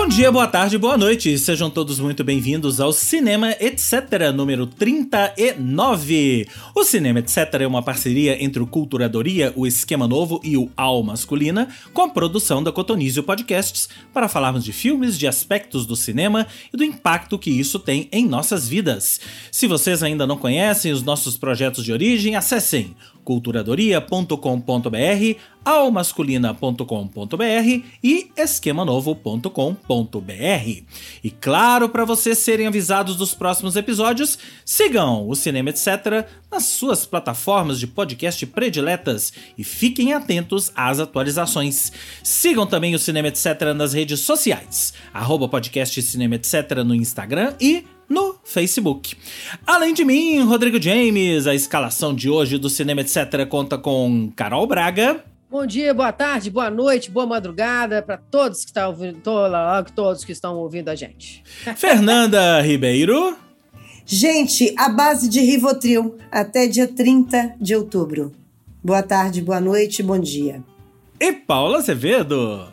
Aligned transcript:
Bom 0.00 0.06
dia, 0.06 0.30
boa 0.30 0.46
tarde, 0.46 0.78
boa 0.78 0.96
noite. 0.96 1.36
Sejam 1.36 1.68
todos 1.68 1.98
muito 1.98 2.22
bem-vindos 2.22 2.80
ao 2.80 2.92
Cinema 2.92 3.50
Etc. 3.58 4.32
número 4.32 4.64
39. 4.64 6.46
O 6.72 6.84
Cinema 6.84 7.18
Etc. 7.18 7.36
é 7.60 7.66
uma 7.66 7.82
parceria 7.82 8.42
entre 8.42 8.62
o 8.62 8.66
Culturadoria, 8.66 9.52
o 9.56 9.66
Esquema 9.66 10.06
Novo 10.06 10.40
e 10.44 10.56
o 10.56 10.70
Al 10.76 11.02
Masculina, 11.02 11.68
com 11.92 12.08
produção 12.08 12.62
da 12.62 12.70
Cotonizio 12.70 13.24
Podcasts, 13.24 13.88
para 14.14 14.28
falarmos 14.28 14.64
de 14.64 14.72
filmes, 14.72 15.18
de 15.18 15.26
aspectos 15.26 15.84
do 15.84 15.96
cinema 15.96 16.46
e 16.72 16.76
do 16.76 16.84
impacto 16.84 17.36
que 17.36 17.50
isso 17.50 17.80
tem 17.80 18.08
em 18.12 18.24
nossas 18.24 18.68
vidas. 18.68 19.20
Se 19.50 19.66
vocês 19.66 20.00
ainda 20.04 20.28
não 20.28 20.38
conhecem 20.38 20.92
os 20.92 21.02
nossos 21.02 21.36
projetos 21.36 21.84
de 21.84 21.92
origem, 21.92 22.36
acessem 22.36 22.94
culturadoria.com.br, 23.28 25.38
almasculina.com.br 25.62 27.84
e 28.02 28.30
esquemanovo.com.br. 28.34 30.82
E 31.22 31.30
claro, 31.30 31.90
para 31.90 32.06
vocês 32.06 32.38
serem 32.38 32.66
avisados 32.66 33.16
dos 33.16 33.34
próximos 33.34 33.76
episódios, 33.76 34.38
sigam 34.64 35.28
o 35.28 35.34
Cinema 35.34 35.68
Etc. 35.68 36.26
nas 36.50 36.64
suas 36.64 37.04
plataformas 37.04 37.78
de 37.78 37.86
podcast 37.86 38.46
prediletas 38.46 39.34
e 39.58 39.64
fiquem 39.64 40.14
atentos 40.14 40.72
às 40.74 40.98
atualizações. 40.98 41.92
Sigam 42.22 42.66
também 42.66 42.94
o 42.94 42.98
Cinema 42.98 43.28
Etc. 43.28 43.44
nas 43.76 43.92
redes 43.92 44.20
sociais, 44.20 44.94
arroba 45.12 45.46
podcast 45.46 46.00
Cinema 46.00 46.36
Etc. 46.36 46.82
no 46.82 46.94
Instagram 46.94 47.52
e 47.60 47.84
no 48.08 48.36
Facebook. 48.44 49.16
Além 49.66 49.92
de 49.92 50.04
mim, 50.04 50.40
Rodrigo 50.44 50.80
James, 50.80 51.46
a 51.46 51.54
escalação 51.54 52.14
de 52.14 52.30
hoje 52.30 52.58
do 52.58 52.70
Cinema 52.70 53.02
Etc. 53.02 53.46
conta 53.48 53.76
com 53.76 54.32
Carol 54.34 54.66
Braga. 54.66 55.22
Bom 55.50 55.64
dia, 55.64 55.94
boa 55.94 56.12
tarde, 56.12 56.50
boa 56.50 56.70
noite, 56.70 57.10
boa 57.10 57.26
madrugada 57.26 58.02
para 58.02 58.18
todos 58.18 58.60
que 58.60 58.66
estão 58.66 58.90
ouvindo, 58.90 59.22
todos 59.94 60.24
que 60.24 60.32
estão 60.32 60.56
ouvindo 60.56 60.90
a 60.90 60.94
gente. 60.94 61.42
Fernanda 61.76 62.60
Ribeiro. 62.60 63.36
Gente, 64.04 64.74
a 64.78 64.88
base 64.88 65.28
de 65.28 65.40
Rivotril 65.40 66.16
até 66.30 66.66
dia 66.66 66.88
30 66.88 67.56
de 67.60 67.74
outubro. 67.74 68.32
Boa 68.82 69.02
tarde, 69.02 69.42
boa 69.42 69.60
noite, 69.60 70.02
bom 70.02 70.18
dia. 70.18 70.62
E 71.20 71.32
Paula 71.32 71.78
Azevedo. 71.78 72.68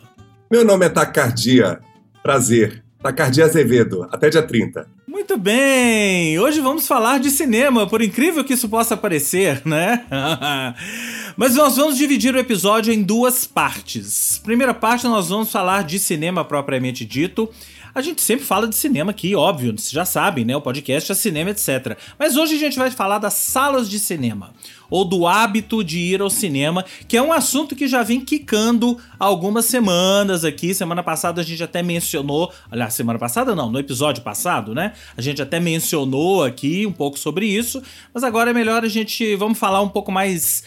Meu 0.50 0.64
nome 0.64 0.86
é 0.86 0.88
Tacardia. 0.88 1.80
Prazer. 2.22 2.84
Tacardia 3.02 3.44
Azevedo. 3.44 4.06
Até 4.10 4.30
dia 4.30 4.42
30. 4.42 4.95
Muito 5.16 5.38
bem! 5.38 6.38
Hoje 6.38 6.60
vamos 6.60 6.86
falar 6.86 7.18
de 7.18 7.30
cinema, 7.30 7.86
por 7.86 8.02
incrível 8.02 8.44
que 8.44 8.52
isso 8.52 8.68
possa 8.68 8.94
parecer, 8.98 9.62
né? 9.64 10.04
Mas 11.34 11.54
nós 11.54 11.74
vamos 11.74 11.96
dividir 11.96 12.34
o 12.34 12.38
episódio 12.38 12.92
em 12.92 13.02
duas 13.02 13.46
partes. 13.46 14.38
Primeira 14.44 14.74
parte, 14.74 15.06
nós 15.06 15.30
vamos 15.30 15.50
falar 15.50 15.84
de 15.84 15.98
cinema 15.98 16.44
propriamente 16.44 17.02
dito. 17.02 17.50
A 17.96 18.02
gente 18.02 18.20
sempre 18.20 18.44
fala 18.44 18.68
de 18.68 18.76
cinema 18.76 19.10
aqui, 19.10 19.34
óbvio, 19.34 19.72
vocês 19.72 19.90
já 19.90 20.04
sabem, 20.04 20.44
né? 20.44 20.54
O 20.54 20.60
podcast 20.60 21.10
é 21.10 21.14
cinema, 21.14 21.48
etc. 21.48 21.96
Mas 22.18 22.36
hoje 22.36 22.54
a 22.54 22.58
gente 22.58 22.78
vai 22.78 22.90
falar 22.90 23.18
das 23.18 23.32
salas 23.32 23.88
de 23.88 23.98
cinema 23.98 24.52
ou 24.90 25.02
do 25.02 25.26
hábito 25.26 25.82
de 25.82 25.98
ir 25.98 26.20
ao 26.20 26.28
cinema, 26.28 26.84
que 27.08 27.16
é 27.16 27.22
um 27.22 27.32
assunto 27.32 27.74
que 27.74 27.88
já 27.88 28.02
vem 28.02 28.20
quicando 28.20 28.98
algumas 29.18 29.64
semanas 29.64 30.44
aqui. 30.44 30.74
Semana 30.74 31.02
passada 31.02 31.40
a 31.40 31.44
gente 31.44 31.64
até 31.64 31.82
mencionou, 31.82 32.52
aliás, 32.70 32.92
semana 32.92 33.18
passada 33.18 33.54
não, 33.54 33.70
no 33.70 33.78
episódio 33.78 34.22
passado, 34.22 34.74
né? 34.74 34.92
A 35.16 35.22
gente 35.22 35.40
até 35.40 35.58
mencionou 35.58 36.44
aqui 36.44 36.86
um 36.86 36.92
pouco 36.92 37.18
sobre 37.18 37.46
isso, 37.46 37.82
mas 38.12 38.22
agora 38.22 38.50
é 38.50 38.52
melhor 38.52 38.84
a 38.84 38.88
gente 38.88 39.34
vamos 39.36 39.58
falar 39.58 39.80
um 39.80 39.88
pouco 39.88 40.12
mais 40.12 40.64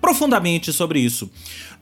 profundamente 0.00 0.72
sobre 0.72 1.00
isso. 1.00 1.28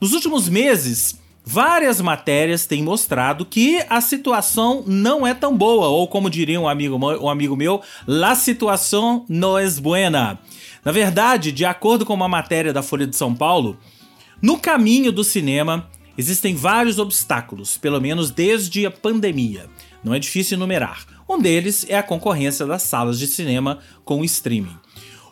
Nos 0.01 0.13
últimos 0.13 0.49
meses, 0.49 1.19
Várias 1.49 2.01
matérias 2.01 2.65
têm 2.65 2.83
mostrado 2.83 3.45
que 3.45 3.81
a 3.89 4.01
situação 4.01 4.83
não 4.85 5.25
é 5.25 5.33
tão 5.33 5.57
boa, 5.57 5.87
ou 5.87 6.05
como 6.05 6.29
diria 6.29 6.59
um 6.59 6.67
amigo, 6.67 6.97
um 6.97 7.29
amigo 7.29 7.55
meu, 7.55 7.81
la 8.05 8.35
situação 8.35 9.25
não 9.29 9.57
é 9.57 9.65
buena. 9.79 10.37
Na 10.83 10.91
verdade, 10.91 11.53
de 11.53 11.63
acordo 11.63 12.05
com 12.05 12.13
uma 12.13 12.27
matéria 12.27 12.73
da 12.73 12.83
Folha 12.83 13.07
de 13.07 13.15
São 13.15 13.33
Paulo, 13.33 13.77
no 14.41 14.59
caminho 14.59 15.09
do 15.09 15.23
cinema 15.23 15.89
existem 16.17 16.53
vários 16.53 16.99
obstáculos, 16.99 17.77
pelo 17.77 18.01
menos 18.01 18.29
desde 18.29 18.85
a 18.85 18.91
pandemia. 18.91 19.69
Não 20.03 20.13
é 20.13 20.19
difícil 20.19 20.57
enumerar. 20.57 21.05
Um 21.29 21.39
deles 21.39 21.85
é 21.87 21.97
a 21.97 22.03
concorrência 22.03 22.65
das 22.65 22.81
salas 22.81 23.17
de 23.17 23.25
cinema 23.25 23.79
com 24.03 24.19
o 24.19 24.25
streaming. 24.25 24.75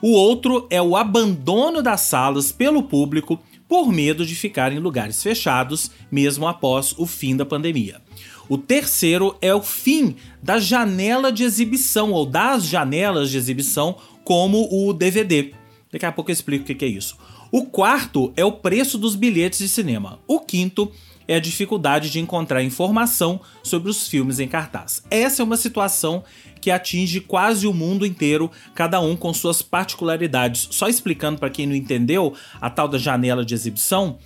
O 0.02 0.12
outro 0.12 0.66
é 0.70 0.82
o 0.82 0.96
abandono 0.96 1.82
das 1.82 2.02
salas 2.02 2.54
pelo 2.54 2.84
público 2.84 3.38
por 3.68 3.92
medo 3.92 4.26
de 4.26 4.36
ficar 4.36 4.72
em 4.72 4.80
lugares 4.80 5.22
fechados, 5.22 5.92
mesmo 6.12 6.48
após 6.48 6.94
o 6.98 7.06
fim 7.06 7.36
da 7.36 7.46
pandemia. 7.46 8.02
O 8.48 8.58
terceiro 8.58 9.36
é 9.42 9.54
o 9.54 9.62
fim 9.62 10.16
da 10.42 10.60
janela 10.60 11.32
de 11.32 11.44
exibição, 11.44 12.12
ou 12.12 12.26
das 12.26 12.66
janelas 12.66 13.32
de 13.32 13.38
exibição, 13.38 13.98
como 14.24 14.68
o 14.72 14.94
DVD. 14.94 15.54
Daqui 15.92 16.06
a 16.06 16.12
pouco 16.12 16.30
eu 16.30 16.34
explico 16.34 16.64
o 16.64 16.76
que 16.76 16.86
é 16.86 16.88
isso. 16.88 17.18
O 17.52 17.66
quarto 17.66 18.34
é 18.36 18.44
o 18.44 18.52
preço 18.52 18.98
dos 18.98 19.16
bilhetes 19.16 19.60
de 19.60 19.70
cinema. 19.70 20.20
O 20.28 20.40
quinto 20.40 20.92
é 21.28 21.36
a 21.36 21.40
dificuldade 21.40 22.10
de 22.10 22.20
encontrar 22.20 22.64
informação 22.64 23.40
sobre 23.64 23.90
os 23.90 24.08
filmes 24.08 24.40
em 24.40 24.48
cartaz. 24.48 25.04
Essa 25.10 25.42
é 25.42 25.46
uma 25.46 25.58
situação 25.58 26.24
que 26.62 26.72
atinge 26.72 27.20
quase 27.22 27.68
o 27.68 27.74
mundo 27.74 28.06
inteiro, 28.06 28.50
cada 28.74 29.00
um 29.00 29.16
com 29.16 29.34
suas 29.34 29.62
particularidades. 29.62 30.68
Só 30.72 30.88
explicando 30.88 31.40
para 31.40 31.50
quem 31.50 31.68
não 31.68 31.76
entendeu 31.76 32.34
a 32.60 32.70
tal 32.70 32.88
da 32.88 32.98
janela 32.98 33.46
de 33.46 33.54
exibição, 33.54 34.18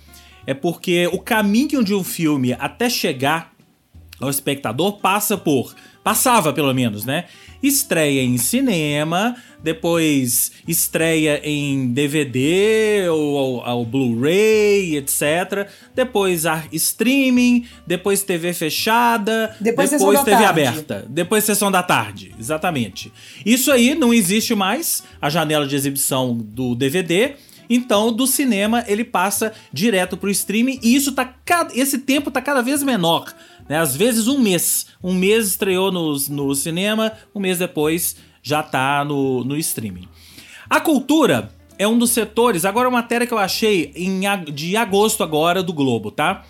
é 0.46 0.54
porque 0.54 1.06
o 1.12 1.18
caminho 1.18 1.84
de 1.84 1.94
um 1.94 2.02
filme 2.02 2.54
até 2.54 2.88
chegar 2.88 3.52
ao 4.20 4.30
espectador 4.30 4.98
passa 4.98 5.36
por 5.36 5.74
passava 6.02 6.52
pelo 6.52 6.72
menos, 6.72 7.04
né? 7.04 7.26
Estreia 7.62 8.22
em 8.22 8.38
cinema, 8.38 9.36
depois 9.62 10.50
estreia 10.66 11.42
em 11.44 11.92
DVD 11.92 13.06
ou, 13.10 13.62
ou 13.62 13.84
Blu-ray, 13.84 14.96
etc. 14.96 15.68
Depois 15.94 16.46
a 16.46 16.64
streaming, 16.72 17.66
depois 17.86 18.22
TV 18.22 18.54
fechada, 18.54 19.54
depois, 19.60 19.90
depois 19.90 20.22
TV 20.22 20.44
aberta, 20.44 21.04
depois 21.06 21.44
sessão 21.44 21.70
da 21.70 21.82
tarde, 21.82 22.34
exatamente. 22.38 23.12
Isso 23.44 23.70
aí 23.70 23.94
não 23.94 24.14
existe 24.14 24.54
mais, 24.54 25.02
a 25.20 25.28
janela 25.28 25.66
de 25.66 25.76
exibição 25.76 26.34
do 26.34 26.74
DVD. 26.74 27.34
Então, 27.68 28.12
do 28.12 28.26
cinema 28.26 28.82
ele 28.88 29.04
passa 29.04 29.52
direto 29.72 30.16
pro 30.16 30.28
streaming 30.30 30.80
e 30.82 30.96
isso 30.96 31.12
tá 31.12 31.32
esse 31.72 31.98
tempo 31.98 32.30
tá 32.30 32.40
cada 32.42 32.62
vez 32.62 32.82
menor. 32.82 33.32
Né? 33.70 33.78
Às 33.78 33.94
vezes 33.94 34.26
um 34.26 34.36
mês. 34.36 34.88
Um 35.00 35.14
mês 35.14 35.46
estreou 35.46 35.92
no, 35.92 36.16
no 36.28 36.54
cinema, 36.56 37.12
um 37.32 37.38
mês 37.38 37.56
depois 37.56 38.16
já 38.42 38.64
tá 38.64 39.04
no, 39.04 39.44
no 39.44 39.56
streaming. 39.56 40.08
A 40.68 40.80
cultura 40.80 41.52
é 41.78 41.86
um 41.86 41.96
dos 41.96 42.10
setores. 42.10 42.64
Agora, 42.64 42.88
uma 42.88 43.00
matéria 43.00 43.28
que 43.28 43.32
eu 43.32 43.38
achei 43.38 43.92
em, 43.94 44.22
de 44.52 44.76
agosto 44.76 45.22
agora 45.22 45.62
do 45.62 45.72
Globo, 45.72 46.10
tá? 46.10 46.44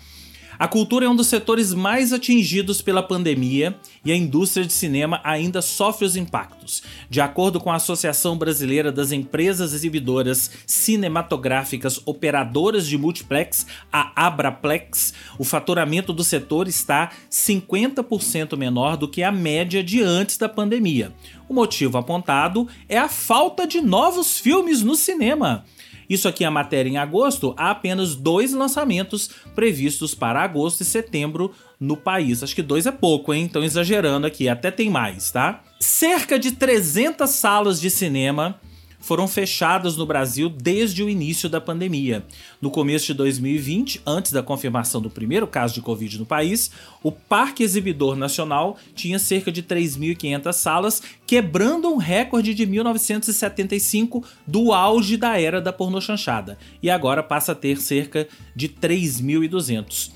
A 0.61 0.67
cultura 0.67 1.07
é 1.07 1.09
um 1.09 1.15
dos 1.15 1.25
setores 1.25 1.73
mais 1.73 2.13
atingidos 2.13 2.83
pela 2.83 3.01
pandemia 3.01 3.75
e 4.05 4.11
a 4.11 4.15
indústria 4.15 4.63
de 4.63 4.71
cinema 4.71 5.19
ainda 5.23 5.59
sofre 5.59 6.05
os 6.05 6.15
impactos. 6.15 6.83
De 7.09 7.19
acordo 7.19 7.59
com 7.59 7.71
a 7.71 7.77
Associação 7.77 8.37
Brasileira 8.37 8.91
das 8.91 9.11
Empresas 9.11 9.73
Exibidoras 9.73 10.51
Cinematográficas 10.67 11.99
Operadoras 12.05 12.85
de 12.85 12.95
Multiplex, 12.95 13.65
a 13.91 14.27
Abraplex, 14.27 15.15
o 15.39 15.43
faturamento 15.43 16.13
do 16.13 16.23
setor 16.23 16.67
está 16.67 17.11
50% 17.31 18.55
menor 18.55 18.97
do 18.97 19.07
que 19.07 19.23
a 19.23 19.31
média 19.31 19.83
de 19.83 20.03
antes 20.03 20.37
da 20.37 20.47
pandemia. 20.47 21.11
O 21.49 21.55
motivo 21.55 21.97
apontado 21.97 22.67
é 22.87 22.99
a 22.99 23.09
falta 23.09 23.65
de 23.65 23.81
novos 23.81 24.37
filmes 24.37 24.83
no 24.83 24.93
cinema. 24.93 25.65
Isso 26.11 26.27
aqui 26.27 26.43
é 26.43 26.47
a 26.47 26.51
matéria 26.51 26.89
em 26.89 26.97
agosto, 26.97 27.53
há 27.55 27.71
apenas 27.71 28.15
dois 28.15 28.51
lançamentos 28.51 29.29
previstos 29.55 30.13
para 30.13 30.43
agosto 30.43 30.81
e 30.81 30.85
setembro 30.85 31.53
no 31.79 31.95
país. 31.95 32.43
Acho 32.43 32.53
que 32.53 32.61
dois 32.61 32.85
é 32.85 32.91
pouco, 32.91 33.33
hein? 33.33 33.45
Estão 33.45 33.63
exagerando 33.63 34.27
aqui, 34.27 34.49
até 34.49 34.69
tem 34.69 34.89
mais, 34.89 35.31
tá? 35.31 35.63
Cerca 35.79 36.37
de 36.37 36.51
300 36.51 37.29
salas 37.29 37.79
de 37.79 37.89
cinema 37.89 38.59
foram 39.01 39.27
fechadas 39.27 39.97
no 39.97 40.05
Brasil 40.05 40.47
desde 40.49 41.03
o 41.03 41.09
início 41.09 41.49
da 41.49 41.59
pandemia. 41.59 42.25
No 42.61 42.71
começo 42.71 43.07
de 43.07 43.13
2020, 43.15 44.01
antes 44.05 44.31
da 44.31 44.43
confirmação 44.43 45.01
do 45.01 45.09
primeiro 45.09 45.47
caso 45.47 45.73
de 45.73 45.81
Covid 45.81 46.19
no 46.19 46.25
país, 46.25 46.71
o 47.03 47.11
Parque 47.11 47.63
Exibidor 47.63 48.15
Nacional 48.15 48.77
tinha 48.95 49.19
cerca 49.19 49.51
de 49.51 49.63
3.500 49.63 50.53
salas, 50.53 51.01
quebrando 51.25 51.91
um 51.91 51.97
recorde 51.97 52.53
de 52.53 52.65
1975 52.65 54.23
do 54.45 54.71
auge 54.71 55.17
da 55.17 55.39
era 55.39 55.59
da 55.59 55.73
pornochanchada, 55.73 56.57
e 56.81 56.89
agora 56.89 57.23
passa 57.23 57.51
a 57.53 57.55
ter 57.55 57.81
cerca 57.81 58.27
de 58.55 58.69
3.200. 58.69 60.11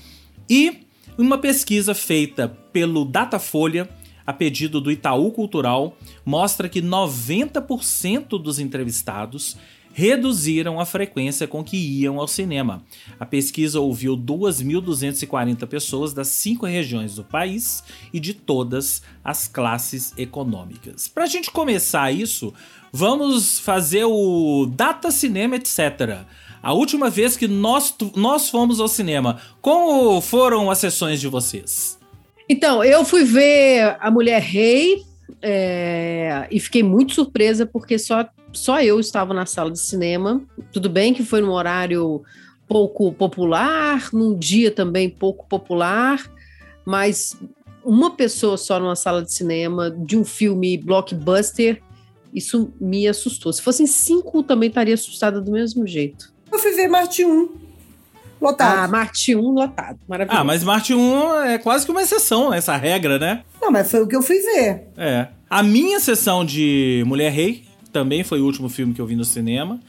E 0.48 0.86
uma 1.18 1.38
pesquisa 1.38 1.94
feita 1.94 2.48
pelo 2.72 3.04
Datafolha 3.04 3.88
a 4.26 4.32
pedido 4.32 4.80
do 4.80 4.90
Itaú 4.90 5.30
Cultural, 5.30 5.96
mostra 6.24 6.68
que 6.68 6.82
90% 6.82 8.42
dos 8.42 8.58
entrevistados 8.58 9.56
reduziram 9.96 10.78
a 10.78 10.84
frequência 10.84 11.48
com 11.48 11.64
que 11.64 11.78
iam 11.78 12.20
ao 12.20 12.28
cinema. 12.28 12.82
A 13.18 13.24
pesquisa 13.24 13.80
ouviu 13.80 14.14
2.240 14.14 15.66
pessoas 15.66 16.12
das 16.12 16.28
cinco 16.28 16.66
regiões 16.66 17.14
do 17.14 17.24
país 17.24 17.82
e 18.12 18.20
de 18.20 18.34
todas 18.34 19.00
as 19.24 19.48
classes 19.48 20.12
econômicas. 20.18 21.08
Para 21.08 21.24
a 21.24 21.26
gente 21.26 21.50
começar 21.50 22.12
isso, 22.12 22.52
vamos 22.92 23.58
fazer 23.58 24.04
o 24.04 24.66
Data 24.66 25.10
Cinema 25.10 25.56
Etc. 25.56 26.26
A 26.62 26.74
última 26.74 27.08
vez 27.08 27.34
que 27.34 27.48
nós, 27.48 27.94
nós 28.14 28.50
fomos 28.50 28.80
ao 28.80 28.88
cinema, 28.88 29.40
como 29.62 30.20
foram 30.20 30.70
as 30.70 30.76
sessões 30.76 31.22
de 31.22 31.28
vocês? 31.28 31.95
Então, 32.48 32.82
eu 32.84 33.04
fui 33.04 33.24
ver 33.24 33.96
A 34.00 34.10
Mulher 34.10 34.40
Rei 34.40 35.02
é, 35.42 36.46
e 36.50 36.60
fiquei 36.60 36.82
muito 36.82 37.14
surpresa 37.14 37.66
porque 37.66 37.98
só 37.98 38.24
só 38.52 38.80
eu 38.80 38.98
estava 38.98 39.34
na 39.34 39.44
sala 39.44 39.70
de 39.70 39.78
cinema. 39.78 40.42
Tudo 40.72 40.88
bem 40.88 41.12
que 41.12 41.22
foi 41.22 41.40
num 41.40 41.50
horário 41.50 42.22
pouco 42.66 43.12
popular, 43.12 44.08
num 44.12 44.36
dia 44.36 44.70
também 44.70 45.08
pouco 45.08 45.46
popular, 45.46 46.20
mas 46.84 47.36
uma 47.84 48.16
pessoa 48.16 48.56
só 48.56 48.80
numa 48.80 48.96
sala 48.96 49.22
de 49.22 49.32
cinema 49.32 49.90
de 49.90 50.16
um 50.16 50.24
filme 50.24 50.76
blockbuster, 50.78 51.80
isso 52.34 52.72
me 52.80 53.06
assustou. 53.06 53.52
Se 53.52 53.62
fossem 53.62 53.86
cinco, 53.86 54.42
também 54.42 54.68
estaria 54.68 54.94
assustada 54.94 55.40
do 55.40 55.52
mesmo 55.52 55.86
jeito. 55.86 56.34
Eu 56.50 56.58
fui 56.58 56.72
ver 56.72 56.88
Marte 56.88 57.24
1. 57.24 57.65
Lotado. 58.46 58.78
Ah, 58.78 58.88
Marte 58.88 59.36
1 59.36 59.50
lotado. 59.50 59.98
Maravilhoso. 60.08 60.40
Ah, 60.40 60.44
mas 60.44 60.64
Marte 60.64 60.94
1 60.94 61.34
é 61.44 61.58
quase 61.58 61.84
que 61.84 61.90
uma 61.90 62.02
exceção, 62.02 62.52
essa 62.52 62.76
regra, 62.76 63.18
né? 63.18 63.42
Não, 63.60 63.70
mas 63.70 63.90
foi 63.90 64.00
o 64.00 64.06
que 64.06 64.16
eu 64.16 64.22
fui 64.22 64.38
ver. 64.38 64.88
É. 64.96 65.28
A 65.48 65.62
minha 65.62 66.00
sessão 66.00 66.44
de 66.44 67.02
Mulher 67.06 67.30
Rei 67.30 67.64
também 67.92 68.24
foi 68.24 68.40
o 68.40 68.44
último 68.44 68.68
filme 68.68 68.92
que 68.92 69.00
eu 69.00 69.06
vi 69.06 69.16
no 69.16 69.24
cinema. 69.24 69.80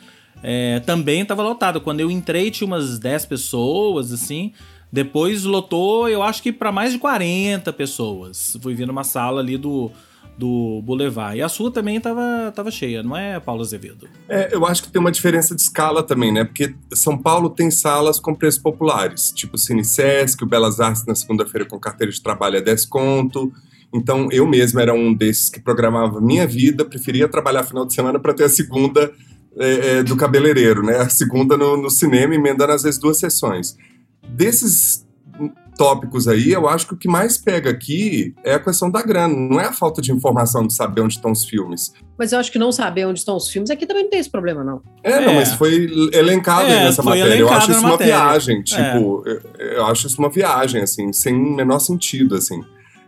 É, 0.43 0.79
também 0.81 1.21
estava 1.21 1.41
lotado. 1.41 1.81
Quando 1.81 1.99
eu 1.99 2.11
entrei, 2.11 2.51
tinha 2.51 2.67
umas 2.67 2.99
10 2.99 3.25
pessoas, 3.25 4.11
assim. 4.11 4.53
Depois 4.91 5.43
lotou, 5.43 6.07
eu 6.07 6.23
acho 6.23 6.41
que 6.41 6.51
para 6.51 6.71
mais 6.71 6.93
de 6.93 6.99
40 6.99 7.73
pessoas. 7.73 8.57
Fui 8.61 8.73
ver 8.73 8.87
numa 8.87 9.03
sala 9.03 9.41
ali 9.41 9.57
do, 9.57 9.91
do 10.37 10.81
Boulevard. 10.83 11.37
E 11.37 11.41
a 11.41 11.49
sua 11.49 11.71
também 11.71 11.97
estava 11.97 12.51
tava 12.55 12.69
cheia, 12.69 13.01
não 13.01 13.17
é, 13.17 13.39
Paulo 13.39 13.61
Azevedo? 13.61 14.07
É, 14.29 14.53
eu 14.53 14.65
acho 14.65 14.83
que 14.83 14.91
tem 14.91 14.99
uma 14.99 15.11
diferença 15.11 15.55
de 15.55 15.61
escala 15.61 16.03
também, 16.03 16.31
né? 16.31 16.45
Porque 16.45 16.75
São 16.93 17.17
Paulo 17.17 17.49
tem 17.49 17.71
salas 17.71 18.19
com 18.19 18.35
preços 18.35 18.61
populares, 18.61 19.31
tipo 19.31 19.55
o 19.55 19.57
Cine 19.57 19.83
Sesc, 19.83 20.43
o 20.43 20.47
Belas 20.47 20.79
Artes 20.79 21.05
na 21.05 21.15
segunda-feira 21.15 21.65
com 21.65 21.79
carteira 21.79 22.11
de 22.11 22.21
trabalho 22.21 22.57
é 22.57 22.61
10 22.61 22.85
conto. 22.85 23.51
Então, 23.93 24.27
eu 24.31 24.45
mesmo 24.45 24.79
era 24.79 24.93
um 24.93 25.13
desses 25.13 25.49
que 25.49 25.59
programava 25.59 26.21
minha 26.21 26.45
vida, 26.45 26.85
preferia 26.85 27.27
trabalhar 27.27 27.63
final 27.63 27.85
de 27.85 27.93
semana 27.93 28.19
para 28.19 28.33
ter 28.33 28.43
a 28.43 28.49
segunda 28.49 29.11
é, 29.57 29.97
é, 29.97 30.03
do 30.03 30.15
cabeleireiro, 30.15 30.83
né? 30.83 30.97
A 30.97 31.09
segunda 31.09 31.57
no, 31.57 31.77
no 31.77 31.89
cinema, 31.89 32.35
emendando 32.35 32.73
às 32.73 32.83
vezes 32.83 32.99
duas 32.99 33.17
sessões. 33.17 33.75
Desses 34.29 35.06
tópicos 35.77 36.27
aí, 36.27 36.51
eu 36.51 36.67
acho 36.67 36.87
que 36.87 36.93
o 36.95 36.97
que 36.97 37.07
mais 37.07 37.37
pega 37.37 37.69
aqui 37.69 38.33
é 38.43 38.55
a 38.55 38.59
questão 38.59 38.89
da 38.89 39.01
grana, 39.01 39.33
não 39.33 39.61
é 39.61 39.65
a 39.65 39.73
falta 39.73 40.01
de 40.01 40.11
informação 40.11 40.65
de 40.65 40.73
saber 40.73 41.01
onde 41.01 41.13
estão 41.13 41.31
os 41.31 41.45
filmes. 41.45 41.93
Mas 42.17 42.31
eu 42.31 42.39
acho 42.39 42.51
que 42.51 42.57
não 42.57 42.71
saber 42.71 43.05
onde 43.05 43.19
estão 43.19 43.37
os 43.37 43.47
filmes 43.47 43.69
aqui 43.69 43.85
também 43.85 44.03
não 44.03 44.09
tem 44.09 44.19
esse 44.19 44.29
problema, 44.29 44.63
não. 44.63 44.81
É, 45.03 45.11
é. 45.11 45.25
não, 45.25 45.35
mas 45.35 45.53
foi 45.53 45.87
elencado 46.11 46.67
é, 46.67 46.85
nessa 46.85 47.03
matéria. 47.03 47.35
Eu 47.35 47.49
acho 47.49 47.71
isso 47.71 47.79
uma 47.79 47.89
matéria. 47.91 48.15
viagem, 48.15 48.63
tipo, 48.63 49.23
é. 49.25 49.31
eu, 49.31 49.41
eu 49.59 49.85
acho 49.85 50.07
isso 50.07 50.19
uma 50.19 50.29
viagem, 50.29 50.81
assim, 50.81 51.13
sem 51.13 51.33
menor 51.33 51.79
sentido, 51.79 52.35
assim. 52.35 52.59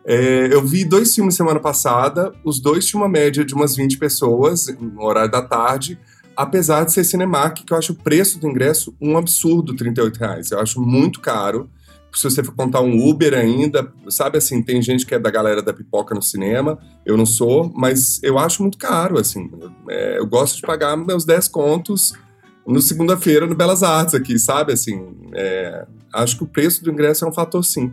É, 0.05 0.47
eu 0.51 0.65
vi 0.65 0.85
dois 0.85 1.13
filmes 1.13 1.35
semana 1.35 1.59
passada, 1.59 2.31
os 2.45 2.59
dois 2.59 2.85
tinham 2.85 3.01
uma 3.01 3.09
média 3.09 3.43
de 3.43 3.53
umas 3.53 3.75
20 3.75 3.97
pessoas, 3.97 4.67
no 4.79 5.03
horário 5.03 5.31
da 5.31 5.41
tarde, 5.41 5.99
apesar 6.35 6.85
de 6.85 6.93
ser 6.93 7.03
Cinemark, 7.03 7.63
que 7.65 7.73
eu 7.73 7.77
acho 7.77 7.91
o 7.91 7.95
preço 7.95 8.39
do 8.39 8.47
ingresso 8.47 8.95
um 9.01 9.17
absurdo, 9.17 9.75
38 9.75 10.17
reais. 10.17 10.51
Eu 10.51 10.59
acho 10.59 10.81
muito 10.81 11.19
caro. 11.19 11.69
Se 12.13 12.23
você 12.23 12.43
for 12.43 12.55
contar 12.55 12.81
um 12.81 13.07
Uber 13.07 13.33
ainda, 13.33 13.91
sabe 14.09 14.37
assim, 14.37 14.61
tem 14.61 14.81
gente 14.81 15.05
que 15.05 15.13
é 15.13 15.19
da 15.19 15.29
galera 15.29 15.61
da 15.61 15.73
pipoca 15.73 16.15
no 16.15 16.21
cinema, 16.21 16.79
eu 17.05 17.15
não 17.15 17.25
sou, 17.25 17.71
mas 17.75 18.19
eu 18.23 18.37
acho 18.37 18.61
muito 18.61 18.77
caro, 18.77 19.19
assim. 19.19 19.49
É, 19.89 20.17
eu 20.17 20.25
gosto 20.25 20.57
de 20.57 20.61
pagar 20.63 20.97
meus 20.97 21.25
10 21.25 21.47
contos 21.49 22.13
no 22.65 22.81
segunda-feira 22.81 23.47
no 23.47 23.55
Belas 23.55 23.83
Artes 23.83 24.13
aqui, 24.13 24.37
sabe? 24.37 24.73
Assim, 24.73 25.15
é, 25.33 25.85
acho 26.13 26.37
que 26.37 26.43
o 26.43 26.47
preço 26.47 26.83
do 26.83 26.91
ingresso 26.91 27.25
é 27.25 27.27
um 27.27 27.33
fator 27.33 27.63
sim. 27.63 27.91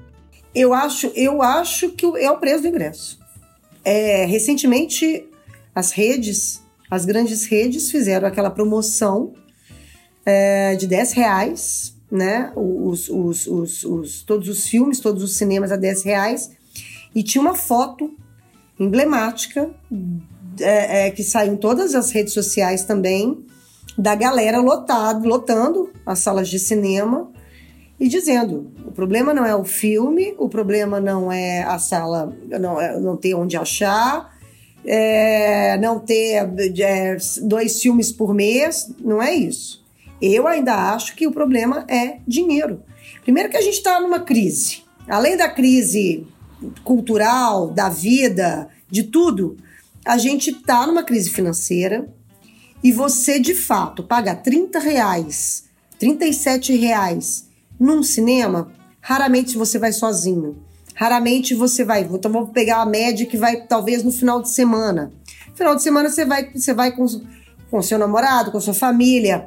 Eu 0.54 0.72
acho, 0.72 1.08
eu 1.14 1.42
acho 1.42 1.90
que 1.90 2.06
é 2.18 2.30
o 2.30 2.38
preço 2.38 2.62
do 2.62 2.68
ingresso. 2.68 3.18
É, 3.84 4.24
recentemente, 4.24 5.28
as 5.74 5.92
redes, 5.92 6.62
as 6.90 7.04
grandes 7.04 7.46
redes, 7.46 7.90
fizeram 7.90 8.26
aquela 8.26 8.50
promoção 8.50 9.32
é, 10.24 10.74
de 10.74 10.86
10 10.86 11.12
reais, 11.12 11.95
né? 12.10 12.52
Os, 12.54 13.08
os, 13.08 13.46
os, 13.46 13.84
os, 13.84 14.22
todos 14.22 14.48
os 14.48 14.66
filmes, 14.66 15.00
todos 15.00 15.22
os 15.22 15.36
cinemas 15.36 15.72
a 15.72 15.76
10 15.76 16.02
reais. 16.04 16.50
E 17.14 17.22
tinha 17.22 17.40
uma 17.40 17.54
foto 17.54 18.14
emblemática 18.78 19.70
é, 20.60 21.06
é, 21.06 21.10
que 21.10 21.22
saiu 21.22 21.54
em 21.54 21.56
todas 21.56 21.94
as 21.94 22.10
redes 22.10 22.34
sociais 22.34 22.84
também, 22.84 23.44
da 23.96 24.14
galera 24.14 24.60
lotado, 24.60 25.26
lotando 25.26 25.90
as 26.04 26.18
salas 26.18 26.48
de 26.48 26.58
cinema 26.58 27.30
e 27.98 28.08
dizendo: 28.08 28.70
o 28.84 28.92
problema 28.92 29.32
não 29.32 29.44
é 29.44 29.54
o 29.54 29.64
filme, 29.64 30.34
o 30.38 30.48
problema 30.48 31.00
não 31.00 31.32
é 31.32 31.62
a 31.62 31.78
sala, 31.78 32.36
não, 32.46 32.80
é, 32.80 32.98
não 33.00 33.16
ter 33.16 33.34
onde 33.34 33.56
achar, 33.56 34.34
é, 34.84 35.78
não 35.78 35.98
ter 35.98 36.46
é, 36.80 37.16
dois 37.42 37.80
filmes 37.80 38.12
por 38.12 38.34
mês, 38.34 38.92
não 39.00 39.22
é 39.22 39.34
isso. 39.34 39.85
Eu 40.20 40.46
ainda 40.46 40.92
acho 40.92 41.14
que 41.14 41.26
o 41.26 41.32
problema 41.32 41.84
é 41.88 42.18
dinheiro. 42.26 42.82
Primeiro, 43.22 43.50
que 43.50 43.56
a 43.56 43.62
gente 43.62 43.74
está 43.74 44.00
numa 44.00 44.20
crise. 44.20 44.82
Além 45.08 45.36
da 45.36 45.48
crise 45.48 46.26
cultural, 46.82 47.70
da 47.70 47.88
vida, 47.88 48.68
de 48.90 49.04
tudo, 49.04 49.56
a 50.04 50.16
gente 50.16 50.50
está 50.50 50.86
numa 50.86 51.02
crise 51.02 51.30
financeira 51.30 52.08
e 52.82 52.92
você, 52.92 53.38
de 53.38 53.54
fato, 53.54 54.02
paga 54.02 54.34
30 54.34 54.78
reais, 54.78 55.64
37 55.98 56.76
reais 56.76 57.46
num 57.78 58.02
cinema, 58.02 58.72
raramente 59.00 59.56
você 59.56 59.78
vai 59.78 59.92
sozinho. 59.92 60.56
Raramente 60.94 61.54
você 61.54 61.84
vai. 61.84 62.02
Então 62.02 62.32
vamos 62.32 62.50
pegar 62.50 62.80
a 62.80 62.86
média 62.86 63.26
que 63.26 63.36
vai 63.36 63.66
talvez 63.66 64.02
no 64.02 64.10
final 64.10 64.40
de 64.40 64.48
semana. 64.48 65.12
Final 65.54 65.74
de 65.74 65.82
semana 65.82 66.08
você 66.08 66.24
vai, 66.24 66.50
você 66.52 66.72
vai 66.72 66.92
com, 66.92 67.06
com 67.70 67.82
seu 67.82 67.98
namorado, 67.98 68.50
com 68.50 68.60
sua 68.60 68.72
família, 68.72 69.46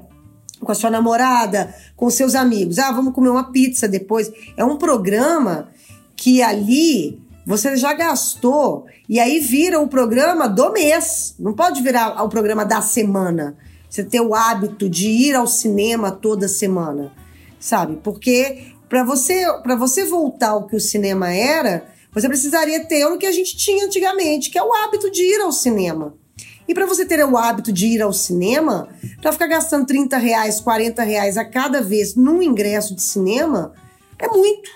com 0.59 0.71
a 0.71 0.75
sua 0.75 0.89
namorada, 0.89 1.73
com 1.95 2.09
seus 2.09 2.35
amigos. 2.35 2.79
Ah, 2.79 2.91
vamos 2.91 3.13
comer 3.13 3.29
uma 3.29 3.51
pizza 3.51 3.87
depois. 3.87 4.31
É 4.57 4.63
um 4.63 4.77
programa 4.77 5.69
que 6.15 6.41
ali 6.41 7.21
você 7.45 7.75
já 7.77 7.93
gastou 7.93 8.85
e 9.07 9.19
aí 9.19 9.39
vira 9.39 9.79
o 9.79 9.87
programa 9.87 10.47
do 10.47 10.71
mês. 10.71 11.35
Não 11.39 11.53
pode 11.53 11.81
virar 11.81 12.23
o 12.23 12.29
programa 12.29 12.65
da 12.65 12.81
semana. 12.81 13.57
Você 13.89 14.03
ter 14.03 14.21
o 14.21 14.35
hábito 14.35 14.89
de 14.89 15.07
ir 15.07 15.35
ao 15.35 15.47
cinema 15.47 16.11
toda 16.11 16.47
semana 16.47 17.11
sabe? 17.59 17.97
Porque 17.97 18.73
para 18.87 19.03
você, 19.03 19.45
para 19.61 19.75
você 19.75 20.05
voltar 20.05 20.49
ao 20.49 20.65
que 20.65 20.75
o 20.75 20.79
cinema 20.79 21.31
era, 21.31 21.87
você 22.11 22.27
precisaria 22.27 22.85
ter 22.85 23.05
o 23.05 23.17
que 23.17 23.25
a 23.25 23.31
gente 23.31 23.55
tinha 23.57 23.85
antigamente, 23.85 24.49
que 24.49 24.57
é 24.57 24.63
o 24.63 24.73
hábito 24.73 25.11
de 25.11 25.21
ir 25.21 25.41
ao 25.41 25.51
cinema. 25.51 26.15
E 26.69 26.73
para 26.75 26.85
você 26.85 27.03
ter 27.03 27.25
o 27.25 27.35
hábito 27.35 27.73
de 27.73 27.87
ir 27.87 27.99
ao 27.99 28.13
cinema, 28.13 28.87
para 29.19 29.31
ficar 29.31 29.47
gastando 29.47 29.87
30 29.87 30.15
reais, 30.19 30.61
40 30.61 31.01
reais 31.01 31.35
a 31.35 31.43
cada 31.43 31.81
vez 31.81 32.13
num 32.13 32.43
ingresso 32.43 32.93
de 32.93 33.01
cinema, 33.01 33.73
é 34.19 34.27
muito. 34.27 34.69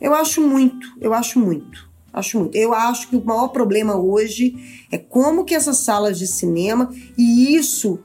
Eu 0.00 0.12
acho 0.12 0.40
muito, 0.40 0.92
eu 1.00 1.14
acho 1.14 1.38
muito. 1.38 1.88
Acho 2.12 2.40
muito. 2.40 2.56
Eu 2.56 2.74
acho 2.74 3.08
que 3.08 3.14
o 3.14 3.24
maior 3.24 3.46
problema 3.48 3.94
hoje 3.94 4.56
é 4.90 4.98
como 4.98 5.44
que 5.44 5.54
essas 5.54 5.78
salas 5.78 6.18
de 6.18 6.26
cinema, 6.26 6.92
e 7.16 7.54
isso 7.54 8.00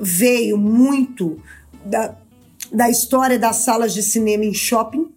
veio 0.00 0.56
muito 0.56 1.36
da, 1.84 2.16
da 2.72 2.88
história 2.88 3.38
das 3.38 3.56
salas 3.56 3.92
de 3.92 4.02
cinema 4.02 4.42
em 4.42 4.54
shopping, 4.54 5.12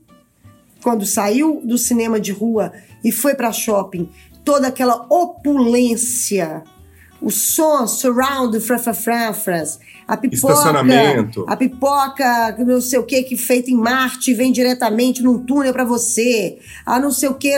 quando 0.84 1.06
saiu 1.06 1.62
do 1.64 1.78
cinema 1.78 2.20
de 2.20 2.34
rua 2.34 2.74
e 3.06 3.10
foi 3.10 3.36
para 3.36 3.54
shopping, 3.54 4.10
toda 4.44 4.68
aquela 4.68 5.08
opulência, 5.10 6.66
o 7.22 7.32
som 7.32 7.88
surround 7.88 8.60
frafrafrafras, 8.60 9.80
a 10.08 10.16
pipoca, 10.16 10.82
a 11.48 11.56
pipoca, 11.56 12.56
não 12.60 12.80
sei 12.80 13.00
o 13.00 13.04
que 13.04 13.24
que 13.24 13.36
feita 13.36 13.70
em 13.70 13.76
Marte 13.76 14.34
vem 14.34 14.52
diretamente 14.52 15.22
num 15.22 15.40
túnel 15.40 15.74
para 15.74 15.84
você, 15.84 16.60
a 16.86 17.00
não 17.00 17.12
sei 17.12 17.30
o 17.30 17.36
que, 17.36 17.52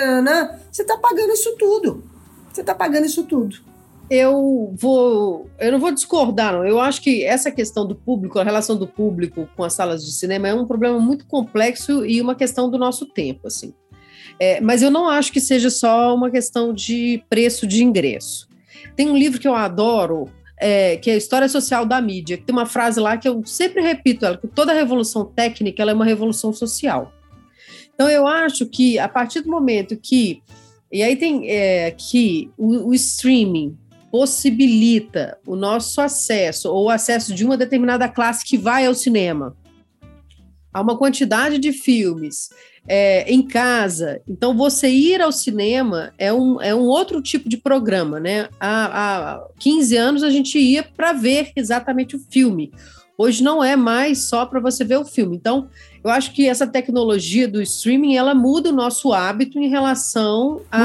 você 0.72 0.84
tá 0.84 0.98
pagando 0.98 1.34
isso 1.34 1.56
tudo. 1.58 2.04
Você 2.51 2.63
tá 2.63 2.74
pagando 2.74 3.06
isso 3.06 3.24
tudo 3.24 3.70
eu 4.10 4.74
vou. 4.75 5.48
Eu 5.60 5.72
não 5.72 5.80
vou 5.80 5.92
discordar, 5.92 6.54
não. 6.54 6.66
Eu 6.66 6.80
acho 6.80 7.01
que 7.01 7.24
essa 7.24 7.51
questão 7.51 7.86
do 7.86 7.94
público, 7.94 8.39
a 8.39 8.44
relação 8.44 8.75
do 8.75 8.88
público 8.88 9.48
com 9.56 9.63
as 9.63 9.74
salas 9.74 10.04
de 10.04 10.12
cinema 10.12 10.48
é 10.48 10.54
um 10.54 10.66
problema 10.66 11.00
muito 11.00 11.25
complexo 11.28 12.06
e 12.06 12.20
uma 12.20 12.34
questão 12.34 12.70
do 12.70 12.78
nosso 12.78 13.06
tempo, 13.06 13.48
assim. 13.48 13.74
É, 14.39 14.60
mas 14.62 14.82
eu 14.82 14.89
não 14.89 15.08
acho 15.08 15.32
que 15.32 15.39
seja 15.39 15.70
só 15.70 16.16
uma 16.16 16.32
questão 16.32 16.74
de 16.74 17.24
preço 17.30 17.68
de 17.68 17.84
ingresso. 17.84 18.49
Tem 18.95 19.09
um 19.09 19.17
livro 19.17 19.39
que 19.39 19.48
eu 19.48 19.55
adoro, 19.55 20.29
é, 20.57 20.98
que 20.98 21.09
é 21.09 21.13
a 21.13 21.17
história 21.17 21.48
social 21.48 21.86
da 21.86 22.01
mídia. 22.01 22.38
Tem 22.38 22.53
uma 22.53 22.65
frase 22.65 23.00
lá 23.00 23.17
que 23.17 23.27
eu 23.27 23.43
sempre 23.45 23.81
repito, 23.81 24.25
ela, 24.25 24.38
que 24.38 24.48
toda 24.48 24.74
revolução 24.74 25.25
técnica 25.25 25.83
é 25.83 25.93
uma 25.93 26.05
revolução 26.05 26.51
social. 26.53 27.13
Então 27.93 28.09
eu 28.09 28.27
acho 28.27 28.65
que 28.65 28.98
a 28.98 29.07
partir 29.07 29.41
do 29.41 29.50
momento 29.50 29.98
que 29.98 30.41
e 30.91 31.03
aí 31.03 31.15
tem 31.15 31.50
é, 31.50 31.91
que 31.91 32.51
o, 32.57 32.89
o 32.89 32.93
streaming 32.93 33.77
possibilita 34.12 35.38
o 35.45 35.55
nosso 35.55 36.01
acesso 36.01 36.71
ou 36.71 36.86
o 36.86 36.89
acesso 36.89 37.33
de 37.33 37.45
uma 37.45 37.55
determinada 37.55 38.09
classe 38.09 38.43
que 38.43 38.57
vai 38.57 38.86
ao 38.86 38.95
cinema 38.95 39.55
a 40.74 40.81
uma 40.81 40.98
quantidade 40.98 41.59
de 41.59 41.71
filmes 41.71 42.50
é, 42.89 43.31
em 43.31 43.43
casa. 43.43 44.19
Então, 44.27 44.58
você 44.58 44.89
ir 44.89 45.22
ao 45.22 45.31
cinema 45.31 46.12
é 46.17 46.34
um, 46.34 46.60
é 46.60 46.74
um 46.74 46.88
outro 46.88 47.22
tipo 47.22 47.48
de 47.48 47.55
programa, 47.55 48.19
né? 48.19 48.50
Há, 48.60 49.36
há 49.36 49.48
15 49.60 49.96
anos 49.96 50.24
a 50.24 50.31
gente 50.31 50.58
ia 50.58 50.81
para 50.81 51.13
ver 51.13 51.51
exatamente 51.55 52.15
o 52.15 52.19
filme. 52.19 52.72
Hoje 53.15 53.43
não 53.43 53.63
é 53.63 53.75
mais 53.75 54.24
só 54.24 54.46
para 54.46 54.60
você 54.60 54.84
ver 54.84 54.98
o 54.98 55.05
filme. 55.05 55.36
Então, 55.36 55.69
eu 56.03 56.10
acho 56.10 56.34
que 56.34 56.48
essa 56.48 56.65
tecnologia 56.65 57.48
do 57.48 57.62
streaming 57.62 58.15
ela 58.15 58.34
muda 58.34 58.69
o 58.69 58.75
nosso 58.75 59.13
hábito 59.13 59.60
em 59.60 59.69
relação 59.69 60.62
a, 60.72 60.79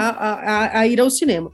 a, 0.00 0.08
a, 0.08 0.78
a 0.80 0.86
ir 0.88 1.00
ao 1.00 1.10
cinema. 1.10 1.52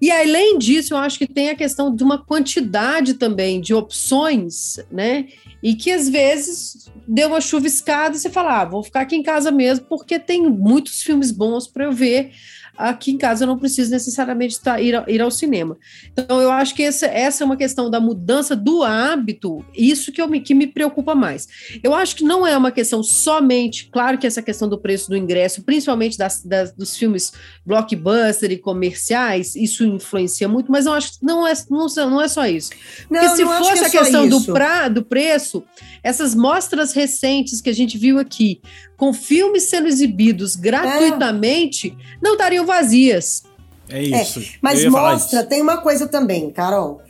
E 0.00 0.10
além 0.10 0.58
disso, 0.58 0.94
eu 0.94 0.98
acho 0.98 1.18
que 1.18 1.26
tem 1.26 1.50
a 1.50 1.56
questão 1.56 1.94
de 1.94 2.02
uma 2.04 2.18
quantidade 2.18 3.14
também 3.14 3.60
de 3.60 3.74
opções, 3.74 4.78
né? 4.90 5.26
E 5.62 5.74
que 5.74 5.90
às 5.90 6.08
vezes 6.08 6.90
deu 7.06 7.28
uma 7.28 7.40
chuviscada 7.40 8.16
e 8.16 8.18
você 8.18 8.30
fala, 8.30 8.60
ah, 8.60 8.64
vou 8.64 8.82
ficar 8.82 9.00
aqui 9.00 9.16
em 9.16 9.22
casa 9.22 9.50
mesmo, 9.50 9.86
porque 9.86 10.18
tem 10.18 10.48
muitos 10.48 11.02
filmes 11.02 11.30
bons 11.30 11.66
para 11.66 11.84
eu 11.84 11.92
ver 11.92 12.32
aqui 12.78 13.10
em 13.10 13.18
casa 13.18 13.42
eu 13.42 13.48
não 13.48 13.58
preciso 13.58 13.90
necessariamente 13.90 14.54
estar, 14.54 14.80
ir, 14.80 15.02
ir 15.08 15.20
ao 15.20 15.30
cinema. 15.30 15.76
Então, 16.12 16.40
eu 16.40 16.50
acho 16.50 16.74
que 16.74 16.82
essa, 16.82 17.06
essa 17.06 17.42
é 17.42 17.44
uma 17.44 17.56
questão 17.56 17.90
da 17.90 17.98
mudança 17.98 18.54
do 18.54 18.84
hábito, 18.84 19.64
isso 19.74 20.12
que, 20.12 20.22
eu 20.22 20.28
me, 20.28 20.40
que 20.40 20.54
me 20.54 20.66
preocupa 20.66 21.14
mais. 21.14 21.48
Eu 21.82 21.94
acho 21.94 22.14
que 22.14 22.24
não 22.24 22.46
é 22.46 22.56
uma 22.56 22.70
questão 22.70 23.02
somente, 23.02 23.88
claro 23.90 24.16
que 24.16 24.26
essa 24.26 24.40
questão 24.40 24.68
do 24.68 24.78
preço 24.78 25.10
do 25.10 25.16
ingresso, 25.16 25.62
principalmente 25.62 26.16
das, 26.16 26.42
das, 26.44 26.72
dos 26.72 26.96
filmes 26.96 27.32
blockbuster 27.66 28.52
e 28.52 28.58
comerciais, 28.58 29.56
isso 29.56 29.84
influencia 29.84 30.46
muito, 30.46 30.70
mas 30.70 30.86
eu 30.86 30.92
acho 30.92 31.18
que 31.18 31.26
não 31.26 31.46
é, 31.46 31.52
não, 31.68 31.86
não 31.96 32.22
é 32.22 32.28
só 32.28 32.46
isso. 32.46 32.70
Não, 33.10 33.20
Porque 33.20 33.36
se 33.36 33.44
fosse 33.44 33.90
que 33.90 33.96
é 33.96 34.00
a 34.00 34.04
questão 34.04 34.28
do, 34.28 34.44
pra, 34.44 34.88
do 34.88 35.02
preço, 35.02 35.64
essas 36.02 36.34
mostras 36.34 36.92
recentes 36.92 37.60
que 37.60 37.70
a 37.70 37.74
gente 37.74 37.98
viu 37.98 38.18
aqui, 38.18 38.60
com 38.98 39.12
filmes 39.12 39.70
sendo 39.70 39.86
exibidos 39.86 40.56
gratuitamente, 40.56 41.96
é. 41.98 42.18
não 42.20 42.32
estariam 42.32 42.66
vazias. 42.66 43.44
É 43.88 44.02
isso. 44.02 44.40
É, 44.40 44.44
mas 44.60 44.84
mostra, 44.84 45.44
tem 45.44 45.62
uma 45.62 45.78
coisa 45.78 46.08
também, 46.08 46.50
Carol. 46.50 47.00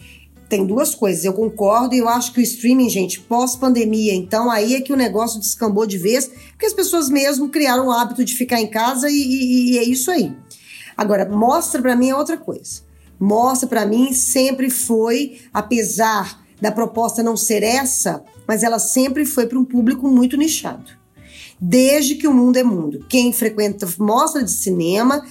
Tem 0.50 0.66
duas 0.66 0.94
coisas, 0.94 1.24
eu 1.24 1.32
concordo 1.32 1.94
e 1.94 1.98
eu 1.98 2.08
acho 2.08 2.32
que 2.32 2.40
o 2.40 2.42
streaming, 2.42 2.88
gente, 2.88 3.20
pós-pandemia, 3.20 4.14
então 4.14 4.50
aí 4.50 4.76
é 4.76 4.80
que 4.80 4.92
o 4.92 4.96
negócio 4.96 5.40
descambou 5.40 5.86
de 5.86 5.98
vez, 5.98 6.30
porque 6.50 6.66
as 6.66 6.72
pessoas 6.72 7.08
mesmo 7.08 7.48
criaram 7.48 7.88
o 7.88 7.90
hábito 7.90 8.24
de 8.24 8.34
ficar 8.34 8.60
em 8.60 8.66
casa 8.66 9.10
e, 9.10 9.14
e, 9.14 9.72
e 9.72 9.78
é 9.78 9.84
isso 9.84 10.10
aí. 10.10 10.32
Agora, 10.96 11.28
mostra 11.28 11.82
para 11.82 11.96
mim 11.96 12.10
é 12.10 12.14
outra 12.14 12.36
coisa. 12.36 12.82
Mostra 13.18 13.68
para 13.68 13.84
mim 13.84 14.12
sempre 14.12 14.70
foi, 14.70 15.40
apesar 15.52 16.42
da 16.60 16.70
proposta 16.70 17.22
não 17.22 17.36
ser 17.36 17.62
essa, 17.62 18.22
mas 18.46 18.62
ela 18.62 18.78
sempre 18.78 19.24
foi 19.24 19.46
para 19.46 19.58
um 19.58 19.64
público 19.64 20.08
muito 20.08 20.36
nichado 20.36 20.97
desde 21.60 22.14
que 22.14 22.28
o 22.28 22.34
mundo 22.34 22.56
é 22.56 22.62
mundo. 22.62 23.04
Quem 23.08 23.32
frequenta 23.32 23.88
mostra 23.98 24.42
de 24.42 24.50
cinema 24.50 25.24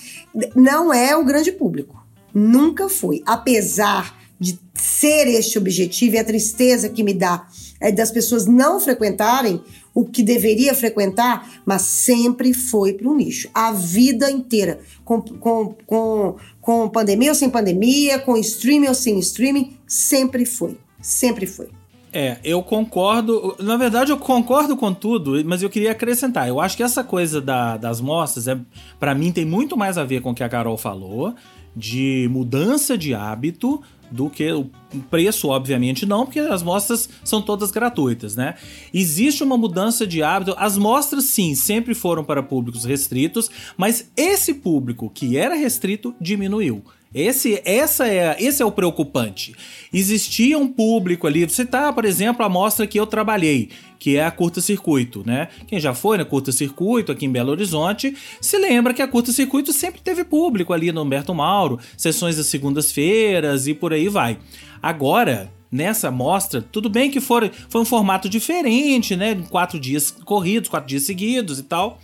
não 0.55 0.93
é 0.93 1.15
o 1.15 1.25
grande 1.25 1.51
público. 1.51 2.05
Nunca 2.33 2.89
foi. 2.89 3.21
Apesar 3.25 4.17
de 4.39 4.59
ser 4.75 5.27
este 5.27 5.57
objetivo 5.57 6.15
e 6.15 6.19
a 6.19 6.23
tristeza 6.23 6.89
que 6.89 7.03
me 7.03 7.13
dá 7.13 7.47
é 7.79 7.91
das 7.91 8.11
pessoas 8.11 8.45
não 8.45 8.79
frequentarem 8.79 9.61
o 9.93 10.05
que 10.05 10.21
deveria 10.21 10.75
frequentar, 10.75 11.61
mas 11.65 11.81
sempre 11.81 12.53
foi 12.53 12.93
para 12.93 13.09
um 13.09 13.15
nicho. 13.15 13.49
A 13.53 13.71
vida 13.71 14.29
inteira. 14.29 14.79
Com, 15.03 15.21
com, 15.21 15.75
com, 15.85 16.35
com 16.61 16.89
pandemia 16.89 17.31
ou 17.31 17.35
sem 17.35 17.49
pandemia, 17.49 18.19
com 18.19 18.37
streaming 18.37 18.89
ou 18.89 18.93
sem 18.93 19.17
streaming, 19.19 19.77
sempre 19.87 20.45
foi. 20.45 20.77
Sempre 21.01 21.47
foi. 21.47 21.76
É, 22.19 22.39
eu 22.43 22.63
concordo. 22.63 23.55
Na 23.59 23.77
verdade, 23.77 24.11
eu 24.11 24.17
concordo 24.17 24.75
com 24.75 24.91
tudo, 24.91 25.39
mas 25.45 25.61
eu 25.61 25.69
queria 25.69 25.91
acrescentar. 25.91 26.47
Eu 26.47 26.59
acho 26.59 26.75
que 26.75 26.81
essa 26.81 27.03
coisa 27.03 27.39
da, 27.39 27.77
das 27.77 28.01
mostras, 28.01 28.47
é, 28.47 28.57
para 28.99 29.13
mim, 29.13 29.31
tem 29.31 29.45
muito 29.45 29.77
mais 29.77 29.99
a 29.99 30.03
ver 30.03 30.23
com 30.23 30.31
o 30.31 30.33
que 30.33 30.43
a 30.43 30.49
Carol 30.49 30.77
falou, 30.77 31.35
de 31.75 32.27
mudança 32.31 32.97
de 32.97 33.13
hábito 33.13 33.83
do 34.09 34.31
que 34.31 34.51
o 34.51 34.67
preço, 35.11 35.49
obviamente, 35.49 36.07
não, 36.07 36.25
porque 36.25 36.39
as 36.39 36.63
mostras 36.63 37.07
são 37.23 37.39
todas 37.39 37.69
gratuitas, 37.69 38.35
né? 38.35 38.55
Existe 38.91 39.43
uma 39.43 39.55
mudança 39.55 40.07
de 40.07 40.23
hábito. 40.23 40.55
As 40.57 40.75
mostras, 40.75 41.25
sim, 41.25 41.53
sempre 41.53 41.93
foram 41.93 42.23
para 42.23 42.41
públicos 42.41 42.83
restritos, 42.83 43.47
mas 43.77 44.09
esse 44.17 44.55
público 44.55 45.07
que 45.07 45.37
era 45.37 45.53
restrito 45.53 46.15
diminuiu. 46.19 46.83
Esse, 47.13 47.61
essa 47.65 48.07
é, 48.07 48.35
esse 48.39 48.61
é 48.61 48.65
o 48.65 48.71
preocupante. 48.71 49.55
Existia 49.93 50.57
um 50.57 50.67
público 50.67 51.25
ali. 51.25 51.45
Você 51.45 51.65
tá, 51.65 51.91
por 51.93 52.05
exemplo, 52.05 52.45
a 52.45 52.49
mostra 52.49 52.85
que 52.85 52.99
eu 52.99 53.07
trabalhei, 53.07 53.69
que 53.97 54.17
é 54.17 54.25
a 54.25 54.31
Curta 54.31 54.61
Circuito, 54.61 55.23
né? 55.25 55.47
Quem 55.67 55.79
já 55.79 55.93
foi 55.93 56.17
na 56.17 56.25
Curta 56.25 56.51
Circuito 56.51 57.11
aqui 57.11 57.25
em 57.25 57.31
Belo 57.31 57.51
Horizonte, 57.51 58.15
se 58.41 58.57
lembra 58.57 58.93
que 58.93 59.01
a 59.01 59.07
Curta 59.07 59.31
Circuito 59.31 59.71
sempre 59.71 60.01
teve 60.01 60.23
público 60.23 60.73
ali 60.73 60.91
no 60.91 61.01
Humberto 61.01 61.33
Mauro, 61.33 61.79
sessões 61.95 62.35
das 62.35 62.47
segundas-feiras 62.47 63.67
e 63.67 63.73
por 63.73 63.93
aí 63.93 64.09
vai. 64.09 64.37
Agora, 64.81 65.51
nessa 65.71 66.11
mostra, 66.11 66.61
tudo 66.61 66.89
bem 66.89 67.09
que 67.09 67.19
foi, 67.19 67.51
foi 67.69 67.81
um 67.81 67.85
formato 67.85 68.29
diferente, 68.29 69.15
né? 69.15 69.35
Quatro 69.49 69.79
dias 69.79 70.11
corridos, 70.11 70.69
quatro 70.69 70.87
dias 70.87 71.03
seguidos 71.03 71.59
e 71.59 71.63
tal. 71.63 71.99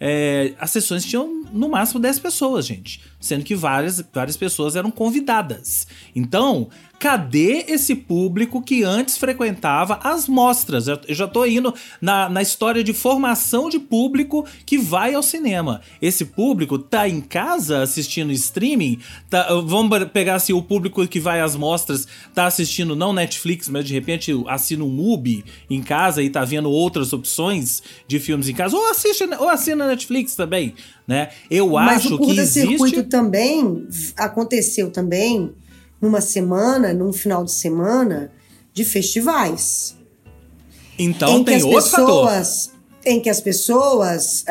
É, 0.00 0.54
as 0.58 0.70
sessões 0.70 1.04
tinham 1.04 1.44
no 1.52 1.68
máximo 1.68 2.00
10 2.00 2.18
pessoas, 2.18 2.66
gente. 2.66 3.00
Sendo 3.20 3.44
que 3.44 3.54
várias, 3.54 4.04
várias 4.12 4.36
pessoas 4.36 4.76
eram 4.76 4.90
convidadas. 4.90 5.86
Então, 6.14 6.68
cadê 6.98 7.64
esse 7.68 7.94
público 7.94 8.60
que 8.60 8.82
antes 8.82 9.16
frequentava 9.16 9.98
as 10.02 10.28
mostras? 10.28 10.88
Eu 10.88 10.98
já 11.08 11.26
tô 11.26 11.44
indo 11.44 11.72
na, 12.00 12.28
na 12.28 12.42
história 12.42 12.82
de 12.82 12.92
formação 12.92 13.68
de 13.68 13.78
público 13.78 14.44
que 14.66 14.78
vai 14.78 15.14
ao 15.14 15.22
cinema. 15.22 15.80
Esse 16.02 16.24
público 16.24 16.78
tá 16.78 17.08
em 17.08 17.20
casa 17.20 17.82
assistindo 17.82 18.32
streaming? 18.32 18.98
Tá, 19.30 19.48
vamos 19.64 20.04
pegar 20.06 20.36
assim, 20.36 20.52
o 20.52 20.62
público 20.62 21.06
que 21.06 21.20
vai 21.20 21.40
às 21.40 21.56
mostras 21.56 22.06
tá 22.34 22.46
assistindo 22.46 22.96
não 22.96 23.12
Netflix, 23.12 23.68
mas 23.68 23.84
de 23.84 23.94
repente 23.94 24.32
assina 24.46 24.84
um 24.84 24.88
MUBI 24.88 25.44
em 25.70 25.82
casa 25.82 26.22
e 26.22 26.30
tá 26.30 26.44
vendo 26.44 26.70
outras 26.70 27.12
opções 27.12 27.82
de 28.06 28.18
filmes 28.18 28.48
em 28.48 28.54
casa. 28.54 28.76
Ou 28.76 28.90
assiste, 28.90 29.24
ou 29.38 29.48
assina 29.48 29.87
Netflix 29.88 30.34
também, 30.34 30.74
né? 31.06 31.30
Eu 31.50 31.70
mas 31.70 31.98
acho 31.98 32.18
que 32.18 32.38
existe... 32.38 32.66
Mas 32.66 32.80
o 32.80 32.84
circuito 32.86 33.04
também 33.04 33.88
aconteceu 34.16 34.90
também 34.90 35.52
numa 36.00 36.20
semana, 36.20 36.94
num 36.94 37.12
final 37.12 37.44
de 37.44 37.52
semana, 37.52 38.30
de 38.72 38.84
festivais. 38.84 39.96
Então 40.98 41.42
tem 41.44 41.62
outro 41.62 41.90
pessoas, 41.90 42.66
fator. 42.66 42.78
Em 43.04 43.20
que 43.20 43.30
as 43.30 43.40
pessoas, 43.40 44.44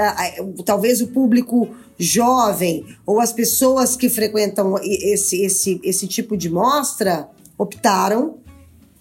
talvez 0.66 1.02
o 1.02 1.08
público 1.08 1.70
jovem 1.98 2.86
ou 3.06 3.20
as 3.20 3.32
pessoas 3.32 3.96
que 3.96 4.10
frequentam 4.10 4.76
esse, 4.82 5.42
esse, 5.44 5.80
esse 5.84 6.08
tipo 6.08 6.38
de 6.38 6.50
mostra 6.50 7.30
optaram 7.58 8.38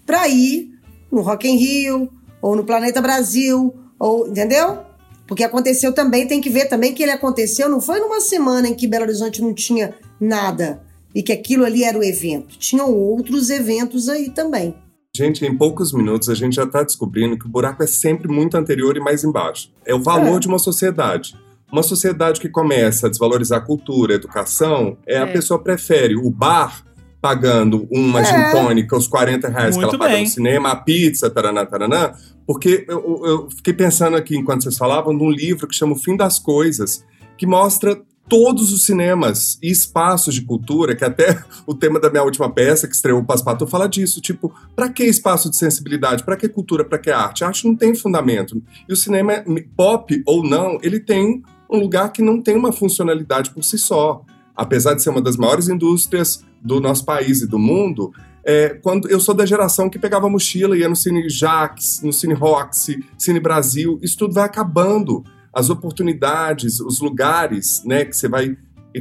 para 0.05 0.29
ir 0.29 0.71
no 1.11 1.21
Rock 1.21 1.49
in 1.49 1.57
Rio 1.57 2.11
ou 2.41 2.57
no 2.57 2.65
Planeta 2.65 3.01
Brasil, 3.01 3.75
ou 3.99 4.29
entendeu? 4.29 4.81
Porque 5.27 5.45
aconteceu 5.45 5.93
também, 5.93 6.27
tem 6.27 6.41
que 6.41 6.51
ver 6.51 6.67
também 6.67 6.95
que 6.95 7.03
ele 7.03 7.13
aconteceu, 7.13 7.69
não 7.69 7.81
foi 7.81 7.99
numa 7.99 8.21
semana 8.21 8.69
em 8.69 8.75
que 8.75 8.87
Belo 8.87 9.05
Horizonte 9.05 9.43
não 9.43 9.53
tinha 9.53 9.95
nada 10.21 10.81
e 11.15 11.23
que 11.23 11.33
aquilo 11.33 11.65
ali 11.65 11.83
era 11.83 11.99
o 11.99 12.05
evento. 12.05 12.59
Tinham 12.59 12.93
outros 12.93 13.51
eventos 13.51 14.09
aí 14.09 14.31
também. 14.31 14.75
Gente, 15.17 15.47
em 15.47 15.57
poucos 15.57 15.93
minutos 15.93 16.29
a 16.29 16.35
gente 16.35 16.57
já 16.57 16.65
está 16.65 16.83
descobrindo 16.83 17.39
que 17.39 17.47
o 17.47 17.49
buraco 17.49 17.83
é 17.83 17.87
sempre 17.87 18.29
muito 18.29 18.55
anterior 18.57 18.97
e 18.97 19.01
mais 19.01 19.25
embaixo. 19.25 19.73
É 19.87 19.95
o 19.95 20.03
valor 20.03 20.37
é. 20.37 20.41
de 20.41 20.47
uma 20.47 20.59
sociedade. 20.59 21.35
Uma 21.73 21.83
sociedade 21.83 22.39
que 22.39 22.49
começa 22.49 23.07
a 23.07 23.11
desvalorizar 23.11 23.59
a 23.59 23.65
cultura, 23.65 24.13
a 24.13 24.17
educação, 24.17 24.99
é, 25.07 25.15
é. 25.15 25.19
a 25.19 25.27
pessoa 25.27 25.59
prefere 25.59 26.17
o 26.17 26.31
bar 26.31 26.85
pagando 27.21 27.89
uma 27.91 28.21
é. 28.21 28.25
gin 28.25 28.51
tônica, 28.53 28.97
os 28.97 29.09
40 29.09 29.49
reais 29.49 29.75
Muito 29.75 29.89
que 29.89 29.95
ela 29.97 29.99
paga 29.99 30.15
bem. 30.15 30.25
no 30.25 30.31
cinema, 30.31 30.71
a 30.71 30.77
pizza, 30.77 31.31
taranã, 31.31 31.65
taranã, 31.65 32.13
porque 32.47 32.85
eu, 32.89 33.23
eu, 33.25 33.51
fiquei 33.51 33.75
pensando 33.75 34.17
aqui, 34.17 34.37
enquanto 34.37 34.63
vocês 34.63 34.79
falavam, 34.79 35.13
num 35.13 35.31
livro 35.31 35.67
que 35.67 35.75
chama 35.75 35.95
O 35.95 35.99
Fim 35.99 36.17
das 36.17 36.39
Coisas, 36.39 37.05
que 37.37 37.47
mostra 37.47 38.01
todos 38.29 38.73
os 38.73 38.85
cinemas 38.85 39.59
e 39.63 39.71
espaços 39.71 40.35
de 40.35 40.43
cultura, 40.43 40.95
que 40.95 41.05
até 41.05 41.43
o 41.67 41.75
tema 41.75 41.99
da 41.99 42.11
minha 42.11 42.23
última 42.23 42.51
peça, 42.53 42.87
que 42.87 42.95
estreou 42.95 43.21
o 43.21 43.25
Passepartout, 43.25 43.71
fala 43.71 43.89
disso. 43.89 44.21
Tipo, 44.21 44.55
para 44.75 44.89
que 44.89 45.05
espaço 45.05 45.51
de 45.51 45.57
sensibilidade? 45.57 46.25
Para 46.25 46.37
que 46.37 46.49
cultura? 46.49 46.85
Para 46.85 46.99
que 46.99 47.11
arte? 47.11 47.45
A 47.45 47.49
arte 47.49 47.67
não 47.67 47.75
tem 47.75 47.95
fundamento. 47.95 48.63
E 48.89 48.93
o 48.93 48.97
cinema, 48.97 49.45
pop 49.77 50.23
ou 50.27 50.43
não, 50.43 50.79
ele 50.83 51.01
tem 51.01 51.43
um 51.71 51.79
lugar 51.79 52.13
que 52.13 52.23
não 52.23 52.41
tem 52.41 52.57
uma 52.57 52.73
funcionalidade 52.73 53.51
por 53.51 53.65
si 53.65 53.79
só. 53.79 54.23
Apesar 54.55 54.95
de 54.95 55.03
ser 55.03 55.11
uma 55.11 55.21
das 55.21 55.37
maiores 55.37 55.69
indústrias 55.69 56.45
do 56.63 56.81
nosso 56.81 57.05
país 57.05 57.43
e 57.43 57.47
do 57.47 57.59
mundo, 57.59 58.13
É, 58.49 58.69
quando 58.81 59.11
eu 59.11 59.19
sou 59.19 59.35
da 59.35 59.45
geração 59.45 59.91
que 59.91 59.99
pegava 59.99 60.31
mochila, 60.31 60.79
ia 60.79 60.89
no 60.89 60.95
Cine 60.95 61.29
Jax, 61.29 62.01
no 62.01 62.13
Cine 62.13 62.33
Roxy, 62.33 63.05
Cine 63.19 63.41
Brasil, 63.41 63.99
isso 64.01 64.17
tudo 64.17 64.35
vai 64.35 64.45
acabando. 64.45 65.25
As 65.53 65.69
oportunidades, 65.69 66.79
os 66.79 67.01
lugares, 67.01 67.83
né, 67.85 68.05
que 68.05 68.17
você 68.17 68.29
vai 68.29 68.57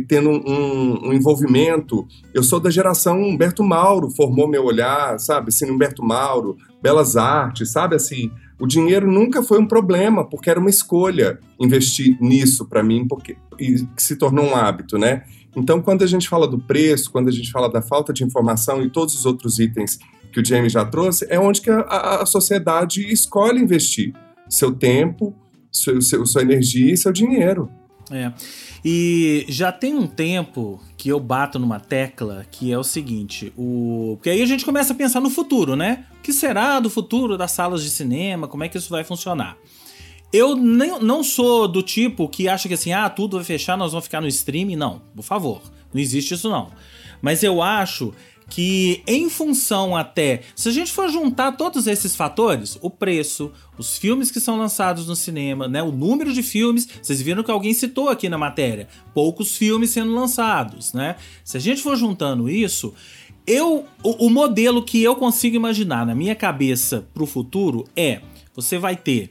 tendo 0.08 0.30
um, 0.30 1.08
um, 1.08 1.14
envolvimento. 1.14 2.08
Eu 2.34 2.42
sou 2.44 2.60
da 2.60 2.70
geração 2.70 3.22
Humberto 3.22 3.64
Mauro, 3.64 4.10
formou 4.10 4.48
meu 4.48 4.66
olhar, 4.66 5.20
sabe? 5.20 5.52
Cine 5.54 5.72
Humberto 5.72 6.04
Mauro, 6.04 6.58
Belas 6.82 7.16
Artes, 7.16 7.72
sabe? 7.72 7.96
Assim, 7.96 8.32
o 8.60 8.66
dinheiro 8.66 9.10
nunca 9.10 9.44
foi 9.44 9.60
um 9.60 9.68
problema, 9.68 10.26
porque 10.26 10.50
era 10.50 10.60
uma 10.60 10.70
escolha 10.70 11.40
investir 11.60 12.18
nisso 12.20 12.66
para 12.66 12.84
mim, 12.84 13.08
porque 13.08 13.38
e 13.60 13.88
se 13.96 14.16
tornou 14.16 14.46
um 14.46 14.56
hábito, 14.56 14.98
né? 14.98 15.24
Então, 15.56 15.82
quando 15.82 16.04
a 16.04 16.08
gente 16.08 16.28
fala 16.28 16.48
do 16.48 16.60
preço, 16.60 17.12
quando 17.12 17.30
a 17.30 17.32
gente 17.32 17.52
fala 17.52 17.70
da 17.70 17.82
falta 17.82 18.12
de 18.12 18.24
informação 18.24 18.82
e 18.82 18.90
todos 18.90 19.16
os 19.16 19.26
outros 19.26 19.60
itens 19.60 19.98
que 20.32 20.40
o 20.40 20.46
Jamie 20.46 20.70
já 20.70 20.84
trouxe, 20.84 21.26
é 21.30 21.40
onde 21.40 21.62
que 21.62 21.70
a, 21.70 22.22
a 22.22 22.26
sociedade 22.26 23.02
escolhe 23.12 23.62
investir 23.62 24.14
seu 24.50 24.74
tempo, 24.74 25.34
seu, 25.72 26.02
seu, 26.02 26.26
sua 26.26 26.42
energia 26.42 26.94
e 26.94 26.98
seu 26.98 27.12
dinheiro. 27.12 27.70
É. 28.12 28.32
E 28.84 29.46
já 29.50 29.72
tem 29.72 29.96
um 29.96 30.06
tempo 30.06 30.80
que 30.96 31.10
eu 31.10 31.20
bato 31.20 31.58
numa 31.58 31.80
tecla 31.80 32.46
que 32.52 32.72
é 32.72 32.78
o 32.78 32.84
seguinte: 32.84 33.52
o. 33.58 34.16
Porque 34.18 34.30
aí 34.30 34.42
a 34.42 34.46
gente 34.46 34.64
começa 34.64 34.94
a 34.94 34.96
pensar 34.96 35.20
no 35.20 35.30
futuro, 35.30 35.76
né? 35.76 36.06
O 36.20 36.22
que 36.22 36.32
será 36.32 36.80
do 36.80 36.90
futuro 36.90 37.38
das 37.38 37.52
salas 37.52 37.84
de 37.84 37.90
cinema? 37.90 38.48
Como 38.48 38.64
é 38.64 38.70
que 38.70 38.78
isso 38.78 38.90
vai 38.90 39.04
funcionar? 39.04 39.58
Eu 40.36 40.54
nem, 40.54 41.00
não 41.00 41.24
sou 41.24 41.66
do 41.66 41.82
tipo 41.82 42.28
que 42.28 42.50
acha 42.50 42.68
que 42.68 42.74
assim, 42.74 42.92
ah, 42.92 43.10
tudo 43.10 43.38
vai 43.38 43.46
fechar, 43.46 43.78
nós 43.78 43.94
vamos 43.94 44.04
ficar 44.04 44.20
no 44.20 44.28
streaming. 44.28 44.76
Não, 44.76 45.02
por 45.16 45.24
favor, 45.24 45.62
não 45.94 46.02
existe 46.02 46.34
isso 46.34 46.50
não. 46.50 46.72
Mas 47.22 47.42
eu 47.42 47.62
acho 47.62 48.14
que 48.50 49.02
em 49.08 49.30
função 49.30 49.96
até, 49.96 50.42
se 50.54 50.68
a 50.68 50.72
gente 50.74 50.92
for 50.92 51.10
juntar 51.10 51.54
todos 51.54 51.88
esses 51.88 52.18
fatores, 52.18 52.78
o 52.82 52.90
preço, 52.90 53.50
os 53.78 53.98
filmes 53.98 54.30
que 54.30 54.42
são 54.42 54.58
lançados 54.58 55.08
no 55.08 55.16
cinema, 55.16 55.70
né, 55.70 55.82
o 55.82 55.92
número 55.92 56.34
de 56.34 56.44
filmes, 56.44 56.86
vocês 57.02 57.22
viram 57.22 57.42
que 57.42 57.50
alguém 57.50 57.74
citou 57.74 58.10
aqui 58.10 58.28
na 58.28 58.38
matéria, 58.38 58.90
poucos 59.14 59.56
filmes 59.56 59.92
sendo 59.92 60.14
lançados, 60.14 60.92
né? 60.92 61.16
Se 61.46 61.56
a 61.56 61.62
gente 61.62 61.82
for 61.82 61.96
juntando 61.96 62.50
isso, 62.50 62.94
eu 63.48 63.86
o, 64.04 64.26
o 64.28 64.30
modelo 64.30 64.84
que 64.84 65.02
eu 65.02 65.16
consigo 65.16 65.56
imaginar 65.56 66.06
na 66.06 66.14
minha 66.14 66.36
cabeça 66.36 67.08
para 67.14 67.24
o 67.24 67.28
futuro 67.28 67.86
é, 67.96 68.22
você 68.54 68.78
vai 68.78 68.98
ter 68.98 69.30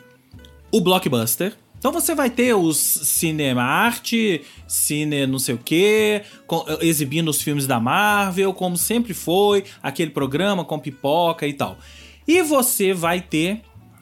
o 0.74 0.80
blockbuster. 0.80 1.56
Então 1.78 1.92
você 1.92 2.16
vai 2.16 2.28
ter 2.28 2.52
os 2.52 2.76
cinema 2.76 3.62
arte, 3.62 4.42
cine 4.66 5.24
não 5.24 5.38
sei 5.38 5.54
o 5.54 5.58
que, 5.58 6.22
exibindo 6.80 7.28
os 7.28 7.40
filmes 7.40 7.64
da 7.64 7.78
Marvel, 7.78 8.52
como 8.52 8.76
sempre 8.76 9.14
foi, 9.14 9.64
aquele 9.80 10.10
programa 10.10 10.64
com 10.64 10.76
pipoca 10.76 11.46
e 11.46 11.52
tal. 11.52 11.78
E 12.26 12.42
você 12.42 12.92
vai 12.92 13.20
ter 13.20 13.60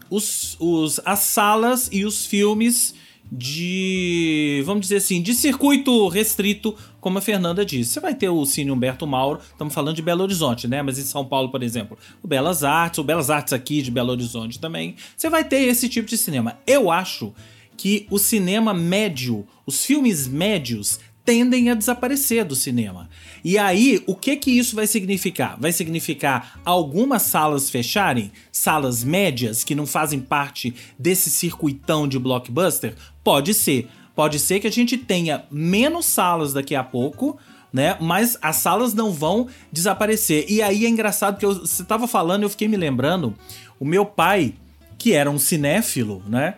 os, 0.09 0.57
os, 0.59 0.99
as 1.05 1.19
salas 1.19 1.91
e 1.93 2.07
os 2.07 2.25
filmes 2.25 2.95
de, 3.35 4.63
vamos 4.67 4.83
dizer 4.83 4.97
assim, 4.97 5.23
de 5.23 5.33
circuito 5.35 6.07
restrito, 6.09 6.77
como 7.01 7.17
a 7.17 7.23
Fernanda 7.23 7.65
disse. 7.65 7.93
Você 7.93 8.01
vai 8.01 8.15
ter 8.15 8.29
o 8.29 8.45
Cine 8.45 8.71
Humberto 8.71 9.07
Mauro, 9.07 9.41
estamos 9.41 9.73
falando 9.73 9.97
de 9.97 10.03
Belo 10.03 10.23
Horizonte, 10.23 10.69
né? 10.69 10.83
Mas 10.83 10.99
em 10.99 11.03
São 11.03 11.25
Paulo, 11.25 11.51
por 11.51 11.63
exemplo, 11.63 11.97
o 12.23 12.29
Belas 12.29 12.63
Artes, 12.63 12.99
o 12.99 13.05
Belas 13.05 13.31
Artes 13.31 13.55
aqui 13.55 13.81
de 13.81 13.91
Belo 13.91 14.11
Horizonte 14.11 14.61
também. 14.61 14.97
Você 15.17 15.31
vai 15.31 15.45
ter 15.45 15.63
esse 15.63 15.89
tipo 15.89 16.07
de 16.07 16.19
cinema. 16.19 16.59
Eu 16.67 16.91
acho 16.91 17.33
que 17.75 18.07
o 18.11 18.19
cinema 18.19 18.75
médio, 18.75 19.47
os 19.65 19.83
filmes 19.83 20.29
médios, 20.29 21.01
tendem 21.25 21.71
a 21.71 21.75
desaparecer 21.75 22.45
do 22.45 22.57
cinema. 22.57 23.09
E 23.45 23.57
aí, 23.57 24.03
o 24.07 24.15
que 24.15 24.37
que 24.37 24.51
isso 24.51 24.75
vai 24.75 24.87
significar? 24.87 25.59
Vai 25.59 25.73
significar 25.73 26.61
algumas 26.65 27.23
salas 27.23 27.71
fecharem, 27.71 28.33
salas 28.51 29.05
médias 29.05 29.65
que 29.65 29.75
não 29.75 29.87
fazem 29.87 30.21
parte 30.21 30.75
desse 30.99 31.31
circuitão 31.31 32.07
de 32.07 32.19
blockbuster? 32.19 32.95
Pode 33.23 33.55
ser. 33.55 33.89
Pode 34.15 34.39
ser 34.39 34.61
que 34.61 34.67
a 34.67 34.73
gente 34.73 34.97
tenha 34.97 35.45
menos 35.51 36.07
salas 36.07 36.53
daqui 36.53 36.75
a 36.75 36.85
pouco, 36.85 37.39
né? 37.73 37.97
Mas 38.01 38.37
as 38.43 38.57
salas 38.57 38.93
não 38.93 39.11
vão 39.11 39.49
desaparecer. 39.71 40.45
E 40.49 40.61
aí 40.61 40.85
é 40.85 40.89
engraçado 40.89 41.39
que 41.39 41.47
você 41.47 41.83
estava 41.83 42.07
falando, 42.07 42.43
eu 42.43 42.51
fiquei 42.51 42.69
me 42.69 42.77
lembrando, 42.77 43.35
o 43.81 43.85
meu 43.85 44.05
pai, 44.05 44.55
que 44.99 45.13
era 45.13 45.31
um 45.31 45.39
cinéfilo, 45.39 46.23
né? 46.29 46.55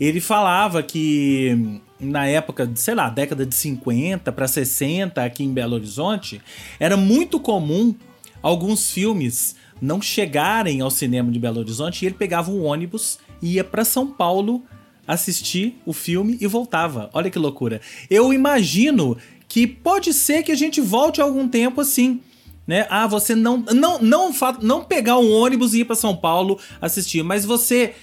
Ele 0.00 0.20
falava 0.20 0.82
que 0.82 1.80
na 2.00 2.26
época, 2.26 2.70
sei 2.74 2.94
lá, 2.94 3.08
década 3.08 3.44
de 3.44 3.54
50 3.54 4.30
para 4.32 4.46
60 4.46 5.22
aqui 5.22 5.44
em 5.44 5.52
Belo 5.52 5.74
Horizonte, 5.74 6.40
era 6.78 6.96
muito 6.96 7.40
comum 7.40 7.94
alguns 8.42 8.90
filmes 8.90 9.56
não 9.80 10.00
chegarem 10.00 10.80
ao 10.80 10.90
cinema 10.90 11.30
de 11.30 11.38
Belo 11.38 11.60
Horizonte 11.60 12.02
e 12.02 12.06
ele 12.06 12.14
pegava 12.14 12.50
um 12.50 12.64
ônibus 12.64 13.18
e 13.42 13.54
ia 13.54 13.64
para 13.64 13.84
São 13.84 14.06
Paulo 14.06 14.62
assistir 15.08 15.80
o 15.86 15.94
filme 15.94 16.36
e 16.38 16.46
voltava. 16.46 17.08
Olha 17.14 17.30
que 17.30 17.38
loucura. 17.38 17.80
Eu 18.10 18.30
imagino 18.30 19.16
que 19.48 19.66
pode 19.66 20.12
ser 20.12 20.42
que 20.42 20.52
a 20.52 20.54
gente 20.54 20.82
volte 20.82 21.22
algum 21.22 21.48
tempo 21.48 21.80
assim. 21.80 22.20
Né? 22.66 22.86
Ah, 22.90 23.06
você 23.06 23.34
não 23.34 23.64
não 23.72 23.98
não 23.98 24.30
não 24.60 24.84
pegar 24.84 25.18
um 25.18 25.32
ônibus 25.32 25.72
e 25.72 25.80
ir 25.80 25.84
para 25.86 25.96
São 25.96 26.14
Paulo 26.14 26.58
assistir, 26.82 27.22
mas 27.22 27.46
você 27.46 27.94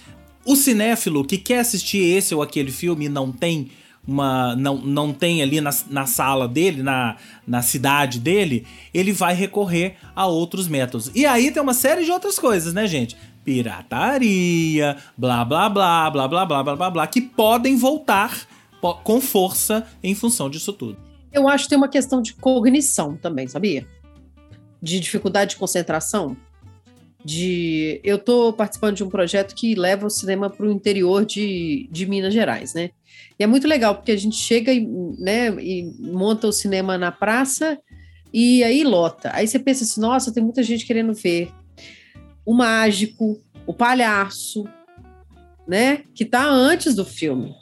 o 0.44 0.56
cinéfilo 0.56 1.24
que 1.24 1.38
quer 1.38 1.60
assistir 1.60 2.00
esse 2.00 2.34
ou 2.34 2.42
aquele 2.42 2.72
filme 2.72 3.06
e 3.06 3.10
não 3.10 3.32
tem 3.32 3.70
uma 4.08 4.56
não, 4.56 4.78
não 4.78 5.14
tem 5.14 5.44
ali 5.44 5.62
na, 5.62 5.72
na 5.90 6.08
sala 6.08 6.48
dele, 6.48 6.82
na, 6.82 7.16
na 7.46 7.62
cidade 7.62 8.20
dele, 8.20 8.66
ele 8.94 9.12
vai 9.12 9.36
recorrer 9.36 9.98
a 10.16 10.26
outros 10.26 10.68
métodos. 10.68 11.12
E 11.14 11.26
aí 11.28 11.52
tem 11.52 11.62
uma 11.62 11.74
série 11.74 12.04
de 12.04 12.12
outras 12.12 12.40
coisas, 12.40 12.74
né, 12.74 12.88
gente? 12.88 13.16
Pirataria, 13.46 14.98
blá 15.16 15.46
blá 15.46 15.70
blá, 15.70 16.10
blá 16.10 16.28
blá 16.28 16.46
blá 16.46 16.64
blá 16.64 16.76
blá 16.76 16.90
blá, 16.90 17.08
que 17.08 17.22
podem 17.22 17.78
voltar 17.78 18.48
com 19.04 19.22
força 19.22 19.88
em 20.04 20.14
função 20.14 20.50
disso 20.50 20.74
tudo. 20.74 20.98
Eu 21.32 21.48
acho 21.48 21.66
que 21.66 21.70
tem 21.70 21.78
uma 21.78 21.88
questão 21.88 22.22
de 22.22 22.34
cognição 22.34 23.16
também, 23.16 23.48
sabia? 23.48 23.88
De 24.82 25.00
dificuldade 25.00 25.52
de 25.52 25.58
concentração. 25.58 26.36
De, 27.24 28.00
eu 28.04 28.18
estou 28.18 28.54
participando 28.54 28.96
de 28.96 29.04
um 29.04 29.10
projeto 29.10 29.56
que 29.56 29.74
leva 29.74 30.06
o 30.06 30.12
cinema 30.12 30.48
para 30.48 30.68
o 30.68 30.72
interior 30.72 31.26
de, 31.26 31.90
de 31.92 32.06
Minas 32.06 32.34
Gerais, 32.34 32.74
né? 32.76 32.92
E 33.40 33.44
é 33.44 33.48
muito 33.48 33.68
legal, 33.68 33.96
porque 33.96 34.12
a 34.12 34.18
gente 34.18 34.36
chega 34.36 34.72
e, 34.72 34.88
né, 35.18 35.50
e 35.60 35.92
monta 36.00 36.48
o 36.48 36.52
cinema 36.52 36.98
na 36.98 37.12
praça 37.12 37.80
e 38.32 38.64
aí 38.64 38.84
lota. 38.84 39.32
Aí 39.34 39.48
você 39.48 39.58
pensa 39.58 39.84
assim, 39.84 40.00
nossa, 40.00 40.32
tem 40.32 40.44
muita 40.44 40.62
gente 40.62 40.86
querendo 40.86 41.14
ver 41.14 41.52
o 42.46 42.54
mágico, 42.54 43.42
o 43.66 43.74
palhaço, 43.74 44.66
né? 45.68 46.04
Que 46.14 46.24
tá 46.24 46.46
antes 46.46 46.96
do 46.96 47.04
filme. 47.04 47.54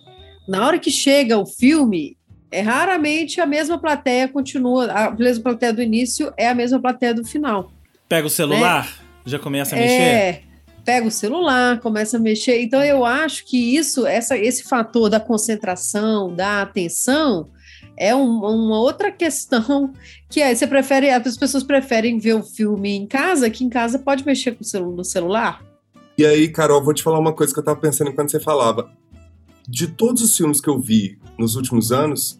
Na 0.47 0.65
hora 0.65 0.77
que 0.77 0.91
chega 0.91 1.37
o 1.37 1.45
filme, 1.45 2.17
é 2.51 2.61
raramente 2.61 3.41
a 3.41 3.45
mesma 3.45 3.79
plateia 3.79 4.27
continua, 4.27 4.91
a 4.91 5.11
mesma 5.11 5.43
plateia 5.43 5.73
do 5.73 5.81
início 5.81 6.33
é 6.37 6.47
a 6.47 6.55
mesma 6.55 6.79
plateia 6.79 7.13
do 7.13 7.25
final. 7.25 7.71
Pega 8.07 8.27
o 8.27 8.29
celular, 8.29 8.85
né? 8.85 9.05
já 9.25 9.39
começa 9.39 9.75
a 9.75 9.79
mexer. 9.79 10.01
É, 10.01 10.41
pega 10.83 11.07
o 11.07 11.11
celular, 11.11 11.79
começa 11.79 12.17
a 12.17 12.19
mexer. 12.19 12.61
Então 12.61 12.83
eu 12.83 13.05
acho 13.05 13.45
que 13.45 13.75
isso, 13.75 14.05
essa, 14.05 14.37
esse 14.37 14.63
fator 14.63 15.09
da 15.09 15.19
concentração, 15.19 16.35
da 16.35 16.61
atenção, 16.61 17.49
é 17.97 18.15
um, 18.15 18.39
uma 18.39 18.79
outra 18.79 19.11
questão 19.11 19.93
que 20.29 20.41
é, 20.41 20.53
você 20.53 20.67
prefere, 20.67 21.09
as 21.09 21.37
pessoas 21.37 21.63
preferem 21.63 22.17
ver 22.19 22.35
o 22.35 22.43
filme 22.43 22.95
em 22.95 23.07
casa, 23.07 23.49
que 23.49 23.63
em 23.63 23.69
casa 23.69 23.99
pode 23.99 24.25
mexer 24.25 24.53
com 24.53 24.61
o 24.61 24.65
celu 24.65 24.95
no 24.95 25.03
celular. 25.03 25.63
E 26.17 26.25
aí, 26.25 26.47
Carol, 26.49 26.83
vou 26.83 26.93
te 26.93 27.01
falar 27.01 27.19
uma 27.19 27.33
coisa 27.33 27.53
que 27.53 27.59
eu 27.59 27.63
tava 27.63 27.79
pensando 27.79 28.09
enquanto 28.09 28.31
você 28.31 28.39
falava. 28.39 28.89
De 29.67 29.87
todos 29.87 30.21
os 30.21 30.35
filmes 30.35 30.61
que 30.61 30.69
eu 30.69 30.79
vi 30.79 31.17
nos 31.39 31.55
últimos 31.55 31.91
anos, 31.91 32.39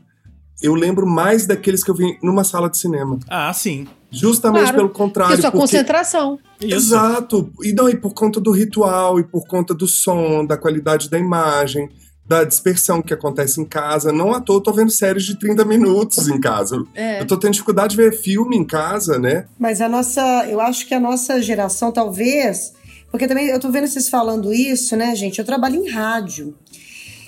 eu 0.61 0.75
lembro 0.75 1.07
mais 1.07 1.47
daqueles 1.47 1.83
que 1.83 1.89
eu 1.89 1.95
vi 1.95 2.17
numa 2.21 2.43
sala 2.43 2.69
de 2.69 2.77
cinema. 2.77 3.19
Ah, 3.27 3.51
sim. 3.51 3.87
Justamente 4.11 4.61
claro, 4.61 4.77
pelo 4.77 4.89
contrário. 4.89 5.33
Isso, 5.33 5.47
a 5.47 5.51
porque... 5.51 5.61
concentração. 5.61 6.39
Exato. 6.61 7.51
E 7.63 7.73
não, 7.73 7.89
e 7.89 7.97
por 7.97 8.13
conta 8.13 8.39
do 8.39 8.51
ritual, 8.51 9.19
e 9.19 9.23
por 9.23 9.47
conta 9.47 9.73
do 9.73 9.87
som, 9.87 10.45
da 10.45 10.55
qualidade 10.55 11.09
da 11.09 11.17
imagem, 11.17 11.89
da 12.25 12.43
dispersão 12.43 13.01
que 13.01 13.13
acontece 13.13 13.59
em 13.59 13.65
casa. 13.65 14.11
Não 14.11 14.33
à 14.33 14.39
toa, 14.39 14.57
eu 14.57 14.61
tô 14.61 14.71
vendo 14.71 14.91
séries 14.91 15.23
de 15.23 15.37
30 15.37 15.65
minutos 15.65 16.27
em 16.27 16.39
casa. 16.39 16.83
É. 16.95 17.21
Eu 17.21 17.27
tô 17.27 17.37
tendo 17.37 17.51
dificuldade 17.51 17.95
de 17.95 18.01
ver 18.01 18.13
filme 18.13 18.55
em 18.55 18.65
casa, 18.65 19.19
né? 19.19 19.45
Mas 19.59 19.81
a 19.81 19.89
nossa. 19.89 20.21
Eu 20.49 20.61
acho 20.61 20.87
que 20.87 20.93
a 20.93 20.99
nossa 20.99 21.41
geração, 21.41 21.91
talvez. 21.91 22.73
Porque 23.11 23.27
também 23.27 23.47
eu 23.47 23.59
tô 23.59 23.69
vendo 23.69 23.87
vocês 23.87 24.09
falando 24.09 24.53
isso, 24.53 24.95
né, 24.95 25.15
gente? 25.15 25.37
Eu 25.37 25.45
trabalho 25.45 25.75
em 25.75 25.89
rádio. 25.89 26.55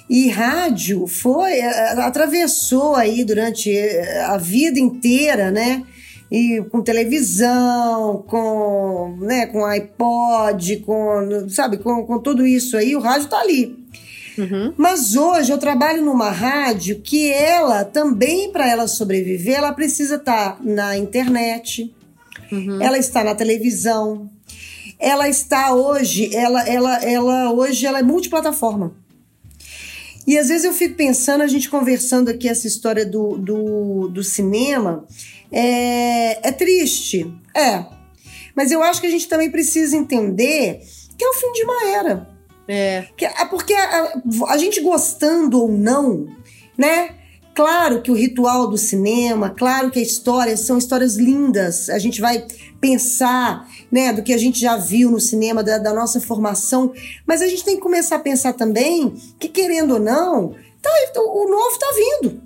E 0.09 0.29
rádio 0.29 1.07
foi, 1.07 1.61
atravessou 1.61 2.95
aí 2.95 3.23
durante 3.23 3.75
eh, 3.75 4.21
a 4.21 4.37
vida 4.37 4.79
inteira, 4.79 5.49
né? 5.49 5.83
E 6.31 6.63
com 6.71 6.81
televisão, 6.81 8.23
com, 8.27 9.17
né, 9.21 9.47
com 9.47 9.65
iPod, 9.65 10.77
com, 10.77 11.47
sabe, 11.49 11.77
com, 11.77 12.03
com 12.05 12.19
tudo 12.19 12.45
isso 12.45 12.77
aí, 12.77 12.95
o 12.95 12.99
rádio 12.99 13.29
tá 13.29 13.39
ali. 13.39 13.75
Uhum. 14.37 14.73
Mas 14.77 15.15
hoje 15.15 15.51
eu 15.51 15.57
trabalho 15.57 16.03
numa 16.03 16.29
rádio 16.29 16.99
que 17.01 17.31
ela 17.31 17.85
também, 17.85 18.51
para 18.51 18.69
ela 18.69 18.87
sobreviver, 18.87 19.55
ela 19.55 19.71
precisa 19.71 20.15
estar 20.15 20.57
tá 20.57 20.63
na 20.63 20.97
internet, 20.97 21.93
uhum. 22.51 22.81
ela 22.81 22.97
está 22.97 23.23
na 23.23 23.33
televisão, 23.33 24.29
ela 24.99 25.29
está 25.29 25.73
hoje, 25.73 26.35
ela, 26.35 26.67
ela, 26.67 27.03
ela 27.03 27.51
hoje 27.51 27.85
ela 27.85 27.99
é 27.99 28.03
multiplataforma. 28.03 28.93
E 30.27 30.37
às 30.37 30.47
vezes 30.47 30.65
eu 30.65 30.73
fico 30.73 30.95
pensando, 30.95 31.41
a 31.41 31.47
gente 31.47 31.69
conversando 31.69 32.29
aqui 32.29 32.49
essa 32.49 32.65
história 32.65 33.05
do, 33.05 33.37
do, 33.37 34.07
do 34.07 34.23
cinema, 34.23 35.05
é, 35.51 36.47
é 36.47 36.51
triste, 36.51 37.31
é. 37.55 37.85
Mas 38.55 38.71
eu 38.71 38.81
acho 38.81 38.99
que 38.99 39.07
a 39.07 39.11
gente 39.11 39.27
também 39.27 39.51
precisa 39.51 39.95
entender 39.95 40.81
que 41.17 41.23
é 41.23 41.29
o 41.29 41.33
fim 41.33 41.51
de 41.51 41.63
uma 41.63 41.87
era. 41.89 42.34
É. 42.67 43.05
É 43.19 43.45
porque 43.45 43.73
a, 43.73 44.21
a, 44.47 44.57
gente 44.57 44.81
gostando 44.81 45.61
ou 45.61 45.71
não, 45.71 46.27
né? 46.77 47.11
Claro 47.53 48.01
que 48.01 48.11
o 48.11 48.15
ritual 48.15 48.67
do 48.67 48.77
cinema, 48.77 49.49
claro 49.49 49.89
que 49.89 49.99
a 49.99 50.01
história 50.01 50.57
são 50.57 50.77
histórias 50.77 51.15
lindas. 51.15 51.89
A 51.89 51.97
gente 51.97 52.19
vai 52.19 52.45
pensar, 52.81 53.65
né, 53.89 54.11
do 54.11 54.21
que 54.21 54.33
a 54.33 54.37
gente 54.37 54.59
já 54.59 54.75
viu 54.75 55.09
no 55.09 55.21
cinema, 55.21 55.63
da, 55.63 55.77
da 55.77 55.93
nossa 55.93 56.19
formação, 56.19 56.91
mas 57.25 57.41
a 57.41 57.47
gente 57.47 57.63
tem 57.63 57.75
que 57.75 57.81
começar 57.81 58.17
a 58.17 58.19
pensar 58.19 58.53
também 58.53 59.15
que, 59.39 59.47
querendo 59.47 59.93
ou 59.93 59.99
não, 60.01 60.53
tá, 60.81 60.91
o 61.17 61.49
novo 61.49 61.79
tá 61.79 61.87
vindo. 61.95 62.41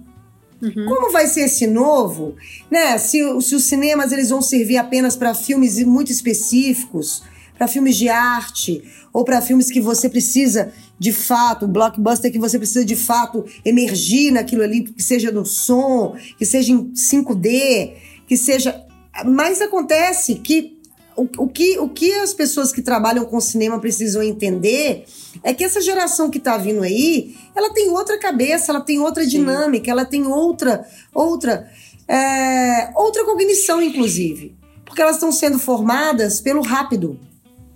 Uhum. 0.61 0.85
Como 0.85 1.11
vai 1.11 1.25
ser 1.25 1.41
esse 1.41 1.65
novo? 1.65 2.35
Né? 2.69 2.97
Se, 2.97 3.19
se 3.41 3.55
os 3.55 3.63
cinemas 3.63 4.11
eles 4.11 4.29
vão 4.29 4.41
servir 4.41 4.77
apenas 4.77 5.15
para 5.15 5.33
filmes 5.33 5.81
muito 5.83 6.11
específicos, 6.11 7.23
para 7.59 7.67
filmes 7.67 7.97
de 7.97 8.07
arte, 8.07 8.81
ou 9.11 9.25
para 9.25 9.41
filmes 9.41 9.69
que 9.69 9.81
você 9.81 10.07
precisa 10.07 10.71
de 10.97 11.11
fato, 11.11 11.67
blockbuster 11.67 12.31
que 12.31 12.39
você 12.39 12.57
precisa 12.57 12.85
de 12.85 12.95
fato 12.95 13.45
emergir 13.65 14.31
naquilo 14.31 14.63
ali, 14.63 14.83
que 14.83 15.03
seja 15.03 15.29
no 15.29 15.45
som, 15.45 16.15
que 16.37 16.45
seja 16.45 16.71
em 16.71 16.93
5D, 16.93 17.95
que 18.25 18.37
seja. 18.37 18.81
Mas 19.25 19.59
acontece 19.61 20.35
que 20.35 20.79
o, 21.17 21.27
o, 21.37 21.47
que, 21.49 21.77
o 21.79 21.89
que 21.89 22.13
as 22.13 22.33
pessoas 22.33 22.71
que 22.71 22.81
trabalham 22.81 23.25
com 23.25 23.41
cinema 23.41 23.77
precisam 23.77 24.23
entender 24.23 25.03
é 25.43 25.53
que 25.53 25.65
essa 25.65 25.81
geração 25.81 26.29
que 26.29 26.37
está 26.37 26.57
vindo 26.57 26.81
aí, 26.81 27.35
ela 27.53 27.73
tem 27.73 27.89
outra 27.89 28.17
cabeça, 28.17 28.71
ela 28.71 28.79
tem 28.79 28.99
outra 28.99 29.23
Sim. 29.23 29.31
dinâmica, 29.31 29.91
ela 29.91 30.05
tem 30.05 30.25
outra, 30.25 30.87
outra, 31.13 31.69
é, 32.07 32.89
outra 32.95 33.25
cognição, 33.25 33.81
inclusive. 33.81 34.55
Porque 34.85 35.01
elas 35.01 35.15
estão 35.15 35.29
sendo 35.29 35.59
formadas 35.59 36.39
pelo 36.39 36.61
rápido. 36.61 37.19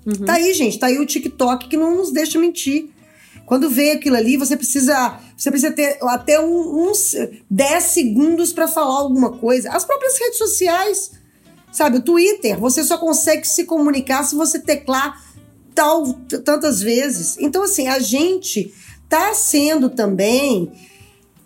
Uhum. 0.06 0.26
Tá 0.26 0.34
aí, 0.34 0.54
gente, 0.54 0.80
tá 0.80 0.88
aí 0.88 1.00
o 1.00 1.06
TikTok 1.06 1.68
que 1.68 1.78
não 1.78 1.96
nos 1.96 2.12
deixa 2.12 2.40
mentir. 2.40 2.90
Quando 3.46 3.70
vê 3.70 3.92
aquilo 3.92 4.16
ali, 4.16 4.38
você 4.38 4.56
precisa, 4.56 5.20
você 5.36 5.52
precisa 5.52 5.72
ter 5.72 5.98
até 6.04 6.40
um, 6.40 6.90
uns 6.90 7.14
10 7.50 7.84
segundos 7.84 8.54
para 8.54 8.68
falar 8.68 9.00
alguma 9.00 9.38
coisa. 9.38 9.70
As 9.72 9.84
próprias 9.84 10.18
redes 10.18 10.38
sociais, 10.38 11.12
sabe? 11.72 11.98
O 11.98 12.02
Twitter, 12.02 12.58
você 12.58 12.84
só 12.84 12.98
consegue 12.98 13.46
se 13.48 13.66
comunicar 13.66 14.24
se 14.24 14.36
você 14.36 14.60
teclar 14.60 15.22
tal 15.76 16.14
tantas 16.46 16.82
vezes. 16.82 17.38
Então, 17.38 17.64
assim, 17.64 17.88
a 17.88 18.00
gente 18.00 18.74
tá 19.10 19.34
sendo 19.34 19.90
também 19.90 20.72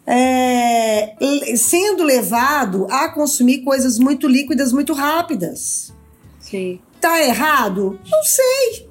é, 0.06 1.16
sendo 1.58 2.04
levado 2.04 2.88
a 2.90 3.10
consumir 3.10 3.60
coisas 3.60 4.00
muito 4.00 4.28
líquidas, 4.28 4.72
muito 4.72 4.94
rápidas. 4.94 5.94
Sim. 6.40 6.80
Tá 7.00 7.24
errado? 7.24 8.00
Não 8.10 8.24
sei. 8.24 8.88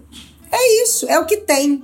É 0.51 0.83
isso, 0.83 1.07
é 1.09 1.19
o 1.19 1.27
que 1.27 1.39
tem. 1.39 1.83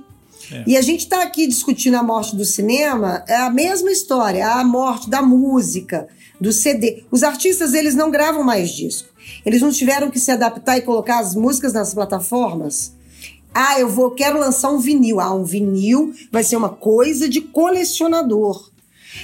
É. 0.51 0.63
E 0.67 0.77
a 0.77 0.81
gente 0.81 1.01
está 1.01 1.23
aqui 1.23 1.47
discutindo 1.47 1.95
a 1.95 2.03
morte 2.03 2.35
do 2.35 2.45
cinema, 2.45 3.23
é 3.27 3.35
a 3.35 3.49
mesma 3.49 3.91
história, 3.91 4.47
a 4.47 4.63
morte 4.63 5.09
da 5.09 5.21
música, 5.21 6.07
do 6.39 6.51
CD. 6.51 7.03
Os 7.11 7.23
artistas, 7.23 7.73
eles 7.73 7.95
não 7.95 8.11
gravam 8.11 8.43
mais 8.43 8.71
disco. 8.71 9.09
Eles 9.45 9.61
não 9.61 9.71
tiveram 9.71 10.09
que 10.09 10.19
se 10.19 10.31
adaptar 10.31 10.77
e 10.77 10.81
colocar 10.81 11.19
as 11.19 11.35
músicas 11.35 11.73
nas 11.73 11.93
plataformas. 11.93 12.93
Ah, 13.53 13.79
eu 13.79 13.87
vou, 13.87 14.11
quero 14.11 14.39
lançar 14.39 14.71
um 14.71 14.79
vinil. 14.79 15.19
Ah, 15.19 15.33
um 15.33 15.43
vinil 15.43 16.13
vai 16.31 16.43
ser 16.43 16.55
uma 16.55 16.69
coisa 16.69 17.29
de 17.29 17.39
colecionador. 17.39 18.71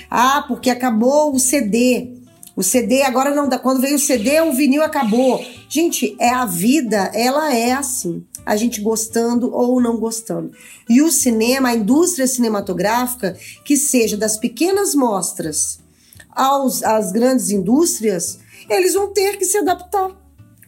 Ah, 0.10 0.46
porque 0.48 0.70
acabou 0.70 1.34
o 1.34 1.40
CD. 1.40 2.14
O 2.56 2.62
CD 2.62 3.02
agora 3.02 3.34
não 3.34 3.50
dá. 3.50 3.58
Quando 3.58 3.82
veio 3.82 3.96
o 3.96 4.00
CD, 4.00 4.40
o 4.42 4.54
vinil 4.54 4.84
acabou. 4.84 5.44
Gente, 5.70 6.16
é 6.20 6.30
a 6.30 6.46
vida, 6.46 7.12
ela 7.14 7.54
é 7.54 7.74
assim. 7.74 8.26
A 8.46 8.56
gente 8.56 8.82
gostando 8.82 9.54
ou 9.54 9.80
não 9.80 9.98
gostando. 9.98 10.52
E 10.90 11.02
o 11.02 11.12
cinema, 11.12 11.70
a 11.70 11.76
indústria 11.76 12.26
cinematográfica, 12.26 13.38
que 13.64 13.78
seja 13.78 14.18
das 14.18 14.36
pequenas 14.36 14.96
mostras 14.96 15.80
aos, 16.32 16.82
às 16.82 17.12
grandes 17.12 17.52
indústrias, 17.52 18.40
eles 18.68 18.96
vão 18.96 19.14
ter 19.14 19.38
que 19.38 19.46
se 19.46 19.60
adaptar. 19.60 20.10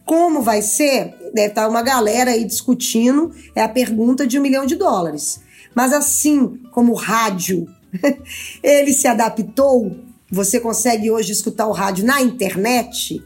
Como 0.04 0.40
vai 0.40 0.62
ser? 0.62 1.14
Deve 1.34 1.48
estar 1.48 1.68
uma 1.68 1.82
galera 1.82 2.30
aí 2.30 2.44
discutindo, 2.44 3.32
é 3.56 3.62
a 3.62 3.68
pergunta 3.68 4.24
de 4.24 4.38
um 4.38 4.42
milhão 4.42 4.64
de 4.64 4.76
dólares. 4.76 5.40
Mas 5.74 5.92
assim 5.92 6.60
como 6.70 6.92
o 6.92 6.96
rádio, 6.96 7.66
ele 8.62 8.92
se 8.92 9.08
adaptou 9.08 10.12
você 10.34 10.58
consegue 10.58 11.10
hoje 11.10 11.30
escutar 11.30 11.66
o 11.66 11.72
rádio 11.72 12.06
na 12.06 12.22
internet. 12.22 13.22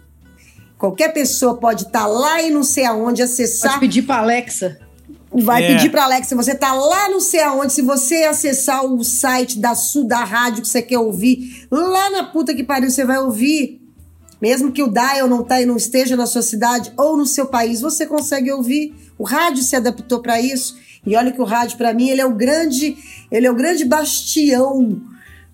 Qualquer 0.78 1.12
pessoa 1.12 1.56
pode 1.56 1.84
estar 1.84 2.00
tá 2.00 2.06
lá 2.06 2.42
e 2.42 2.50
não 2.50 2.62
sei 2.62 2.84
aonde 2.84 3.22
acessar. 3.22 3.72
Pode 3.72 3.80
pedir 3.80 4.02
para 4.02 4.18
Alexa. 4.18 4.78
Vai 5.32 5.64
é. 5.64 5.74
pedir 5.74 5.90
para 5.90 6.04
Alexa, 6.04 6.36
você 6.36 6.54
tá 6.54 6.72
lá 6.72 7.08
não 7.08 7.20
sei 7.20 7.42
aonde, 7.42 7.72
se 7.72 7.82
você 7.82 8.24
acessar 8.24 8.84
o 8.84 9.02
site 9.04 9.58
da 9.58 9.74
Sul 9.74 10.04
da 10.04 10.24
rádio 10.24 10.62
que 10.62 10.68
você 10.68 10.80
quer 10.80 10.98
ouvir, 10.98 11.66
lá 11.70 12.10
na 12.10 12.24
puta 12.24 12.54
que 12.54 12.64
pariu 12.64 12.90
você 12.90 13.04
vai 13.04 13.18
ouvir. 13.18 13.82
Mesmo 14.40 14.70
que 14.70 14.82
o 14.82 14.88
dial 14.88 15.28
não 15.28 15.42
tá 15.42 15.60
e 15.60 15.66
não 15.66 15.76
esteja 15.76 16.14
na 16.14 16.26
sua 16.26 16.42
cidade 16.42 16.92
ou 16.96 17.16
no 17.16 17.26
seu 17.26 17.46
país, 17.46 17.80
você 17.80 18.06
consegue 18.06 18.52
ouvir. 18.52 18.94
O 19.18 19.24
rádio 19.24 19.62
se 19.62 19.74
adaptou 19.74 20.20
para 20.20 20.40
isso. 20.40 20.76
E 21.06 21.16
olha 21.16 21.32
que 21.32 21.40
o 21.40 21.44
rádio 21.44 21.78
para 21.78 21.94
mim 21.94 22.10
ele 22.10 22.20
é 22.20 22.26
o 22.26 22.34
grande, 22.34 22.96
ele 23.30 23.46
é 23.46 23.50
o 23.50 23.54
grande 23.54 23.84
bastião 23.84 25.00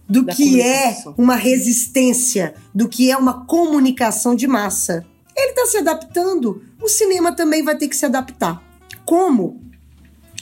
do 0.08 0.26
que 0.26 0.60
é 0.60 1.04
uma 1.16 1.36
resistência, 1.36 2.54
do 2.74 2.88
que 2.88 3.10
é 3.10 3.16
uma 3.16 3.46
comunicação 3.46 4.34
de 4.34 4.46
massa. 4.46 5.06
Ele 5.42 5.50
está 5.50 5.66
se 5.66 5.78
adaptando. 5.78 6.62
O 6.80 6.88
cinema 6.88 7.34
também 7.34 7.64
vai 7.64 7.76
ter 7.76 7.88
que 7.88 7.96
se 7.96 8.06
adaptar. 8.06 8.62
Como? 9.04 9.60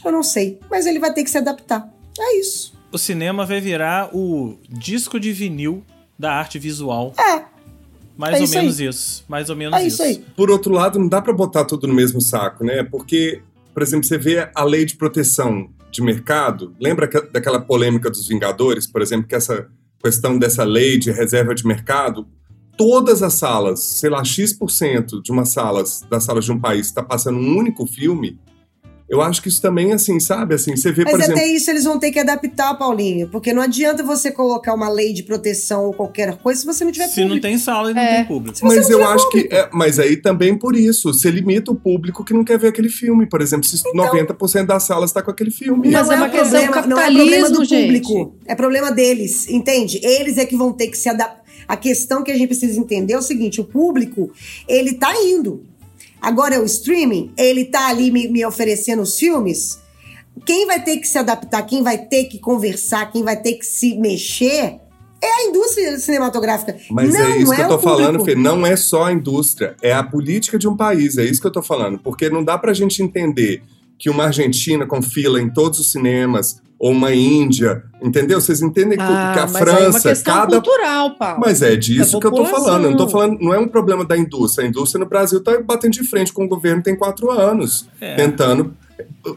Eu 0.05 0.13
não 0.13 0.23
sei, 0.23 0.61
mas 0.71 0.87
ele 0.87 0.99
vai 0.99 1.13
ter 1.13 1.25
que 1.25 1.31
se 1.31 1.39
adaptar. 1.39 1.89
É 2.19 2.39
isso. 2.39 2.75
O 2.93 2.99
cinema 2.99 3.47
vai 3.47 3.61
virar 3.61 4.15
o 4.15 4.59
disco 4.69 5.19
de 5.19 5.33
vinil 5.33 5.83
da 6.19 6.33
arte 6.33 6.59
visual. 6.59 7.15
É. 7.19 7.45
Mais 8.17 8.35
é 8.35 8.43
ou 8.43 8.49
menos 8.49 8.81
aí. 8.81 8.87
isso. 8.87 9.25
Mais 9.27 9.49
ou 9.49 9.57
menos 9.57 9.79
é 9.79 9.87
isso. 9.87 10.03
isso. 10.03 10.21
Aí. 10.21 10.25
Por 10.37 10.51
outro 10.51 10.73
lado, 10.73 10.99
não 10.99 11.09
dá 11.09 11.23
para 11.23 11.33
botar 11.33 11.65
tudo 11.65 11.87
no 11.87 11.95
mesmo 11.95 12.21
saco, 12.21 12.63
né? 12.65 12.83
Porque, 12.83 13.41
por 13.73 13.83
exemplo, 13.83 14.05
você 14.05 14.19
vê 14.19 14.51
a 14.55 14.65
lei 14.65 14.85
de 14.85 14.97
proteção 14.97 15.71
de 15.91 16.03
mercado, 16.03 16.75
lembra 16.79 17.09
daquela 17.33 17.61
polêmica 17.61 18.11
dos 18.11 18.29
Vingadores, 18.29 18.87
por 18.87 19.03
exemplo, 19.03 19.27
que 19.27 19.35
essa 19.35 19.67
questão 20.03 20.39
dessa 20.39 20.63
lei 20.63 20.99
de 20.99 21.11
reserva 21.11 21.55
de 21.55 21.67
mercado, 21.67 22.29
todas 22.81 23.23
as 23.23 23.35
salas, 23.35 23.81
sei 23.81 24.09
lá, 24.09 24.25
X% 24.25 25.21
de 25.23 25.31
uma 25.31 25.45
salas, 25.45 26.03
das 26.09 26.25
salas 26.25 26.47
de 26.47 26.51
um 26.51 26.59
país 26.59 26.87
está 26.87 27.03
passando 27.03 27.39
um 27.39 27.59
único 27.59 27.85
filme, 27.85 28.39
eu 29.11 29.21
acho 29.21 29.43
que 29.43 29.49
isso 29.49 29.61
também, 29.61 29.93
assim, 29.93 30.21
sabe? 30.21 30.55
Assim, 30.55 30.77
você 30.77 30.93
vê, 30.93 31.03
Mas 31.03 31.13
por 31.13 31.23
até 31.23 31.33
exemplo... 31.33 31.51
isso 31.51 31.69
eles 31.69 31.83
vão 31.83 31.99
ter 31.99 32.13
que 32.13 32.21
adaptar, 32.21 32.73
Paulinho. 32.75 33.27
Porque 33.29 33.53
não 33.53 33.61
adianta 33.61 34.05
você 34.05 34.31
colocar 34.31 34.73
uma 34.73 34.89
lei 34.89 35.13
de 35.13 35.25
proteção 35.25 35.87
ou 35.87 35.93
qualquer 35.93 36.37
coisa 36.37 36.61
se 36.61 36.67
você 36.67 36.85
não 36.85 36.93
tiver 36.93 37.09
se 37.09 37.17
público. 37.17 37.29
Se 37.29 37.35
não 37.35 37.41
tem 37.41 37.59
sala 37.59 37.91
e 37.91 37.95
não 37.95 38.01
é. 38.01 38.17
tem 38.19 38.25
público. 38.25 38.57
Mas 38.63 38.89
eu 38.89 39.05
acho 39.05 39.25
público. 39.25 39.49
que... 39.49 39.55
É, 39.55 39.69
mas 39.73 39.99
aí 39.99 40.17
também 40.17 40.57
por 40.57 40.77
isso, 40.77 41.13
você 41.13 41.29
limita 41.29 41.73
o 41.73 41.75
público 41.75 42.25
que 42.25 42.33
não 42.33 42.45
quer 42.45 42.57
ver 42.57 42.69
aquele 42.69 42.89
filme. 42.89 43.27
Por 43.27 43.43
exemplo, 43.43 43.67
se 43.67 43.83
então, 43.85 44.15
90% 44.15 44.67
das 44.67 44.85
salas 44.85 45.11
está 45.11 45.21
com 45.21 45.33
aquele 45.33 45.51
filme. 45.51 45.91
Mas 45.91 46.09
é, 46.09 46.15
é 46.15 46.17
uma 46.17 46.29
questão 46.29 46.63
problema, 46.63 46.87
não 46.87 47.01
é 47.01 47.13
problema 47.13 47.51
do 47.51 47.65
gente. 47.65 47.83
público. 47.83 48.39
É 48.47 48.55
problema 48.55 48.93
deles, 48.93 49.49
entende? 49.49 50.01
Eles 50.05 50.39
é 50.39 50.47
que 50.47 50.55
vão 50.55 50.73
ter 50.73 50.87
que 50.87 50.97
se 50.97 51.09
adaptar. 51.09 51.40
A 51.71 51.77
questão 51.77 52.25
que 52.25 52.33
a 52.33 52.37
gente 52.37 52.49
precisa 52.49 52.81
entender 52.81 53.13
é 53.13 53.17
o 53.17 53.23
seguinte, 53.23 53.61
o 53.61 53.65
público, 53.65 54.33
ele 54.67 54.95
tá 54.95 55.15
indo. 55.23 55.63
Agora 56.21 56.57
é 56.57 56.59
o 56.59 56.65
streaming, 56.65 57.31
ele 57.39 57.65
tá 57.65 57.87
ali 57.87 58.11
me, 58.11 58.27
me 58.27 58.45
oferecendo 58.45 59.03
os 59.03 59.17
filmes. 59.17 59.79
Quem 60.45 60.67
vai 60.67 60.83
ter 60.83 60.97
que 60.97 61.07
se 61.07 61.17
adaptar, 61.17 61.63
quem 61.63 61.81
vai 61.81 61.97
ter 61.97 62.25
que 62.25 62.41
conversar, 62.41 63.13
quem 63.13 63.23
vai 63.23 63.41
ter 63.41 63.53
que 63.53 63.65
se 63.65 63.97
mexer 63.99 64.81
é 65.23 65.27
a 65.27 65.49
indústria 65.49 65.97
cinematográfica. 66.01 66.77
Mas 66.91 67.15
não 67.15 67.21
é 67.21 67.39
isso 67.39 67.53
é 67.53 67.57
que 67.57 67.63
eu 67.63 67.69
tô 67.69 67.79
falando, 67.79 68.25
Fê. 68.25 68.35
Não 68.35 68.67
é 68.67 68.75
só 68.75 69.05
a 69.05 69.13
indústria, 69.13 69.77
é 69.81 69.93
a 69.93 70.03
política 70.03 70.59
de 70.59 70.67
um 70.67 70.77
país. 70.77 71.19
É 71.19 71.25
isso 71.25 71.41
que 71.41 71.47
eu 71.47 71.53
tô 71.53 71.63
falando. 71.63 72.01
Porque 72.01 72.29
não 72.29 72.43
dá 72.43 72.59
pra 72.59 72.75
gente 72.75 73.01
entender 73.01 73.63
que 74.01 74.09
uma 74.09 74.25
Argentina 74.25 74.87
com 74.87 75.03
fila 75.03 75.41
em 75.41 75.51
todos 75.51 75.79
os 75.79 75.93
cinemas, 75.93 76.61
ou 76.79 76.93
uma 76.93 77.15
Índia, 77.15 77.85
entendeu? 78.03 78.41
Vocês 78.41 78.63
entendem 78.63 78.97
que, 78.97 79.05
ah, 79.05 79.33
que 79.35 79.39
a 79.39 79.43
mas 79.43 79.59
França, 79.59 80.09
é 80.09 80.15
uma 80.15 80.23
cada 80.23 80.61
cultural, 80.63 81.11
Paulo. 81.11 81.41
Mas 81.45 81.61
é 81.61 81.77
disso 81.77 82.19
que 82.19 82.27
eu 82.27 82.33
tô 82.33 82.47
falando. 82.47 82.85
Eu 82.85 82.91
não 82.91 82.97
tô 82.97 83.07
falando, 83.07 83.39
não 83.39 83.53
é 83.53 83.59
um 83.59 83.69
problema 83.69 84.03
da 84.03 84.17
indústria. 84.17 84.65
A 84.65 84.69
indústria 84.69 84.99
no 84.99 85.07
Brasil 85.07 85.45
tá 85.45 85.61
batendo 85.61 85.93
de 85.93 86.03
frente 86.03 86.33
com 86.33 86.47
o 86.47 86.49
governo 86.49 86.83
tem 86.83 86.97
quatro 86.97 87.31
anos, 87.31 87.87
é. 88.01 88.15
tentando 88.15 88.75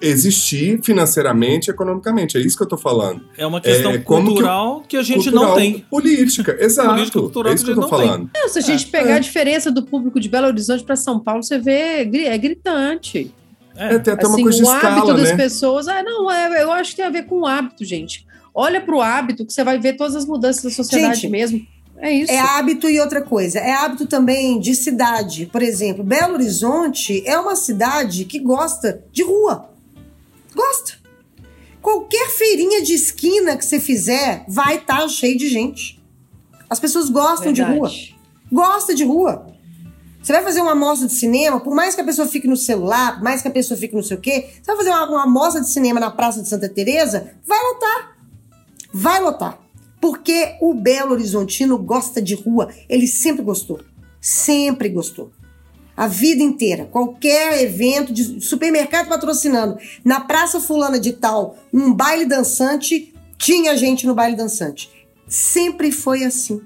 existir 0.01 0.79
financeiramente, 0.81 1.69
economicamente. 1.69 2.37
É 2.37 2.39
isso 2.39 2.55
que 2.55 2.63
eu 2.63 2.67
tô 2.67 2.77
falando. 2.77 3.25
É 3.37 3.45
uma 3.45 3.59
questão 3.59 3.91
é, 3.91 3.97
cultural 3.97 4.79
que, 4.79 4.87
que, 4.89 4.97
a 4.97 5.03
gente 5.03 5.29
cultural, 5.29 5.49
não 5.49 5.55
tem. 5.55 5.85
Política, 5.89 6.55
exato. 6.57 6.89
Política, 6.91 7.19
cultural 7.19 7.51
é 7.51 7.55
isso 7.55 7.65
que, 7.65 7.73
que 7.73 7.77
eu 7.77 7.83
tô 7.83 7.89
falando. 7.89 8.29
Não, 8.33 8.47
se 8.47 8.59
a 8.59 8.61
gente 8.61 8.87
é. 8.87 8.89
pegar 8.89 9.15
a 9.15 9.19
diferença 9.19 9.69
do 9.69 9.83
público 9.83 10.17
de 10.17 10.29
Belo 10.29 10.47
Horizonte 10.47 10.85
para 10.85 10.95
São 10.95 11.19
Paulo, 11.19 11.43
você 11.43 11.57
vê, 11.57 12.09
é 12.25 12.37
gritante. 12.37 13.33
É, 13.75 13.97
tem 13.99 14.13
até 14.13 14.23
assim, 14.25 14.35
uma 14.35 14.43
coisa 14.43 14.57
de 14.57 14.63
o 14.63 14.73
escala, 14.73 14.97
hábito 14.97 15.13
das 15.13 15.29
né? 15.29 15.37
pessoas. 15.37 15.87
Ah, 15.87 16.03
não, 16.03 16.29
é, 16.29 16.63
eu 16.63 16.71
acho 16.71 16.91
que 16.91 16.97
tem 16.97 17.05
a 17.05 17.09
ver 17.09 17.25
com 17.25 17.41
o 17.41 17.45
hábito, 17.45 17.83
gente. 17.83 18.25
Olha 18.53 18.79
para 18.79 18.95
o 18.95 19.01
hábito 19.01 19.45
que 19.45 19.51
você 19.51 19.63
vai 19.63 19.79
ver 19.79 19.93
todas 19.93 20.15
as 20.15 20.25
mudanças 20.25 20.63
da 20.63 20.69
sociedade 20.69 21.21
gente, 21.21 21.31
mesmo. 21.31 21.65
É 21.97 22.11
isso. 22.11 22.31
É 22.31 22.39
hábito 22.39 22.89
e 22.89 22.99
outra 22.99 23.21
coisa. 23.21 23.59
É 23.59 23.71
hábito 23.71 24.05
também 24.05 24.59
de 24.59 24.75
cidade. 24.75 25.47
Por 25.47 25.61
exemplo, 25.61 26.03
Belo 26.03 26.33
Horizonte 26.33 27.23
é 27.25 27.37
uma 27.37 27.55
cidade 27.55 28.25
que 28.25 28.39
gosta 28.39 29.03
de 29.11 29.23
rua. 29.23 29.69
Gosta. 30.53 30.93
Qualquer 31.81 32.29
feirinha 32.29 32.81
de 32.81 32.93
esquina 32.93 33.57
que 33.57 33.65
você 33.65 33.79
fizer 33.79 34.45
vai 34.47 34.77
estar 34.77 34.99
tá 34.99 35.07
cheio 35.07 35.37
de 35.37 35.49
gente. 35.49 36.01
As 36.69 36.79
pessoas 36.79 37.09
gostam 37.09 37.53
Verdade. 37.53 37.71
de 37.71 37.77
rua. 37.77 37.91
Gosta 38.51 38.93
de 38.93 39.03
rua. 39.03 39.52
Você 40.23 40.31
vai 40.31 40.41
fazer 40.41 40.61
uma 40.61 40.71
amostra 40.71 41.05
de 41.05 41.13
cinema, 41.13 41.59
por 41.59 41.75
mais 41.75 41.95
que 41.95 41.99
a 41.99 42.03
pessoa 42.03 42.25
fique 42.25 42.47
no 42.47 42.55
celular, 42.55 43.15
por 43.15 43.23
mais 43.23 43.41
que 43.41 43.49
a 43.49 43.51
pessoa 43.51 43.77
fique 43.77 43.93
não 43.93 44.01
sei 44.01 44.15
o 44.15 44.21
quê, 44.21 44.51
você 44.53 44.67
vai 44.67 44.77
fazer 44.77 44.89
uma, 44.91 45.09
uma 45.09 45.23
amostra 45.23 45.61
de 45.61 45.69
cinema 45.69 45.99
na 45.99 46.09
Praça 46.09 46.41
de 46.41 46.47
Santa 46.47 46.69
Teresa, 46.69 47.33
vai 47.45 47.59
lotar. 47.61 48.17
Vai 48.93 49.19
lotar. 49.19 49.59
Porque 49.99 50.55
o 50.61 50.73
Belo 50.73 51.11
Horizontino 51.11 51.77
gosta 51.77 52.21
de 52.21 52.35
rua. 52.35 52.69
Ele 52.87 53.05
sempre 53.05 53.43
gostou. 53.43 53.81
Sempre 54.21 54.87
gostou. 54.87 55.29
A 55.95 56.07
vida 56.07 56.41
inteira. 56.41 56.85
Qualquer 56.85 57.61
evento 57.61 58.13
de 58.13 58.39
supermercado 58.39 59.09
patrocinando. 59.09 59.77
Na 60.05 60.21
Praça 60.21 60.61
Fulana 60.61 60.99
de 60.99 61.11
Tal, 61.11 61.57
um 61.73 61.93
baile 61.93 62.25
dançante, 62.25 63.13
tinha 63.37 63.75
gente 63.75 64.07
no 64.07 64.15
baile 64.15 64.37
dançante. 64.37 64.89
Sempre 65.27 65.91
foi 65.91 66.23
assim. 66.23 66.61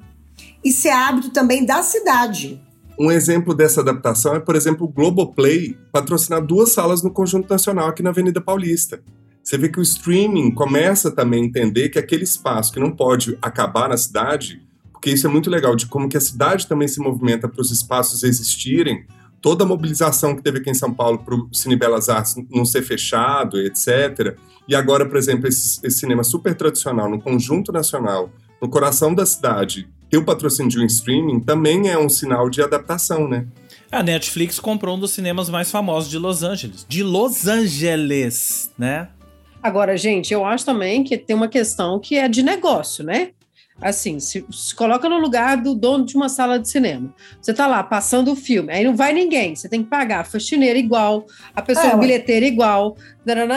Isso 0.64 0.88
é 0.88 0.92
hábito 0.92 1.32
também 1.32 1.66
da 1.66 1.82
cidade. 1.82 2.62
Um 3.00 3.12
exemplo 3.12 3.54
dessa 3.54 3.82
adaptação 3.82 4.36
é, 4.36 4.40
por 4.40 4.56
exemplo, 4.56 4.88
o 4.88 4.90
Globoplay 4.90 5.78
patrocinar 5.92 6.44
duas 6.44 6.72
salas 6.72 7.04
no 7.04 7.12
Conjunto 7.12 7.48
Nacional 7.48 7.90
aqui 7.90 8.02
na 8.02 8.10
Avenida 8.10 8.42
Paulista. 8.42 9.00
Você 9.44 9.58
vê 9.58 9.70
que 9.70 9.80
o 9.80 9.84
streaming 9.84 10.52
começa 10.52 11.12
também 11.12 11.44
a 11.44 11.46
entender 11.46 11.90
que 11.90 12.00
aquele 12.00 12.24
espaço 12.24 12.74
que 12.74 12.80
não 12.80 12.92
pode 12.92 13.38
acabar 13.42 13.88
na 13.88 13.98
cidade, 13.98 14.62
porque 14.92 15.12
isso 15.12 15.28
é 15.28 15.30
muito 15.30 15.50
legal, 15.50 15.76
de 15.76 15.86
como 15.86 16.10
que 16.10 16.18
a 16.18 16.22
cidade 16.22 16.68
também 16.68 16.88
se 16.88 17.00
movimenta 17.00 17.48
para 17.48 17.62
os 17.62 17.72
espaços 17.72 18.24
existirem, 18.24 19.06
toda 19.42 19.64
a 19.64 19.68
mobilização 19.68 20.36
que 20.36 20.42
teve 20.42 20.58
aqui 20.58 20.70
em 20.70 20.74
São 20.74 20.94
Paulo 20.94 21.20
para 21.20 21.36
o 21.36 21.50
Cine 21.54 21.76
Belas 21.76 22.10
Artes 22.10 22.36
não 22.50 22.66
ser 22.66 22.82
fechado, 22.82 23.60
etc. 23.62 24.36
E 24.68 24.76
agora, 24.76 25.06
por 25.06 25.18
exemplo, 25.18 25.48
esse, 25.48 25.80
esse 25.86 26.00
cinema 26.00 26.24
super 26.24 26.56
tradicional 26.56 27.10
no 27.10 27.22
conjunto 27.22 27.72
nacional, 27.72 28.32
no 28.62 28.68
coração 28.68 29.14
da 29.14 29.26
cidade, 29.26 29.88
ter 30.10 30.18
o 30.18 30.26
patrocínio 30.26 30.70
de 30.70 30.80
um 30.80 30.86
streaming 30.86 31.40
também 31.40 31.90
é 31.90 31.98
um 31.98 32.10
sinal 32.10 32.50
de 32.50 32.62
adaptação, 32.62 33.28
né? 33.28 33.46
A 33.92 34.04
Netflix 34.04 34.60
comprou 34.60 34.98
um 34.98 35.00
dos 35.00 35.12
cinemas 35.12 35.50
mais 35.50 35.72
famosos 35.72 36.10
de 36.10 36.18
Los 36.18 36.44
Angeles. 36.44 36.86
De 36.88 37.04
Los 37.04 37.48
Angeles, 37.48 38.72
né? 38.78 39.10
Agora, 39.62 39.98
gente, 39.98 40.34
eu 40.34 40.46
acho 40.46 40.66
também 40.66 41.04
que 41.04 41.18
tem 41.18 41.36
uma 41.36 41.48
questão 41.48 42.00
que 42.00 42.18
é 42.18 42.28
de 42.28 42.44
negócio, 42.44 43.04
né? 43.04 43.30
Assim, 43.82 44.20
se, 44.20 44.46
se 44.52 44.74
coloca 44.74 45.08
no 45.08 45.20
lugar 45.20 45.58
do 45.58 45.76
dono 45.76 46.04
de 46.06 46.16
uma 46.16 46.30
sala 46.30 46.58
de 46.58 46.68
cinema. 46.68 47.14
Você 47.40 47.54
tá 47.54 47.68
lá 47.68 47.84
passando 47.84 48.32
o 48.32 48.36
filme, 48.36 48.74
aí 48.74 48.84
não 48.84 48.96
vai 48.96 49.14
ninguém, 49.14 49.56
você 49.56 49.70
tem 49.70 49.84
que 49.84 49.90
pagar 49.90 50.22
a 50.22 50.24
faxineira 50.24 50.80
igual, 50.80 51.26
a 51.56 51.62
pessoa 51.62 51.94
é, 51.94 51.98
bilheteira 51.98 52.46
igual. 52.46 52.98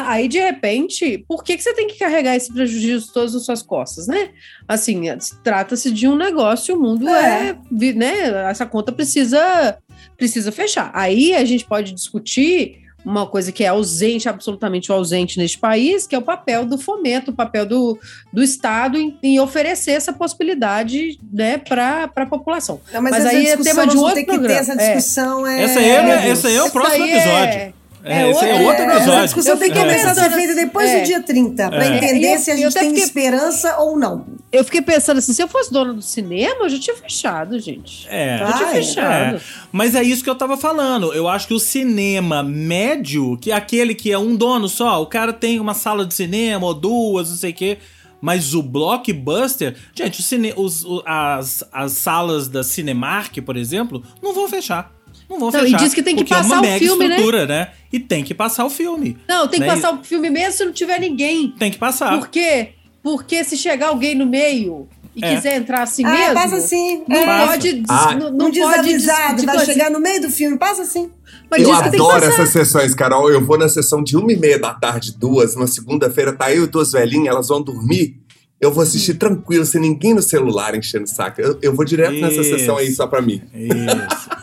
Aí, 0.06 0.28
de 0.28 0.38
repente, 0.38 1.24
por 1.28 1.44
que, 1.44 1.56
que 1.56 1.62
você 1.62 1.72
tem 1.72 1.87
que 1.87 1.98
carregar 1.98 2.37
esse 2.37 2.52
prejuízo 2.52 3.12
todos 3.12 3.35
nas 3.35 3.44
suas 3.44 3.62
costas, 3.62 4.06
né? 4.09 4.30
Assim, 4.66 5.02
trata-se 5.44 5.90
de 5.90 6.09
um 6.09 6.16
negócio, 6.16 6.76
o 6.76 6.80
mundo 6.80 7.09
é. 7.09 7.50
é, 7.50 7.92
né? 7.92 8.50
Essa 8.50 8.66
conta 8.66 8.92
precisa 8.92 9.78
precisa 10.16 10.52
fechar. 10.52 10.90
Aí 10.94 11.35
a 11.35 11.44
gente 11.44 11.64
pode 11.64 11.92
discutir 11.92 12.80
uma 13.05 13.27
coisa 13.27 13.51
que 13.51 13.65
é 13.65 13.69
ausente, 13.69 14.29
absolutamente 14.29 14.91
ausente 14.93 15.39
neste 15.39 15.59
país, 15.59 16.07
que 16.07 16.15
é 16.15 16.19
o 16.19 16.23
papel 16.23 16.65
do 16.65 16.79
fomento, 16.79 17.31
o 17.31 17.35
papel 17.35 17.67
do, 17.67 17.99
do 18.33 18.43
Estado 18.43 18.99
em, 18.99 19.19
em 19.23 19.41
oferecer 19.41 19.93
essa 19.93 20.13
possibilidade 20.13 21.19
né, 21.33 21.59
para 21.59 22.11
a 22.15 22.27
população. 22.27 22.81
Não, 22.93 23.03
mas, 23.03 23.13
mas 23.13 23.27
aí 23.27 23.47
é 23.47 23.57
tema 23.57 23.87
de 23.87 23.97
outro 23.97 24.25
programa. 24.25 24.61
essa 24.61 24.77
discussão 24.77 25.47
é. 25.47 25.61
é... 25.61 25.65
Essa, 25.65 25.79
aí 25.81 25.89
é, 25.89 26.29
essa 26.29 26.49
aí 26.49 26.57
é 26.57 26.63
o 26.63 26.71
próximo 26.71 27.05
é 27.05 27.17
episódio. 27.17 27.80
É, 28.03 28.23
é, 28.23 28.31
esse 28.31 28.45
é 28.45 28.55
outro 28.67 28.85
episódio. 28.85 29.13
Essa 29.13 29.25
discussão 29.25 29.57
tem 29.57 29.71
que 29.71 29.79
começar 29.79 30.11
a 30.11 30.15
ser 30.15 30.31
feita 30.31 30.55
depois 30.55 30.89
é. 30.89 31.01
do 31.01 31.07
dia 31.07 31.23
30, 31.23 31.69
para 31.69 31.85
é. 31.85 31.97
entender 31.97 32.39
se 32.39 32.51
a 32.51 32.57
gente 32.57 32.73
tem 32.73 32.89
fiquei... 32.89 33.03
esperança 33.03 33.79
ou 33.79 33.99
não. 33.99 34.25
Eu 34.51 34.65
fiquei 34.65 34.83
pensando 34.83 35.19
assim, 35.19 35.33
se 35.33 35.43
eu 35.43 35.49
fosse 35.49 35.73
dona 35.73 35.93
do 35.93 36.03
cinema, 36.03 36.65
eu 36.65 36.69
já 36.69 36.79
tinha 36.79 36.97
fechado, 36.97 37.59
gente. 37.61 38.07
É. 38.09 38.39
Já 38.39 38.53
tinha 38.53 38.69
fechado. 38.69 39.37
É. 39.37 39.41
Mas 39.71 39.95
é 39.95 40.03
isso 40.03 40.25
que 40.25 40.31
eu 40.31 40.35
tava 40.35 40.57
falando. 40.57 41.13
Eu 41.13 41.29
acho 41.29 41.47
que 41.47 41.55
o 41.55 41.61
cinema 41.61 42.43
médio, 42.43 43.37
que 43.39 43.53
é 43.53 43.55
aquele 43.55 43.95
que 43.95 44.11
é 44.11 44.19
um 44.19 44.35
dono 44.35 44.69
só, 44.69 45.01
o 45.03 45.07
cara 45.07 45.33
tem 45.33 45.61
uma 45.61 45.75
sala 45.75 46.05
de 46.07 46.15
cinema 46.15 46.67
ou 46.67 46.75
duas, 46.75 47.29
não 47.29 47.37
sei 47.37 47.51
o 47.51 47.55
quê. 47.55 47.79
Mas 48.21 48.55
o 48.55 48.63
blockbuster, 48.63 49.75
gente, 49.95 50.21
o 50.21 50.23
cine, 50.23 50.53
os, 50.57 50.85
as, 51.07 51.65
as 51.73 51.93
salas 51.93 52.49
da 52.49 52.63
Cinemark, 52.63 53.39
por 53.41 53.57
exemplo, 53.57 54.03
não 54.23 54.35
vão 54.35 54.47
fechar. 54.49 54.93
Não 55.31 55.38
vão 55.38 55.51
não, 55.53 55.61
fechar. 55.61 55.77
E 55.77 55.85
diz 55.85 55.95
que 55.95 56.03
tem 56.03 56.16
que 56.16 56.25
passar 56.25 56.57
é 56.57 56.59
uma 56.59 56.77
o 56.77 56.79
filme, 56.79 57.09
né? 57.09 57.47
né? 57.47 57.71
E 57.93 58.01
tem 58.01 58.25
que 58.25 58.35
passar 58.35 58.64
o 58.64 58.71
filme. 58.71 59.16
Não, 59.29 59.47
tem 59.47 59.61
né? 59.61 59.69
que 59.69 59.73
passar 59.73 59.95
o 59.95 60.03
filme 60.03 60.29
mesmo 60.29 60.53
se 60.53 60.64
não 60.64 60.73
tiver 60.73 60.99
ninguém. 60.99 61.55
Tem 61.57 61.71
que 61.71 61.79
passar. 61.79 62.19
Por 62.19 62.29
quê? 62.29 62.71
Porque 63.01 63.45
se 63.45 63.57
chegar 63.57 63.88
alguém 63.88 64.16
no 64.16 64.27
meio 64.27 64.88
e 65.14 65.25
é. 65.25 65.37
quiser 65.37 65.57
entrar 65.57 65.83
assim 65.83 66.05
ah, 66.05 66.11
mesmo. 66.11 66.35
Passa 66.35 66.57
assim. 66.57 67.05
Não 67.07 67.16
é. 67.16 67.47
pode. 67.47 67.83
Ah. 67.88 68.16
Não, 68.16 68.33
não 68.33 68.51
desavisado, 68.51 69.47
vai 69.47 69.64
chegar 69.64 69.88
no 69.88 70.01
meio 70.01 70.21
do 70.21 70.31
filme, 70.31 70.59
passa 70.59 70.83
assim. 70.83 71.09
Mas 71.49 71.62
eu 71.62 71.73
adoro 71.73 72.25
essas 72.25 72.49
sessões, 72.49 72.93
Carol. 72.93 73.31
Eu 73.31 73.45
vou 73.45 73.57
na 73.57 73.69
sessão 73.69 74.03
de 74.03 74.16
uma 74.16 74.33
e 74.33 74.37
meia 74.37 74.59
da 74.59 74.75
tarde, 74.75 75.14
duas, 75.16 75.55
uma 75.55 75.69
segunda-feira, 75.69 76.33
tá 76.33 76.53
eu 76.53 76.64
e 76.64 76.66
duas 76.66 76.90
velhinhas, 76.90 77.29
elas 77.29 77.49
vão 77.49 77.62
dormir. 77.62 78.16
Eu 78.61 78.73
vou 78.73 78.83
assistir 78.83 79.12
hum. 79.12 79.19
tranquilo, 79.19 79.64
sem 79.64 79.81
ninguém 79.81 80.12
no 80.12 80.21
celular 80.21 80.75
enchendo 80.75 81.05
o 81.05 81.09
saco. 81.09 81.40
Eu, 81.40 81.59
eu 81.62 81.75
vou 81.75 81.85
direto 81.85 82.14
Isso. 82.14 82.23
nessa 82.23 82.43
sessão 82.43 82.77
aí 82.77 82.90
só 82.90 83.07
pra 83.07 83.23
mim. 83.23 83.40
Isso. 83.55 84.39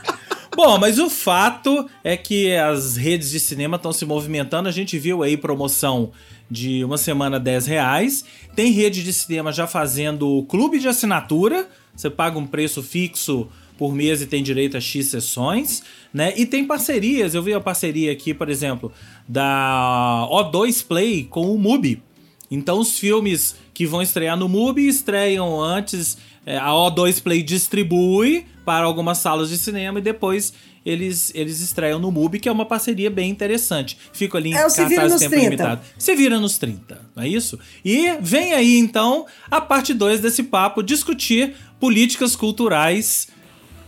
Bom, 0.58 0.80
mas 0.80 0.98
o 0.98 1.08
fato 1.08 1.88
é 2.04 2.18
que 2.18 2.56
as 2.56 2.98
redes 2.98 3.30
de 3.30 3.40
cinema 3.40 3.76
estão 3.76 3.94
se 3.94 4.04
movimentando. 4.08 4.68
A 4.68 4.72
gente 4.72 4.98
viu 4.98 5.22
aí 5.22 5.38
promoção 5.38 6.12
de 6.50 6.84
uma 6.84 6.98
semana 6.98 7.40
10 7.40 7.68
reais. 7.68 8.26
Tem 8.56 8.72
rede 8.72 9.04
de 9.04 9.14
cinema 9.14 9.52
já 9.52 9.68
fazendo 9.68 10.44
clube 10.50 10.80
de 10.80 10.88
assinatura. 10.88 11.70
Você 11.96 12.10
paga 12.10 12.40
um 12.40 12.48
preço 12.48 12.82
fixo 12.82 13.48
por 13.78 13.94
mês 13.94 14.20
e 14.24 14.26
tem 14.26 14.42
direito 14.42 14.76
a 14.76 14.82
X 14.82 15.06
sessões, 15.06 15.84
né? 16.12 16.34
E 16.36 16.44
tem 16.44 16.66
parcerias. 16.66 17.36
Eu 17.36 17.44
vi 17.44 17.54
a 17.54 17.62
parceria 17.62 18.12
aqui, 18.12 18.34
por 18.34 18.50
exemplo, 18.50 18.92
da 19.28 20.28
O2 20.32 20.84
Play 20.88 21.26
com 21.26 21.54
o 21.54 21.60
Mubi. 21.60 22.02
Então 22.50 22.80
os 22.80 22.98
filmes 22.98 23.56
que 23.76 23.86
vão 23.86 24.02
estrear 24.02 24.36
no 24.36 24.50
Mubi 24.50 24.88
estreiam 24.88 25.62
antes 25.62 26.18
é, 26.48 26.58
a 26.58 26.70
O2 26.70 27.22
Play 27.22 27.44
distribui 27.44 28.46
para 28.64 28.86
algumas 28.86 29.18
salas 29.18 29.50
de 29.50 29.58
cinema 29.58 30.00
e 30.00 30.02
depois 30.02 30.54
eles, 30.86 31.30
eles 31.36 31.60
estreiam 31.60 32.00
no 32.00 32.10
MUBI, 32.10 32.40
que 32.40 32.48
é 32.48 32.52
uma 32.52 32.66
parceria 32.66 33.12
bem 33.12 33.30
interessante. 33.30 33.98
Fico 34.14 34.38
ali 34.38 34.52
em 34.52 34.54
é, 34.54 34.60
cartaz 34.60 35.20
tempo 35.20 35.32
30. 35.32 35.36
limitado. 35.36 35.82
Você 35.98 36.16
vira 36.16 36.40
nos 36.40 36.58
30, 36.58 37.02
não 37.14 37.24
é 37.24 37.28
isso? 37.28 37.60
E 37.84 38.14
vem 38.22 38.54
aí 38.54 38.78
então 38.78 39.26
a 39.52 39.60
parte 39.60 39.94
2 39.94 40.22
desse 40.22 40.44
papo, 40.44 40.82
discutir 40.82 41.54
políticas 41.82 42.34
culturais 42.34 43.28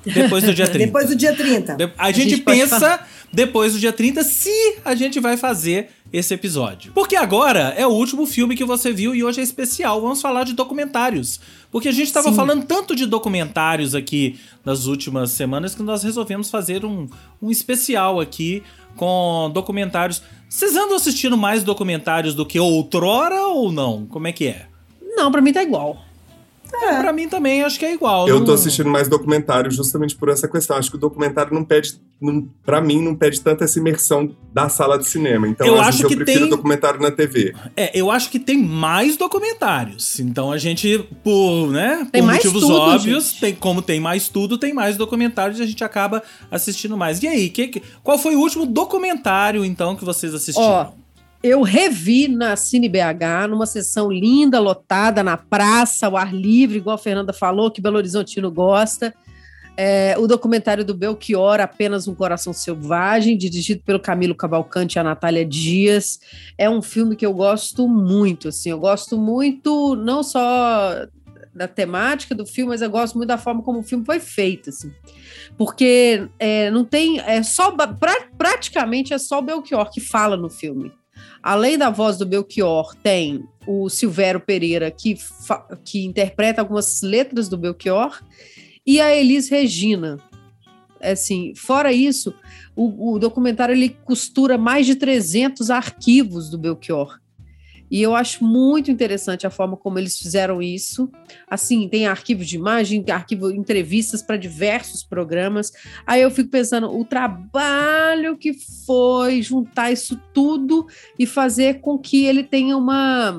depois 0.04 0.43
do 0.43 0.54
dia 0.54 0.67
30. 0.67 0.86
depois 0.86 1.08
do 1.08 1.15
dia 1.15 1.34
30. 1.34 1.93
A, 1.98 2.08
a 2.08 2.12
gente, 2.12 2.32
gente 2.32 2.41
pensa 2.41 3.00
depois 3.32 3.72
do 3.72 3.80
dia 3.80 3.93
30 3.93 4.22
se 4.26 4.76
a 4.84 4.93
gente 4.95 5.22
vai 5.22 5.38
fazer 5.38 5.91
esse 6.12 6.34
episódio. 6.34 6.91
Porque 6.93 7.15
agora 7.15 7.74
é 7.78 7.86
o 7.86 7.91
último 7.91 8.26
filme 8.26 8.56
que 8.56 8.65
você 8.65 8.91
viu 8.91 9.13
e 9.13 9.24
hoje 9.24 9.39
é 9.39 9.43
especial. 9.43 10.02
Vamos 10.02 10.22
falar 10.22 10.43
de 10.43 10.54
documentários. 10.54 11.39
Porque 11.72 11.88
a 11.88 11.91
gente 11.91 12.08
estava 12.08 12.34
falando 12.34 12.65
tanto 12.65 12.95
de 12.95 13.06
documentários 13.06 13.93
aqui 13.93 14.39
nas 14.65 14.86
últimas 14.86 15.32
semanas 15.32 15.76
que 15.76 15.84
nós 15.84 16.04
resolvemos 16.04 16.50
fazer 16.50 16.84
um, 16.84 17.08
um 17.41 17.52
especial 17.52 18.19
aqui 18.19 18.63
com 18.95 19.52
documentários. 19.54 20.22
Vocês 20.50 20.76
andam 20.76 20.95
assistindo 20.95 21.38
mais 21.38 21.63
documentários 21.63 22.34
do 22.34 22.45
que 22.45 22.60
outrora 22.60 23.48
ou 23.48 23.72
não? 23.72 24.06
Como 24.08 24.28
é 24.28 24.32
que 24.32 24.48
é? 24.48 24.67
Não, 25.15 25.32
para 25.32 25.41
mim 25.41 25.54
tá 25.54 25.62
igual. 25.62 26.09
É. 26.74 27.00
Pra 27.02 27.12
mim 27.12 27.28
também 27.28 27.64
acho 27.64 27.78
que 27.78 27.86
é 27.86 27.94
igual. 27.94 28.28
Eu 28.28 28.40
não... 28.40 28.46
tô 28.46 28.54
assistindo 28.54 28.90
mais 28.90 29.08
documentário 29.08 29.72
justamente 29.72 30.16
por 30.16 30.30
essa 30.30 30.48
questão. 30.48 30.78
Acho 30.78 30.90
que 30.90 30.98
o 30.98 31.00
documentário 31.00 31.54
não 31.54 31.64
pede, 31.64 32.00
não, 32.22 32.48
pra 32.66 32.82
mim, 32.82 33.02
não 33.02 33.16
pede 33.16 33.42
tanta 33.42 33.64
essa 33.66 33.80
imersão 33.80 34.36
da 34.54 34.70
sala 34.70 34.98
de 34.98 35.08
cinema. 35.08 35.48
Então, 35.48 35.66
eu 35.68 35.80
acho 35.80 36.06
que 36.08 36.14
eu 36.14 36.18
prefiro 36.18 36.42
tem... 36.42 36.50
documentário 36.50 37.02
na 37.02 37.12
TV. 37.12 37.54
É, 37.76 37.98
eu 37.98 38.10
acho 38.10 38.30
que 38.30 38.40
tem 38.40 38.58
mais 38.58 39.18
documentários. 39.18 40.20
Então 40.20 40.52
a 40.52 40.58
gente, 40.58 41.08
por, 41.24 41.72
né, 41.72 42.08
tem 42.12 42.22
por 42.22 42.32
motivos 42.34 42.62
tudo, 42.62 42.74
óbvios, 42.74 43.34
tem, 43.34 43.56
como 43.56 43.82
tem 43.82 44.00
mais 44.00 44.30
tudo, 44.30 44.58
tem 44.58 44.74
mais 44.74 44.98
documentários 44.98 45.60
e 45.60 45.64
a 45.64 45.66
gente 45.66 45.84
acaba 45.84 46.24
assistindo 46.50 46.98
mais. 46.98 47.22
E 47.22 47.28
aí, 47.28 47.50
que, 47.50 47.82
qual 48.04 48.18
foi 48.18 48.36
o 48.36 48.40
último 48.40 48.66
documentário, 48.66 49.66
então, 49.66 49.96
que 49.96 50.06
vocês 50.06 50.34
assistiram? 50.34 50.68
Ó, 50.68 50.92
eu 51.41 51.62
revi 51.62 52.28
na 52.28 52.56
Cine 52.56 52.89
BH, 52.89 53.47
numa 53.49 53.65
sessão 53.65 54.12
linda, 54.12 54.60
lotada, 54.60 55.23
na 55.23 55.38
praça, 55.38 56.08
ao 56.08 56.17
ar 56.17 56.34
livre, 56.34 56.78
igual 56.78 56.95
a 56.95 56.99
Fernanda 56.99 57.32
falou, 57.32 57.71
que 57.71 57.82
Belo 57.82 57.97
Horizontino 57.97 58.52
gosta. 58.52 59.13
É, 59.78 60.15
o 60.17 60.28
documentário 60.28 60.84
do 60.84 60.93
Belchior, 60.93 61.62
Apenas 61.62 62.06
um 62.06 62.13
Coração 62.13 62.52
Selvagem, 62.52 63.38
dirigido 63.38 63.82
pelo 63.86 63.99
Camilo 63.99 64.36
Cavalcante 64.36 64.97
e 64.97 64.99
a 64.99 65.04
Natália 65.04 65.45
Dias. 65.45 66.19
É 66.58 66.69
um 66.69 66.82
filme 66.82 67.15
que 67.15 67.25
eu 67.25 67.34
gosto 67.34 67.88
muito, 67.88 68.49
assim, 68.49 68.71
eu 68.71 68.80
gosto 68.80 69.17
muito 69.17 69.95
não 69.95 70.21
só 70.21 71.08
da 71.56 71.67
temática 71.67 72.36
do 72.36 72.45
filme, 72.45 72.71
mas 72.71 72.82
eu 72.82 72.89
gosto 72.89 73.15
muito 73.15 73.30
da 73.30 73.38
forma 73.38 73.62
como 73.62 73.80
o 73.80 73.84
filme 73.84 74.06
foi 74.06 74.19
feito, 74.19 74.69
assim. 74.69 74.91
Porque 75.58 76.28
é, 76.38 76.69
não 76.69 76.86
tem. 76.86 77.19
É 77.19 77.41
só. 77.43 77.71
Pra, 77.71 78.28
praticamente 78.38 79.13
é 79.13 79.17
só 79.17 79.39
o 79.39 79.41
Belchior 79.41 79.89
que 79.89 79.99
fala 79.99 80.38
no 80.38 80.49
filme. 80.49 80.91
Além 81.41 81.78
da 81.78 81.89
voz 81.89 82.17
do 82.17 82.25
Belchior, 82.25 82.95
tem 82.95 83.43
o 83.65 83.89
Silvério 83.89 84.39
Pereira, 84.39 84.91
que, 84.91 85.17
que 85.84 86.06
interpreta 86.06 86.62
algumas 86.62 87.02
letras 87.02 87.47
do 87.47 87.58
Belchior, 87.58 88.21
e 88.86 88.99
a 88.99 89.15
Elis 89.15 89.49
Regina. 89.49 90.17
Assim, 91.02 91.54
fora 91.56 91.93
isso, 91.93 92.34
o, 92.75 93.13
o 93.13 93.19
documentário 93.19 93.73
ele 93.73 93.89
costura 93.89 94.58
mais 94.58 94.86
de 94.86 94.95
300 94.95 95.69
arquivos 95.69 96.49
do 96.49 96.58
Belchior. 96.58 97.19
E 97.89 98.02
eu 98.02 98.15
acho 98.15 98.43
muito 98.43 98.91
interessante 98.91 99.47
a 99.47 99.49
forma 99.49 99.75
como 99.75 99.97
eles 99.97 100.17
fizeram 100.17 100.62
isso. 100.62 101.10
Assim, 101.47 101.88
tem 101.88 102.08
arquivo 102.08 102.45
de 102.45 102.56
imagem, 102.56 103.04
arquivo 103.10 103.52
entrevistas 103.52 104.21
para 104.21 104.38
diversos 104.38 105.04
programas. 105.04 105.71
Aí 106.06 106.21
eu 106.21 106.32
fico 106.32 106.49
pensando 106.49 106.89
o 106.89 107.04
trabalho 107.04 108.38
que 108.38 108.54
foi 108.86 109.41
juntar 109.41 109.91
isso 109.91 110.19
tudo 110.34 110.88
e 111.17 111.25
fazer 111.25 111.82
com 111.82 111.97
que 111.97 112.25
ele 112.25 112.43
tenha 112.43 112.78
uma 112.78 113.36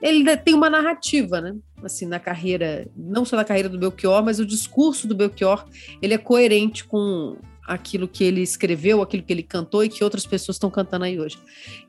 ele 0.00 0.36
tem 0.36 0.52
uma 0.52 0.68
narrativa, 0.68 1.40
né? 1.40 1.54
Assim, 1.82 2.06
na 2.06 2.18
carreira, 2.18 2.88
não 2.96 3.24
só 3.24 3.36
na 3.36 3.44
carreira 3.44 3.68
do 3.68 3.78
Belchior, 3.78 4.22
mas 4.24 4.40
o 4.40 4.46
discurso 4.46 5.06
do 5.06 5.14
Belchior, 5.14 5.64
ele 6.02 6.12
é 6.12 6.18
coerente 6.18 6.84
com 6.84 7.36
aquilo 7.66 8.08
que 8.08 8.24
ele 8.24 8.42
escreveu, 8.42 9.00
aquilo 9.00 9.22
que 9.22 9.32
ele 9.32 9.42
cantou 9.42 9.84
e 9.84 9.88
que 9.88 10.02
outras 10.02 10.26
pessoas 10.26 10.56
estão 10.56 10.70
cantando 10.70 11.04
aí 11.04 11.18
hoje. 11.18 11.38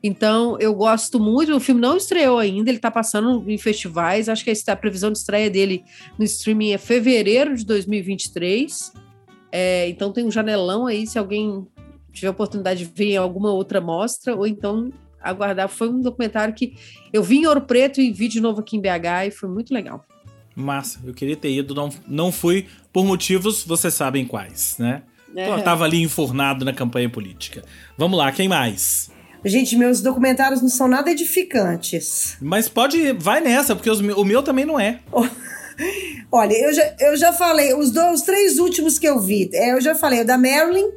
Então, 0.02 0.56
eu 0.60 0.74
gosto 0.74 1.18
muito. 1.18 1.54
O 1.54 1.60
filme 1.60 1.80
não 1.80 1.96
estreou 1.96 2.38
ainda, 2.38 2.70
ele 2.70 2.78
está 2.78 2.90
passando 2.90 3.50
em 3.50 3.58
festivais. 3.58 4.28
Acho 4.28 4.44
que 4.44 4.52
a 4.68 4.76
previsão 4.76 5.10
de 5.10 5.18
estreia 5.18 5.50
dele 5.50 5.84
no 6.18 6.24
streaming 6.24 6.72
é 6.72 6.78
fevereiro 6.78 7.56
de 7.56 7.64
2023. 7.64 8.92
É, 9.50 9.88
então, 9.88 10.12
tem 10.12 10.24
um 10.24 10.30
janelão 10.30 10.86
aí, 10.86 11.06
se 11.06 11.18
alguém 11.18 11.66
tiver 12.12 12.30
oportunidade 12.30 12.84
de 12.84 12.92
ver 12.92 13.12
em 13.12 13.16
alguma 13.16 13.52
outra 13.52 13.80
mostra, 13.80 14.34
ou 14.34 14.46
então 14.46 14.92
aguardar. 15.20 15.68
Foi 15.68 15.88
um 15.88 16.00
documentário 16.00 16.54
que 16.54 16.76
eu 17.12 17.22
vi 17.22 17.38
em 17.38 17.46
Ouro 17.46 17.62
Preto 17.62 18.00
e 18.00 18.12
vi 18.12 18.28
de 18.28 18.40
novo 18.40 18.60
aqui 18.60 18.76
em 18.76 18.80
BH 18.80 19.28
e 19.28 19.30
foi 19.30 19.48
muito 19.48 19.74
legal. 19.74 20.04
Massa, 20.54 21.00
eu 21.04 21.12
queria 21.12 21.36
ter 21.36 21.50
ido, 21.50 21.74
não, 21.74 21.88
não 22.06 22.30
fui 22.30 22.68
por 22.92 23.04
motivos, 23.04 23.64
vocês 23.64 23.92
sabem 23.92 24.24
quais, 24.24 24.76
né? 24.78 25.02
É. 25.36 25.62
Tava 25.62 25.84
ali 25.84 26.02
enfornado 26.02 26.64
na 26.64 26.72
campanha 26.72 27.08
política. 27.08 27.62
Vamos 27.98 28.18
lá, 28.18 28.30
quem 28.30 28.48
mais? 28.48 29.10
Gente, 29.44 29.76
meus 29.76 30.00
documentários 30.00 30.62
não 30.62 30.68
são 30.68 30.88
nada 30.88 31.10
edificantes. 31.10 32.36
Mas 32.40 32.68
pode, 32.68 33.12
vai 33.12 33.40
nessa, 33.40 33.76
porque 33.76 33.90
os, 33.90 34.00
o 34.00 34.24
meu 34.24 34.42
também 34.42 34.64
não 34.64 34.80
é. 34.80 35.00
Olha, 36.32 36.54
eu 36.54 36.72
já, 36.72 36.94
eu 37.00 37.16
já 37.16 37.32
falei, 37.32 37.74
os, 37.74 37.90
dois, 37.90 38.20
os 38.20 38.22
três 38.22 38.58
últimos 38.58 38.98
que 38.98 39.06
eu 39.06 39.20
vi, 39.20 39.50
é, 39.52 39.72
eu 39.72 39.80
já 39.80 39.94
falei 39.94 40.22
o 40.22 40.24
da 40.24 40.38
Marilyn, 40.38 40.90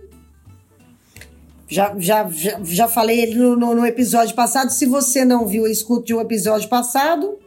já, 1.67 1.93
já, 1.97 2.29
já, 2.29 2.59
já 2.63 2.87
falei 2.87 3.19
ele 3.19 3.35
no, 3.35 3.55
no, 3.55 3.75
no, 3.75 3.85
episódio 3.85 4.33
passado. 4.33 4.69
Se 4.69 4.85
você 4.85 5.25
não 5.25 5.45
viu, 5.45 5.67
escute 5.67 6.13
o 6.13 6.21
episódio 6.21 6.69
passado, 6.69 7.37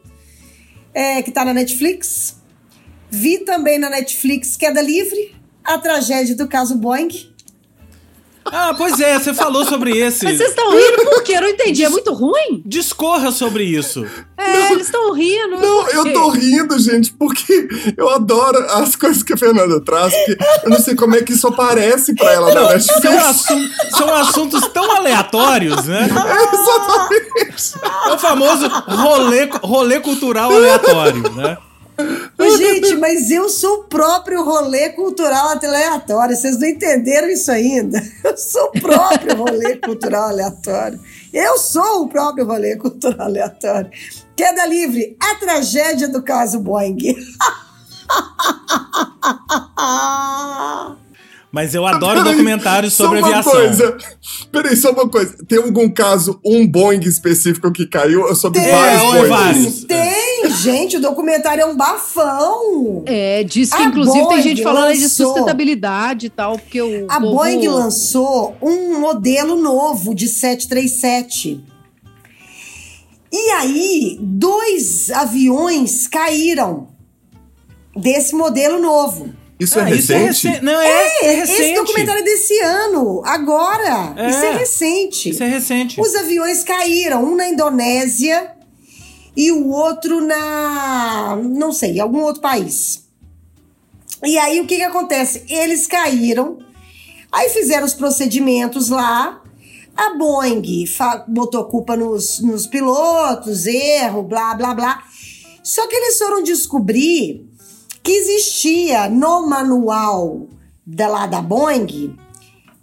é, 0.93 1.23
que 1.23 1.31
tá 1.31 1.45
na 1.45 1.55
Netflix. 1.55 2.37
Vi 3.11 3.39
também 3.39 3.79
na 3.79 3.89
Netflix 3.89 4.57
Queda 4.57 4.83
Livre, 4.83 5.35
a 5.65 5.79
tragédia 5.79 6.37
do 6.37 6.49
caso 6.49 6.75
Boeing. 6.77 7.31
Ah, 8.45 8.75
pois 8.77 8.99
é, 8.99 9.19
você 9.19 9.35
falou 9.35 9.65
sobre 9.65 9.97
esse. 9.97 10.25
Mas 10.25 10.39
vocês 10.39 10.51
estão 10.51 10.71
rindo 10.71 11.11
por 11.11 11.23
quê? 11.23 11.35
Eu 11.37 11.43
não 11.43 11.49
entendi. 11.49 11.85
É 11.85 11.89
muito 11.89 12.13
ruim? 12.13 12.63
Discorra 12.65 13.31
sobre 13.31 13.65
isso. 13.65 14.05
É, 14.37 14.53
não, 14.53 14.71
eles 14.73 14.87
estão 14.87 15.13
rindo. 15.13 15.59
Não, 15.59 15.89
eu 15.91 16.13
tô 16.13 16.31
rindo, 16.31 16.79
gente, 16.79 17.13
porque 17.13 17.69
eu 17.97 18.09
adoro 18.09 18.59
as 18.71 18.97
coisas 18.97 19.23
que 19.23 19.35
a 19.35 19.37
Fernanda 19.37 19.81
traz, 19.81 20.15
porque 20.15 20.39
eu 20.65 20.71
não 20.71 20.81
sei 20.81 20.95
como 20.95 21.15
é 21.15 21.23
que 21.23 21.33
isso 21.33 21.47
aparece 21.47 22.15
pra 22.15 22.33
ela 22.33 22.55
não, 22.55 22.65
na 22.65 22.73
Netflix. 22.73 23.03
São, 23.03 23.19
assuntos, 23.19 23.91
são 23.91 24.15
assuntos 24.15 24.69
tão 24.69 24.97
aleatórios, 24.97 25.85
né? 25.87 26.09
É, 26.31 26.55
exatamente. 26.55 27.75
É 28.07 28.15
o 28.15 28.19
famoso 28.19 28.69
rolê, 28.69 29.49
rolê 29.63 30.01
cultural 30.01 30.51
aleatório, 30.51 31.31
né? 31.33 31.59
Gente, 32.57 32.97
mas 32.97 33.31
eu 33.31 33.49
sou 33.49 33.81
o 33.81 33.85
próprio 33.85 34.45
rolê 34.45 34.91
cultural 34.91 35.51
aleatório. 35.51 36.37
Vocês 36.37 36.59
não 36.59 36.69
entenderam 36.69 37.29
isso 37.29 37.51
ainda? 37.51 38.01
Eu 38.25 38.37
sou 38.37 38.71
o 38.75 38.81
próprio 38.81 39.37
rolê 39.37 39.77
cultural 39.79 40.29
aleatório. 40.29 41.01
Eu 41.33 41.59
sou 41.59 42.03
o 42.03 42.09
próprio 42.09 42.47
rolê 42.47 42.77
cultural 42.77 43.27
aleatório. 43.27 43.91
Queda 44.37 44.67
livre, 44.67 45.17
a 45.21 45.35
tragédia 45.37 46.09
do 46.09 46.23
caso 46.23 46.61
Boeing. 46.61 46.97
Mas 51.53 51.75
eu 51.75 51.85
adoro 51.85 52.23
documentários 52.23 52.95
sobre 52.95 53.21
só 53.21 53.27
uma 53.27 53.39
aviação. 53.39 53.53
Coisa. 53.53 53.99
Peraí, 54.53 54.77
só 54.77 54.93
uma 54.93 55.09
coisa. 55.09 55.37
Tem 55.49 55.59
algum 55.59 55.91
caso, 55.91 56.41
um 56.45 56.67
Boeing 56.67 57.01
específico 57.01 57.73
que 57.73 57.87
caiu? 57.87 58.29
Eu 58.29 58.37
sobre 58.37 58.61
tem, 58.61 58.71
vários 58.71 59.03
Boeing. 59.03 59.29
Vários. 59.29 59.85
Tem, 59.85 60.51
gente, 60.51 60.97
o 60.99 61.01
documentário 61.01 61.63
é 61.63 61.67
um 61.67 61.77
bafão. 61.77 63.03
É, 63.05 63.43
diz 63.43 63.71
que 63.71 63.83
a 63.83 63.85
inclusive 63.85 64.23
Boeing 64.23 64.35
tem 64.35 64.43
gente 64.43 64.63
falando 64.63 64.85
lançou, 64.85 65.01
de 65.01 65.09
sustentabilidade 65.09 66.27
e 66.27 66.31
tal, 66.31 66.57
porque 66.57 66.81
o 66.81 67.07
A 67.11 67.21
povo... 67.21 67.35
Boeing 67.35 67.67
lançou 67.67 68.57
um 68.63 69.01
modelo 69.01 69.57
novo 69.57 70.15
de 70.15 70.29
737. 70.29 71.65
E 73.33 73.51
aí, 73.53 74.19
dois 74.21 75.11
aviões 75.11 76.07
caíram 76.07 76.89
desse 77.97 78.35
modelo 78.37 78.81
novo. 78.81 79.40
Isso 79.61 79.79
é 79.79 79.83
ah, 79.83 79.87
é 79.87 79.95
recente? 79.95 80.01
Isso 80.01 80.13
é 80.47 80.51
recente. 80.51 80.65
Não, 80.65 80.81
é, 80.81 80.87
é, 80.87 81.27
é 81.27 81.35
recente. 81.35 81.63
Esse 81.63 81.75
documentário 81.75 82.21
é 82.21 82.25
desse 82.25 82.59
ano, 82.61 83.23
agora. 83.27 84.15
É, 84.17 84.31
isso 84.31 84.39
é 84.39 84.57
recente. 84.57 85.29
Isso 85.29 85.43
é 85.43 85.47
recente. 85.47 86.01
Os 86.01 86.15
aviões 86.15 86.65
caíram, 86.65 87.23
um 87.23 87.37
na 87.37 87.47
Indonésia 87.47 88.53
e 89.37 89.53
o 89.53 89.69
outro 89.69 90.23
na. 90.23 91.39
não 91.43 91.73
sei, 91.73 92.01
algum 92.01 92.23
outro 92.23 92.41
país. 92.41 93.05
E 94.25 94.39
aí 94.39 94.61
o 94.61 94.67
que, 94.67 94.77
que 94.77 94.83
acontece? 94.83 95.45
Eles 95.49 95.87
caíram, 95.87 96.59
aí 97.31 97.51
fizeram 97.51 97.85
os 97.85 97.95
procedimentos 97.95 98.89
lá. 98.89 99.43
A 99.95 100.17
Boeing 100.17 100.63
botou 101.29 101.65
culpa 101.65 101.95
nos, 101.95 102.41
nos 102.41 102.67
pilotos, 102.67 103.67
erro, 103.67 104.23
blá, 104.23 104.55
blá, 104.55 104.75
blá. 104.75 105.05
Só 105.63 105.87
que 105.87 105.95
eles 105.95 106.17
foram 106.17 106.43
descobrir 106.43 107.50
que 108.03 108.13
existia 108.13 109.09
no 109.09 109.47
manual 109.47 110.49
da, 110.87 111.09
lá 111.09 111.27
da 111.27 111.41
Boeing, 111.41 112.17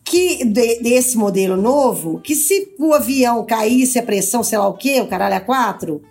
que 0.03 0.45
de, 0.45 0.79
desse 0.79 1.17
modelo 1.17 1.57
novo, 1.57 2.19
que 2.21 2.35
se 2.35 2.73
o 2.79 2.93
avião 2.93 3.45
caísse 3.45 3.99
a 3.99 4.03
pressão, 4.03 4.43
sei 4.43 4.57
lá 4.57 4.67
o 4.67 4.73
quê, 4.73 5.01
o 5.01 5.07
caralho 5.07 5.35
a 5.35 5.41
quatro, 5.41 6.01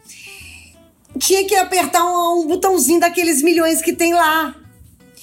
tinha 1.18 1.44
que 1.44 1.54
apertar 1.54 2.04
um, 2.04 2.40
um 2.40 2.46
botãozinho 2.46 3.00
daqueles 3.00 3.42
milhões 3.42 3.80
que 3.80 3.92
tem 3.92 4.12
lá. 4.12 4.54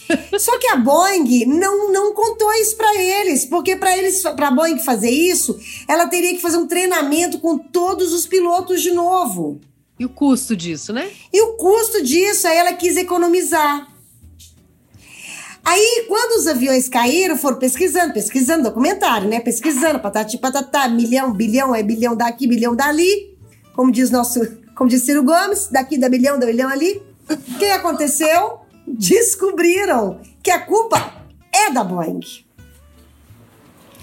Só 0.40 0.58
que 0.58 0.68
a 0.68 0.76
Boeing 0.76 1.46
não, 1.46 1.92
não 1.92 2.14
contou 2.14 2.52
isso 2.54 2.76
para 2.76 2.96
eles, 2.96 3.46
porque 3.46 3.76
para 3.76 3.98
eles, 3.98 4.22
para 4.22 4.48
a 4.48 4.52
Boeing 4.52 4.80
fazer 4.80 5.12
isso, 5.12 5.58
ela 5.88 6.08
teria 6.08 6.34
que 6.34 6.42
fazer 6.42 6.58
um 6.58 6.68
treinamento 6.68 7.40
com 7.40 7.58
todos 7.58 8.12
os 8.14 8.26
pilotos 8.26 8.82
de 8.82 8.92
novo. 8.92 9.62
E 10.00 10.06
o 10.06 10.10
custo 10.10 10.56
disso, 10.56 10.92
né? 10.92 11.10
E 11.32 11.42
o 11.42 11.54
custo 11.54 12.04
disso, 12.04 12.48
aí 12.48 12.58
ela 12.58 12.74
quis 12.74 12.98
economizar. 12.98 13.88
Aí, 15.64 16.06
quando 16.10 16.38
os 16.38 16.46
aviões 16.46 16.90
caíram, 16.90 17.38
foram 17.38 17.58
pesquisando, 17.58 18.14
pesquisando, 18.14 18.64
documentário, 18.64 19.30
né? 19.30 19.40
Pesquisando, 19.40 20.00
patati 20.00 20.38
patatá, 20.38 20.90
milhão, 20.90 21.32
bilhão, 21.32 21.74
é 21.74 21.82
bilhão 21.82 22.18
daqui, 22.18 22.48
bilhão 22.48 22.76
dali. 22.76 23.38
Como 23.74 23.90
diz 23.92 24.12
nosso, 24.12 24.42
como 24.76 24.90
diz 24.90 25.04
Ciro 25.04 25.24
Gomes, 25.24 25.68
daqui 25.72 25.98
da 25.98 26.10
bilhão, 26.10 26.38
da 26.38 26.46
bilhão 26.46 26.70
ali. 26.70 27.02
O 27.30 27.38
que 27.58 27.66
aconteceu? 27.66 28.60
Descobriram 28.86 30.20
que 30.44 30.52
a 30.52 30.60
culpa 30.60 31.24
é 31.50 31.72
da 31.72 31.84
Boeing. 31.84 32.20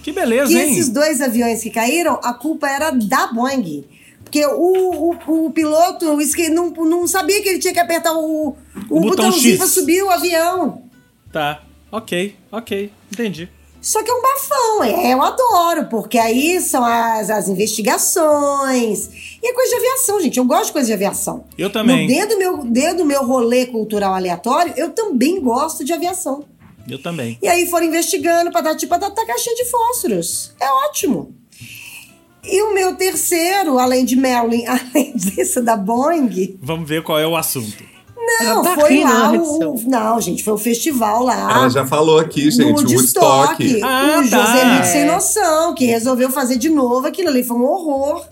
Que 0.02 0.12
beleza, 0.12 0.50
e 0.50 0.56
hein? 0.56 0.70
E 0.70 0.72
esses 0.72 0.88
dois 0.88 1.20
aviões 1.20 1.62
que 1.62 1.68
caíram, 1.68 2.18
a 2.22 2.32
culpa 2.32 2.70
era 2.70 2.90
da 2.90 3.26
Boeing. 3.26 3.84
Porque 4.30 4.46
o, 4.46 5.16
o, 5.26 5.46
o 5.46 5.50
piloto 5.50 6.06
não, 6.52 6.70
não 6.70 7.06
sabia 7.08 7.42
que 7.42 7.48
ele 7.48 7.58
tinha 7.58 7.74
que 7.74 7.80
apertar 7.80 8.12
o, 8.12 8.50
o, 8.88 8.98
o 8.98 9.00
botãozinho 9.00 9.58
para 9.58 9.66
subir 9.66 10.04
o 10.04 10.08
avião. 10.08 10.84
Tá, 11.32 11.62
ok, 11.90 12.36
ok, 12.52 12.92
entendi. 13.12 13.48
Só 13.82 14.04
que 14.04 14.10
é 14.10 14.14
um 14.14 14.22
bafão, 14.22 14.84
é, 14.84 15.12
eu 15.12 15.20
adoro, 15.20 15.86
porque 15.86 16.16
aí 16.16 16.60
são 16.60 16.84
as, 16.84 17.28
as 17.28 17.48
investigações. 17.48 19.38
E 19.42 19.50
é 19.50 19.52
coisa 19.52 19.70
de 19.70 19.76
aviação, 19.76 20.20
gente. 20.20 20.38
Eu 20.38 20.44
gosto 20.44 20.66
de 20.66 20.72
coisa 20.74 20.86
de 20.86 20.92
aviação. 20.92 21.44
Eu 21.58 21.70
também. 21.70 22.02
No 22.02 22.14
dentro 22.14 22.28
do 22.28 22.38
meu, 22.38 22.58
dentro 22.58 22.98
do 22.98 23.04
meu 23.04 23.26
rolê 23.26 23.66
cultural 23.66 24.14
aleatório, 24.14 24.74
eu 24.76 24.90
também 24.90 25.40
gosto 25.40 25.84
de 25.84 25.92
aviação. 25.92 26.44
Eu 26.88 27.02
também. 27.02 27.36
E 27.42 27.48
aí 27.48 27.66
foram 27.68 27.86
investigando, 27.86 28.52
patati 28.52 28.86
patata, 28.86 29.26
caixinha 29.26 29.56
de 29.56 29.64
fósforos. 29.64 30.54
É 30.60 30.70
ótimo. 30.86 31.39
E 32.44 32.62
o 32.62 32.74
meu 32.74 32.94
terceiro, 32.96 33.78
além 33.78 34.04
de 34.04 34.16
Merlin, 34.16 34.64
além 34.68 35.12
desse 35.14 35.60
da 35.60 35.76
Boeing. 35.76 36.58
Vamos 36.62 36.88
ver 36.88 37.02
qual 37.02 37.18
é 37.18 37.26
o 37.26 37.36
assunto. 37.36 37.90
Não, 38.42 38.62
tá 38.62 38.74
foi 38.74 39.02
lá 39.02 39.32
o. 39.32 39.82
Não, 39.86 40.20
gente, 40.20 40.44
foi 40.44 40.54
o 40.54 40.58
festival 40.58 41.24
lá. 41.24 41.50
Ela 41.50 41.68
já 41.68 41.86
falou 41.86 42.18
aqui, 42.18 42.50
gente, 42.50 42.84
o 42.84 42.88
Woodstock. 42.88 43.82
Ah, 43.82 44.22
o 44.24 44.30
tá. 44.30 44.36
José 44.36 44.82
Sem 44.84 45.04
Noção, 45.06 45.74
que 45.74 45.84
resolveu 45.84 46.30
fazer 46.30 46.56
de 46.56 46.68
novo 46.68 47.06
aquilo 47.06 47.28
ali. 47.28 47.42
Foi 47.42 47.56
um 47.56 47.64
horror. 47.64 48.24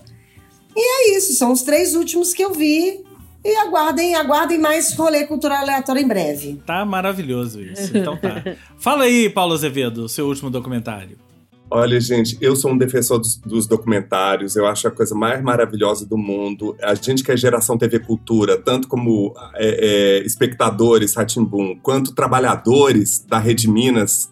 E 0.75 0.79
é 0.79 1.17
isso, 1.17 1.33
são 1.33 1.51
os 1.51 1.61
três 1.63 1.95
últimos 1.95 2.33
que 2.33 2.43
eu 2.43 2.53
vi. 2.53 3.03
E 3.43 3.55
aguardem, 3.55 4.15
aguardem 4.15 4.57
mais 4.57 4.93
rolê 4.93 5.25
cultural 5.25 5.59
aleatório 5.59 6.01
em 6.01 6.07
breve. 6.07 6.61
Tá 6.65 6.85
maravilhoso 6.85 7.61
isso. 7.61 7.97
Então 7.97 8.17
tá. 8.17 8.43
Fala 8.77 9.05
aí, 9.05 9.29
Paulo 9.29 9.53
Azevedo, 9.53 10.09
seu 10.09 10.27
último 10.27 10.49
documentário. 10.49 11.17
Olha, 11.71 11.99
gente, 12.01 12.35
eu 12.41 12.55
sou 12.55 12.71
um 12.71 12.77
defensor 12.77 13.19
dos, 13.19 13.37
dos, 13.37 13.67
documentários, 13.67 14.55
eu 14.55 14.65
acho 14.65 14.87
a 14.87 14.91
coisa 14.91 15.13
mais 15.13 15.41
maravilhosa 15.41 16.05
do 16.05 16.17
mundo. 16.17 16.75
A 16.81 16.95
gente 16.95 17.23
que 17.23 17.31
é 17.31 17.37
geração 17.37 17.77
TV 17.77 17.99
Cultura, 17.99 18.57
tanto 18.57 18.87
como 18.87 19.33
é, 19.55 20.19
é, 20.19 20.25
espectadores, 20.25 21.15
Ratimbum, 21.15 21.77
quanto 21.81 22.15
trabalhadores 22.15 23.23
da 23.27 23.37
Rede 23.37 23.69
Minas 23.69 24.31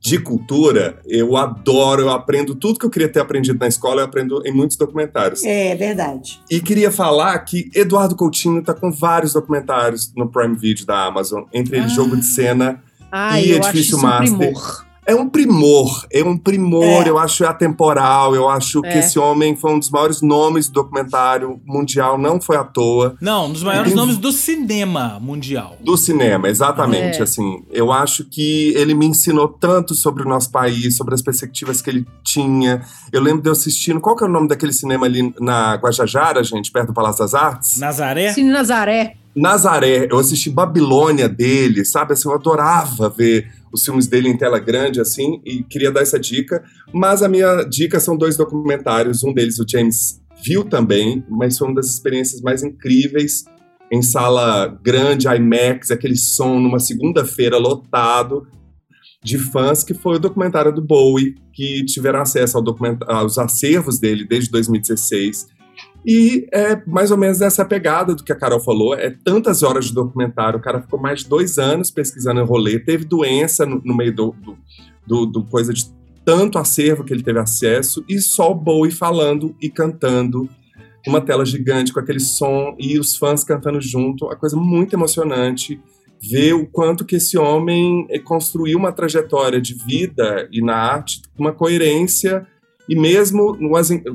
de 0.00 0.20
cultura, 0.20 1.00
eu 1.06 1.36
adoro, 1.36 2.02
eu 2.02 2.10
aprendo 2.10 2.54
tudo 2.54 2.78
que 2.78 2.86
eu 2.86 2.90
queria 2.90 3.08
ter 3.08 3.18
aprendido 3.18 3.58
na 3.58 3.66
escola, 3.66 4.02
eu 4.02 4.04
aprendo 4.04 4.40
em 4.46 4.52
muitos 4.52 4.76
documentários. 4.76 5.44
É 5.44 5.74
verdade. 5.74 6.40
E 6.48 6.60
queria 6.60 6.92
falar 6.92 7.36
que 7.40 7.68
Eduardo 7.74 8.14
Coutinho 8.14 8.60
está 8.60 8.72
com 8.72 8.92
vários 8.92 9.32
documentários 9.32 10.12
no 10.16 10.30
Prime 10.30 10.56
Video 10.56 10.86
da 10.86 11.06
Amazon, 11.06 11.42
entre 11.52 11.78
eles 11.78 11.90
ah. 11.92 11.94
Jogo 11.96 12.16
de 12.16 12.24
Cena 12.24 12.80
ah, 13.10 13.40
e 13.40 13.52
Edifício 13.52 13.98
Master. 13.98 14.52
Um 14.56 14.87
é 15.08 15.14
um 15.14 15.26
primor, 15.26 16.06
é 16.12 16.22
um 16.22 16.36
primor, 16.36 17.06
é. 17.06 17.08
eu 17.08 17.18
acho 17.18 17.42
atemporal, 17.46 18.34
eu 18.34 18.46
acho 18.46 18.84
é. 18.84 18.92
que 18.92 18.98
esse 18.98 19.18
homem 19.18 19.56
foi 19.56 19.72
um 19.72 19.78
dos 19.78 19.88
maiores 19.88 20.20
nomes 20.20 20.68
do 20.68 20.74
documentário 20.74 21.58
mundial, 21.64 22.18
não 22.18 22.38
foi 22.38 22.58
à 22.58 22.62
toa. 22.62 23.16
Não, 23.18 23.46
um 23.46 23.52
dos 23.52 23.62
maiores 23.62 23.94
nomes 23.94 24.18
do 24.18 24.30
cinema 24.30 25.18
mundial. 25.18 25.78
Do 25.80 25.96
cinema, 25.96 26.46
exatamente, 26.46 27.20
é. 27.20 27.22
assim. 27.22 27.64
Eu 27.70 27.90
acho 27.90 28.22
que 28.22 28.74
ele 28.76 28.92
me 28.92 29.06
ensinou 29.06 29.48
tanto 29.48 29.94
sobre 29.94 30.24
o 30.24 30.28
nosso 30.28 30.52
país, 30.52 30.98
sobre 30.98 31.14
as 31.14 31.22
perspectivas 31.22 31.80
que 31.80 31.88
ele 31.88 32.06
tinha. 32.22 32.82
Eu 33.10 33.22
lembro 33.22 33.40
de 33.40 33.48
eu 33.48 33.52
assistindo, 33.52 34.02
qual 34.02 34.14
que 34.14 34.24
é 34.24 34.26
o 34.26 34.30
nome 34.30 34.46
daquele 34.46 34.74
cinema 34.74 35.06
ali 35.06 35.34
na 35.40 35.74
Guajajara, 35.76 36.44
gente, 36.44 36.70
perto 36.70 36.88
do 36.88 36.92
Palácio 36.92 37.20
das 37.20 37.32
Artes? 37.32 37.78
Nazaré? 37.78 38.34
Cine 38.34 38.50
Nazaré. 38.50 39.14
Nazaré, 39.34 40.08
eu 40.10 40.18
assisti 40.18 40.50
Babilônia 40.50 41.28
dele, 41.28 41.84
sabe? 41.84 42.12
Assim, 42.12 42.28
eu 42.28 42.34
adorava 42.34 43.08
ver 43.08 43.57
os 43.72 43.84
filmes 43.84 44.06
dele 44.06 44.28
em 44.28 44.36
tela 44.36 44.58
grande, 44.58 45.00
assim, 45.00 45.40
e 45.44 45.62
queria 45.62 45.90
dar 45.90 46.02
essa 46.02 46.18
dica. 46.18 46.62
Mas 46.92 47.22
a 47.22 47.28
minha 47.28 47.62
dica 47.64 48.00
são 48.00 48.16
dois 48.16 48.36
documentários. 48.36 49.24
Um 49.24 49.32
deles 49.32 49.58
o 49.58 49.64
James 49.68 50.20
viu 50.42 50.64
também, 50.64 51.24
mas 51.28 51.58
foi 51.58 51.68
uma 51.68 51.74
das 51.74 51.86
experiências 51.86 52.40
mais 52.40 52.62
incríveis 52.62 53.44
em 53.90 54.02
sala 54.02 54.78
grande, 54.82 55.26
IMAX, 55.26 55.90
aquele 55.90 56.16
som 56.16 56.60
numa 56.60 56.78
segunda-feira 56.78 57.56
lotado 57.56 58.46
de 59.22 59.38
fãs, 59.38 59.82
que 59.82 59.94
foi 59.94 60.16
o 60.16 60.20
documentário 60.20 60.72
do 60.72 60.82
Bowie, 60.82 61.34
que 61.52 61.84
tiveram 61.84 62.20
acesso 62.20 62.56
ao 62.56 62.64
aos 63.08 63.38
acervos 63.38 63.98
dele 63.98 64.24
desde 64.24 64.50
2016 64.50 65.57
e 66.06 66.46
é 66.52 66.80
mais 66.86 67.10
ou 67.10 67.16
menos 67.16 67.40
essa 67.40 67.64
pegada 67.64 68.14
do 68.14 68.22
que 68.22 68.32
a 68.32 68.36
Carol 68.36 68.60
falou. 68.60 68.94
É 68.94 69.10
tantas 69.10 69.62
horas 69.62 69.86
de 69.86 69.94
documentário. 69.94 70.58
O 70.58 70.62
cara 70.62 70.80
ficou 70.80 70.98
mais 70.98 71.20
de 71.20 71.28
dois 71.28 71.58
anos 71.58 71.90
pesquisando 71.90 72.40
em 72.40 72.44
rolê, 72.44 72.78
teve 72.78 73.04
doença 73.04 73.66
no, 73.66 73.80
no 73.84 73.96
meio 73.96 74.14
do, 74.14 74.34
do, 74.42 74.58
do, 75.06 75.26
do, 75.26 75.44
coisa 75.44 75.72
de 75.72 75.86
tanto 76.24 76.58
acervo 76.58 77.04
que 77.04 77.12
ele 77.12 77.22
teve 77.22 77.38
acesso, 77.38 78.04
e 78.06 78.20
só 78.20 78.50
o 78.50 78.54
Bowie 78.54 78.90
falando 78.90 79.54
e 79.60 79.70
cantando. 79.70 80.48
Uma 81.06 81.20
tela 81.20 81.46
gigante 81.46 81.92
com 81.92 82.00
aquele 82.00 82.20
som 82.20 82.76
e 82.78 82.98
os 82.98 83.16
fãs 83.16 83.42
cantando 83.42 83.80
junto. 83.80 84.26
Uma 84.26 84.36
coisa 84.36 84.56
muito 84.56 84.94
emocionante 84.94 85.80
ver 86.20 86.52
o 86.52 86.66
quanto 86.66 87.04
que 87.04 87.16
esse 87.16 87.38
homem 87.38 88.06
eh, 88.10 88.18
construiu 88.18 88.76
uma 88.76 88.92
trajetória 88.92 89.60
de 89.60 89.74
vida 89.74 90.48
e 90.52 90.60
na 90.60 90.74
arte, 90.74 91.22
uma 91.38 91.52
coerência 91.52 92.46
e 92.88 92.96
mesmo 92.96 93.56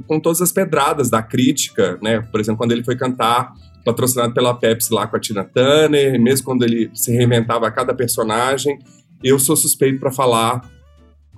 com 0.07 0.19
todas 0.19 0.41
as 0.41 0.51
pedradas 0.51 1.09
da 1.09 1.21
crítica, 1.21 1.99
né? 2.01 2.21
Por 2.21 2.39
exemplo, 2.39 2.57
quando 2.57 2.71
ele 2.71 2.84
foi 2.84 2.95
cantar 2.95 3.53
patrocinado 3.86 4.34
pela 4.34 4.53
Pepsi 4.53 4.93
lá 4.93 5.05
com 5.05 5.15
a 5.15 5.19
Tina 5.19 5.43
Turner, 5.43 6.19
mesmo 6.19 6.45
quando 6.45 6.63
ele 6.63 6.89
se 6.93 7.11
reinventava 7.11 7.67
a 7.67 7.71
cada 7.71 7.93
personagem, 7.93 8.80
eu 9.24 9.38
sou 9.38 9.55
suspeito 9.55 9.99
para 9.99 10.11
falar 10.11 10.69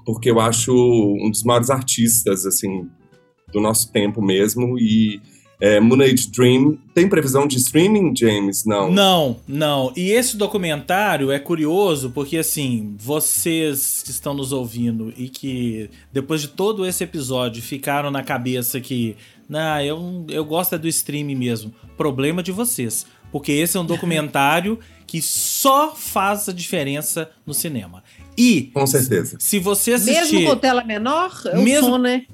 porque 0.05 0.29
eu 0.29 0.39
acho 0.39 0.71
um 0.71 1.29
dos 1.31 1.43
maiores 1.43 1.69
artistas 1.69 2.45
assim 2.45 2.88
do 3.51 3.59
nosso 3.59 3.91
tempo 3.91 4.21
mesmo 4.21 4.77
e 4.77 5.19
é, 5.59 5.79
Moon 5.79 6.01
Age 6.01 6.29
Dream. 6.29 6.77
Tem 6.93 7.07
previsão 7.07 7.47
de 7.47 7.57
streaming, 7.57 8.15
James? 8.15 8.65
Não. 8.65 8.91
Não, 8.91 9.37
não. 9.47 9.93
E 9.95 10.11
esse 10.11 10.37
documentário 10.37 11.31
é 11.31 11.39
curioso 11.39 12.11
porque, 12.11 12.37
assim, 12.37 12.95
vocês 12.97 14.01
que 14.03 14.11
estão 14.11 14.33
nos 14.33 14.51
ouvindo 14.51 15.13
e 15.17 15.29
que 15.29 15.89
depois 16.11 16.41
de 16.41 16.49
todo 16.49 16.85
esse 16.85 17.03
episódio 17.03 17.61
ficaram 17.61 18.11
na 18.11 18.23
cabeça 18.23 18.79
que, 18.79 19.15
não, 19.47 19.81
eu, 19.81 20.25
eu 20.29 20.45
gosto 20.45 20.75
é 20.75 20.77
do 20.77 20.87
streaming 20.87 21.35
mesmo. 21.35 21.73
Problema 21.97 22.41
de 22.43 22.51
vocês. 22.51 23.05
Porque 23.31 23.51
esse 23.51 23.77
é 23.77 23.79
um 23.79 23.85
documentário 23.85 24.79
que 25.05 25.21
só 25.21 25.93
faz 25.95 26.49
a 26.49 26.53
diferença 26.53 27.29
no 27.45 27.53
cinema. 27.53 28.03
E. 28.37 28.69
Com 28.73 28.85
certeza. 28.85 29.37
Se 29.39 29.59
você 29.59 29.93
assistir. 29.93 30.35
Mesmo 30.35 30.49
com 30.49 30.57
tela 30.57 30.83
menor, 30.83 31.41
é 31.45 31.57
o 31.57 31.61
mesmo, 31.61 31.91
som, 31.91 31.97
né? 31.97 32.25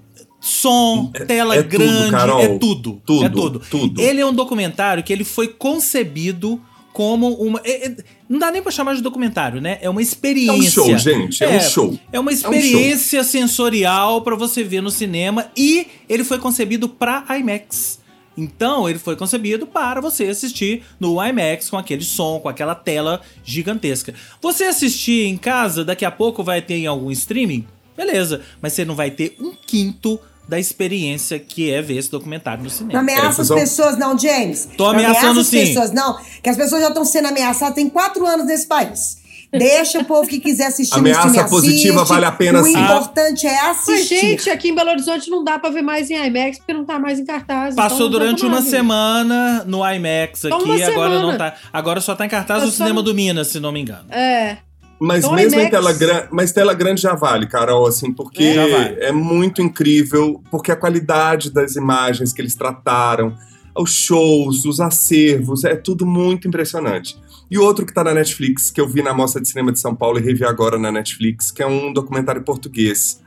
Som, 0.42 1.12
é, 1.14 1.24
tela 1.24 1.56
é 1.56 1.62
grande, 1.62 1.94
tudo, 1.94 2.12
Carol. 2.12 2.40
é 2.42 2.48
tudo, 2.58 3.02
tudo, 3.06 3.26
é 3.26 3.30
tudo. 3.30 3.60
tudo. 3.60 4.02
Ele 4.02 4.20
é 4.20 4.26
um 4.26 4.34
documentário 4.34 5.04
que 5.04 5.14
ele 5.14 5.24
foi 5.24 5.48
concebido 5.48 6.60
como 6.92 7.34
uma. 7.36 7.62
É, 7.64 7.88
é, 7.88 7.96
não 8.28 8.40
dá 8.40 8.52
nem 8.52 8.62
pra 8.62 8.72
chamar 8.72 8.96
de 8.96 9.02
documentário, 9.02 9.62
né? 9.62 9.78
É 9.82 9.90
uma 9.90 10.02
experiência. 10.02 10.80
É 10.80 10.84
um 10.84 10.88
show, 10.88 10.98
gente. 10.98 11.44
É, 11.44 11.56
é 11.56 11.58
um 11.58 11.62
show. 11.62 12.00
É 12.12 12.20
uma 12.20 12.32
experiência 12.32 13.20
é 13.20 13.22
um 13.22 13.24
sensorial 13.24 14.22
para 14.24 14.36
você 14.36 14.64
ver 14.64 14.82
no 14.82 14.90
cinema 14.90 15.52
e 15.56 15.86
ele 16.10 16.24
foi 16.24 16.40
concebido 16.40 16.90
para 16.90 17.24
IMAX. 17.38 18.02
Então, 18.36 18.90
ele 18.90 18.98
foi 18.98 19.16
concebido 19.16 19.68
para 19.68 20.02
você 20.02 20.24
assistir 20.26 20.84
no 21.00 21.24
IMAX 21.24 21.70
com 21.70 21.78
aquele 21.78 22.04
som, 22.04 22.40
com 22.40 22.50
aquela 22.50 22.74
tela 22.74 23.22
gigantesca. 23.44 24.14
Você 24.42 24.64
assistir 24.64 25.28
em 25.28 25.38
casa, 25.38 25.86
daqui 25.86 26.06
a 26.06 26.12
pouco 26.12 26.44
vai 26.44 26.62
ter 26.62 26.76
em 26.76 26.88
algum 26.88 27.12
streaming? 27.12 27.68
Beleza, 27.96 28.42
mas 28.62 28.74
você 28.74 28.86
não 28.86 28.96
vai 28.96 29.12
ter 29.12 29.36
um 29.40 29.54
quinto 29.54 30.20
da 30.48 30.60
experiência 30.60 31.40
que 31.40 31.72
é 31.72 31.82
ver 31.82 31.98
esse 31.98 32.12
documentário 32.12 32.64
no 32.64 32.70
cinema. 32.70 32.94
Não 32.94 33.00
ameaça 33.02 33.42
é, 33.42 33.44
as 33.44 33.50
pessoas, 33.50 33.98
não, 33.98 34.18
James. 34.18 34.68
Tô 34.78 34.86
ameaçando 34.86 35.36
não 35.36 35.44
sim. 35.44 35.62
as 35.62 35.68
pessoas, 35.70 35.92
não. 35.92 36.18
Que 36.42 36.50
as 36.50 36.58
pessoas 36.58 36.82
já 36.82 36.90
estão 36.90 37.06
sendo 37.06 37.28
ameaçadas 37.30 37.76
tem 37.76 37.90
quatro 37.90 38.26
anos 38.26 38.46
nesse 38.46 38.68
país. 38.68 39.22
Deixa 39.52 40.00
o 40.00 40.06
povo 40.06 40.28
que 40.30 40.40
quiser 40.40 40.68
assistir 40.68 40.98
Ameaça 40.98 41.44
no 41.44 41.50
positiva 41.50 42.06
vale 42.06 42.26
a 42.26 42.32
pena 42.32 42.62
O 42.62 42.68
importante 42.68 43.46
é 43.46 43.70
assistir. 43.70 44.16
Mas, 44.16 44.22
gente, 44.22 44.50
aqui 44.50 44.70
em 44.70 44.76
Belo 44.76 44.92
Horizonte 44.92 45.30
não 45.30 45.44
dá 45.44 45.60
pra 45.60 45.70
ver 45.70 45.82
mais 45.82 46.10
em 46.10 46.16
IMAX 46.16 46.60
porque 46.60 46.74
não 46.74 46.86
tá 46.86 46.98
mais 46.98 47.20
em 47.20 47.26
cartaz. 47.26 47.74
Então 47.74 47.84
Passou 47.84 48.08
então 48.08 48.20
durante 48.20 48.46
uma 48.46 48.62
semana 48.62 49.66
no 49.66 49.80
IMAX 49.80 50.46
aqui, 50.46 50.54
agora 50.54 50.86
semana. 50.86 51.20
não 51.20 51.38
tá. 51.38 51.56
Agora 51.74 52.00
só 52.00 52.16
tá 52.16 52.26
em 52.26 52.30
cartaz 52.30 52.64
no 52.64 52.72
cinema 52.72 53.04
do 53.04 53.14
Minas, 53.14 53.48
se 53.48 53.60
não 53.60 53.74
me 53.74 53.82
engano. 53.82 54.06
É. 54.10 54.58
Mas 55.04 55.28
mesmo 55.32 55.60
em 55.60 55.68
tela 55.68 55.92
grande, 55.94 56.28
mas 56.32 56.52
tela 56.52 56.76
grande 56.76 57.02
já 57.02 57.16
vale, 57.16 57.48
Carol, 57.48 57.88
assim, 57.88 58.14
porque 58.14 58.44
é. 58.44 59.08
é 59.08 59.12
muito 59.12 59.60
incrível, 59.60 60.44
porque 60.52 60.72
a 60.72 60.76
qualidade 60.76 61.50
das 61.50 61.76
imagens 61.76 62.32
que 62.32 62.40
eles 62.40 62.54
trataram, 62.54 63.36
os 63.76 63.92
shows, 63.92 64.64
os 64.64 64.80
acervos, 64.80 65.64
é 65.64 65.76
tudo 65.76 66.06
muito 66.06 66.48
impressionante. 66.48 67.18
E 67.50 67.58
outro 67.58 67.84
que 67.84 67.90
está 67.90 68.04
na 68.04 68.14
Netflix, 68.14 68.70
que 68.70 68.80
eu 68.80 68.88
vi 68.88 69.02
na 69.02 69.12
Mostra 69.12 69.42
de 69.42 69.50
Cinema 69.50 69.72
de 69.72 69.80
São 69.80 69.96
Paulo 69.96 70.20
e 70.20 70.22
revi 70.22 70.46
agora 70.46 70.78
na 70.78 70.92
Netflix, 70.92 71.50
que 71.50 71.64
é 71.64 71.68
um 71.68 71.92
documentário 71.92 72.44
português. 72.44 73.20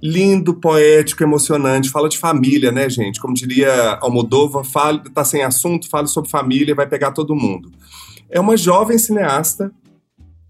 Lindo, 0.00 0.54
poético, 0.54 1.24
emocionante, 1.24 1.90
fala 1.90 2.08
de 2.08 2.18
família, 2.18 2.70
né, 2.70 2.88
gente? 2.88 3.20
Como 3.20 3.34
diria 3.34 3.98
Almodóvar, 4.00 4.62
fala, 4.62 5.02
tá 5.12 5.24
sem 5.24 5.42
assunto, 5.42 5.88
fala 5.88 6.06
sobre 6.06 6.30
família, 6.30 6.72
vai 6.72 6.86
pegar 6.86 7.10
todo 7.10 7.34
mundo. 7.34 7.68
É 8.30 8.38
uma 8.38 8.56
jovem 8.56 8.96
cineasta 8.96 9.72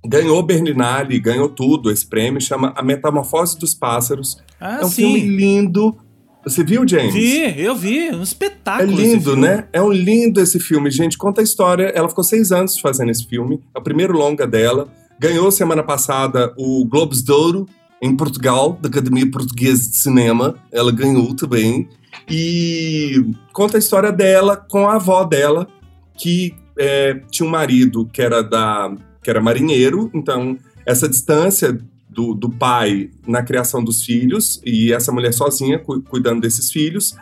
ganhou 0.07 0.42
Berlinale, 0.42 1.18
ganhou 1.18 1.48
tudo, 1.48 1.90
esse 1.90 2.07
prêmio, 2.07 2.40
chama 2.40 2.72
A 2.76 2.82
Metamorfose 2.82 3.59
dos 3.59 3.74
Pássaros. 3.74 4.38
Ah, 4.61 4.80
é 4.80 4.84
um 4.84 4.88
sim. 4.88 5.03
filme 5.03 5.20
lindo. 5.36 5.96
Você 6.44 6.64
viu, 6.64 6.88
James? 6.88 7.12
Vi, 7.12 7.61
eu 7.61 7.74
vi, 7.74 8.11
um 8.11 8.22
espetáculo. 8.22 8.90
É 8.90 8.94
lindo, 8.94 9.36
né? 9.36 9.68
É 9.72 9.82
um 9.82 9.92
lindo 9.92 10.40
esse 10.40 10.59
filme, 10.59 10.90
gente. 10.90 11.18
Conta 11.18 11.42
a 11.42 11.44
história. 11.44 11.92
Ela 11.94 12.09
ficou 12.09 12.24
seis 12.24 12.51
anos 12.51 12.78
fazendo 12.78 13.11
esse 13.11 13.26
filme, 13.26 13.61
é 13.74 13.78
o 13.78 13.82
primeiro 13.82 14.14
longa 14.14 14.46
dela. 14.46 14.88
Ganhou 15.18 15.51
semana 15.51 15.82
passada 15.82 16.55
o 16.57 16.86
Globos 16.86 17.22
d'Ouro 17.22 17.66
em 18.01 18.16
Portugal, 18.16 18.78
da 18.80 18.88
Academia 18.88 19.30
Portuguesa 19.30 19.90
de 19.90 19.96
Cinema. 19.96 20.55
Ela 20.72 20.90
ganhou 20.90 21.34
também. 21.34 21.86
E 22.28 23.34
conta 23.53 23.76
a 23.76 23.78
história 23.78 24.11
dela 24.11 24.57
com 24.57 24.88
a 24.88 24.94
avó 24.94 25.24
dela, 25.24 25.68
que 26.16 26.55
é, 26.78 27.20
tinha 27.30 27.46
um 27.46 27.51
marido 27.51 28.09
que 28.11 28.22
era, 28.22 28.42
da, 28.42 28.90
que 29.22 29.30
era 29.30 29.40
marinheiro, 29.40 30.10
então 30.14 30.58
essa 30.86 31.08
distância 31.08 31.78
do, 32.10 32.34
do 32.34 32.50
pai 32.50 33.10
na 33.26 33.42
criação 33.42 33.82
dos 33.82 34.02
filhos, 34.02 34.60
e 34.64 34.92
essa 34.92 35.12
mulher 35.12 35.32
sozinha 35.32 35.78
cu, 35.78 36.02
cuidando 36.02 36.40
desses 36.40 36.70
filhos. 36.70 37.14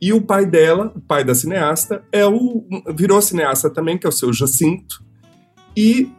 E 0.00 0.12
o 0.12 0.20
pai 0.20 0.44
dela, 0.44 0.92
o 0.94 1.00
pai 1.00 1.24
da 1.24 1.34
cineasta, 1.34 2.02
é 2.12 2.26
o 2.26 2.64
virou 2.94 3.22
cineasta 3.22 3.70
também, 3.70 3.96
que 3.96 4.06
é 4.06 4.08
o 4.08 4.12
seu 4.12 4.32
Jacinto. 4.32 5.02
E 5.76 6.10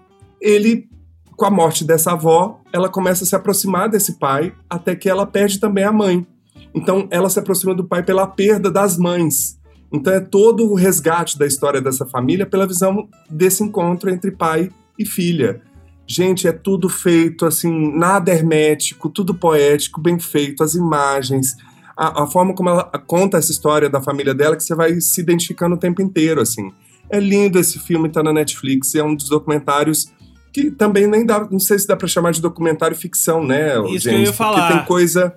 ele, 0.42 0.90
com 1.36 1.46
a 1.46 1.52
morte 1.52 1.84
dessa 1.84 2.14
avó, 2.14 2.62
ela 2.72 2.90
começa 2.90 3.24
a 3.24 3.28
se 3.28 3.36
aproximar 3.36 3.90
desse 3.90 4.18
pai, 4.18 4.54
até 4.70 4.96
que 4.96 5.10
ela 5.10 5.26
perde 5.26 5.60
também 5.60 5.84
a 5.84 5.92
mãe. 5.92 6.26
Então, 6.74 7.08
ela 7.12 7.30
se 7.30 7.40
aproxima 7.40 7.76
do 7.76 7.84
pai 7.84 8.04
pela 8.04 8.28
perda 8.28 8.72
das 8.72 8.98
mães. 8.98 9.60
Então, 9.92 10.14
é 10.14 10.20
todo 10.20 10.66
o 10.66 10.76
resgate 10.76 11.38
da 11.38 11.46
história 11.46 11.82
dessa 11.82 12.06
família 12.06 12.46
pela 12.46 12.68
visão 12.68 13.08
desse 13.30 13.64
encontro 13.64 14.10
entre 14.10 14.32
pai 14.32 14.64
e 14.66 14.85
filha. 15.04 15.62
Gente, 16.08 16.48
é 16.48 16.52
tudo 16.52 16.88
feito 16.88 17.48
assim, 17.48 17.98
nada 17.98 18.32
hermético, 18.32 19.10
tudo 19.10 19.34
poético, 19.34 20.00
bem 20.00 20.20
feito, 20.20 20.64
as 20.64 20.76
imagens, 20.76 21.56
a, 21.98 22.24
a, 22.24 22.28
forma 22.28 22.54
como 22.54 22.70
ela 22.70 22.84
conta 23.08 23.38
essa 23.38 23.52
história 23.52 23.90
da 23.90 24.00
família 24.00 24.34
dela, 24.34 24.56
que 24.56 24.64
você 24.64 24.76
vai 24.76 25.02
se 25.02 25.20
identificando 25.20 25.76
o 25.76 25.80
tempo 25.80 26.04
inteiro, 26.04 26.42
assim. 26.42 26.72
É 27.10 27.20
lindo 27.20 27.58
esse 27.58 27.80
filme, 27.80 28.08
tá 28.10 28.22
na 28.22 28.32
Netflix, 28.32 28.94
é 28.94 29.04
um 29.04 29.16
dos 29.16 29.30
documentários 29.30 30.14
que 30.54 30.72
também 30.72 31.08
nem 31.08 31.26
dá, 31.26 31.46
não 31.52 31.60
sei 31.60 31.78
se 31.78 31.88
dá 31.88 31.98
para 31.98 32.08
chamar 32.08 32.32
de 32.32 32.42
documentário 32.42 32.96
ficção, 32.96 33.44
né, 33.44 33.78
Isso 33.90 34.04
gente? 34.04 34.04
que 34.04 34.10
eu 34.10 34.22
ia 34.22 34.34
falar. 34.34 34.62
Porque 34.62 34.74
tem 34.74 34.86
coisa 34.86 35.36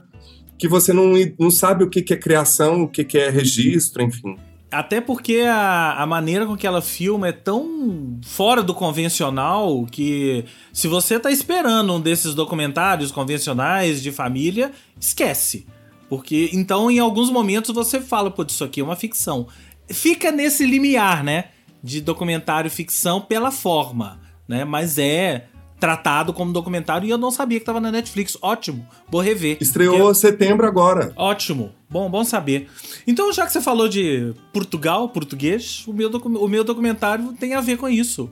que 0.58 0.68
você 0.68 0.92
não, 0.92 1.12
não 1.38 1.50
sabe 1.50 1.82
o 1.82 1.88
que, 1.88 2.02
que 2.02 2.12
é 2.12 2.16
criação, 2.16 2.82
o 2.82 2.88
que, 2.88 3.04
que 3.04 3.16
é 3.16 3.30
registro, 3.30 4.02
enfim. 4.02 4.36
Até 4.70 5.00
porque 5.00 5.40
a, 5.40 5.94
a 5.94 6.06
maneira 6.06 6.44
com 6.44 6.56
que 6.56 6.66
ela 6.66 6.82
filma 6.82 7.28
é 7.28 7.32
tão 7.32 8.18
fora 8.22 8.62
do 8.62 8.74
convencional 8.74 9.86
que 9.90 10.44
se 10.72 10.86
você 10.86 11.18
tá 11.18 11.30
esperando 11.30 11.94
um 11.94 12.00
desses 12.00 12.34
documentários 12.34 13.10
convencionais 13.10 14.02
de 14.02 14.12
família, 14.12 14.70
esquece. 15.00 15.66
Porque 16.08 16.50
então 16.52 16.90
em 16.90 16.98
alguns 16.98 17.30
momentos 17.30 17.74
você 17.74 17.98
fala, 18.00 18.30
pô, 18.30 18.42
isso 18.42 18.62
aqui 18.62 18.80
é 18.80 18.84
uma 18.84 18.96
ficção. 18.96 19.46
Fica 19.88 20.30
nesse 20.30 20.66
limiar, 20.66 21.24
né? 21.24 21.46
De 21.82 22.02
documentário 22.02 22.70
ficção 22.70 23.22
pela 23.22 23.50
forma, 23.50 24.20
né? 24.46 24.66
Mas 24.66 24.98
é 24.98 25.46
tratado 25.78 26.32
como 26.32 26.52
documentário 26.52 27.06
e 27.06 27.10
eu 27.10 27.18
não 27.18 27.30
sabia 27.30 27.58
que 27.58 27.62
estava 27.62 27.80
na 27.80 27.90
Netflix. 27.92 28.36
Ótimo, 28.42 28.86
vou 29.08 29.20
rever. 29.20 29.58
Estreou 29.60 29.98
porque... 29.98 30.14
setembro 30.14 30.66
agora. 30.66 31.12
Ótimo, 31.16 31.72
bom, 31.88 32.10
bom 32.10 32.24
saber. 32.24 32.68
Então, 33.06 33.32
já 33.32 33.46
que 33.46 33.52
você 33.52 33.60
falou 33.60 33.88
de 33.88 34.34
Portugal, 34.52 35.08
português, 35.08 35.84
o 35.86 35.92
meu, 35.92 36.10
o 36.10 36.48
meu 36.48 36.64
documentário 36.64 37.32
tem 37.38 37.54
a 37.54 37.60
ver 37.60 37.76
com 37.76 37.88
isso. 37.88 38.28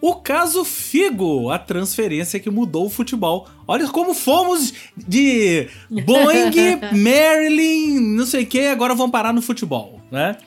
O 0.00 0.14
caso 0.14 0.64
Figo, 0.64 1.50
a 1.50 1.58
transferência 1.58 2.40
que 2.40 2.48
mudou 2.48 2.86
o 2.86 2.90
futebol. 2.90 3.46
Olha 3.68 3.86
como 3.88 4.14
fomos 4.14 4.72
de 4.96 5.68
Boeing, 5.90 6.80
Marilyn, 6.96 8.00
não 8.16 8.24
sei 8.24 8.44
o 8.44 8.46
que, 8.46 8.60
agora 8.66 8.94
vão 8.94 9.10
parar 9.10 9.34
no 9.34 9.42
futebol, 9.42 10.00
né? 10.10 10.38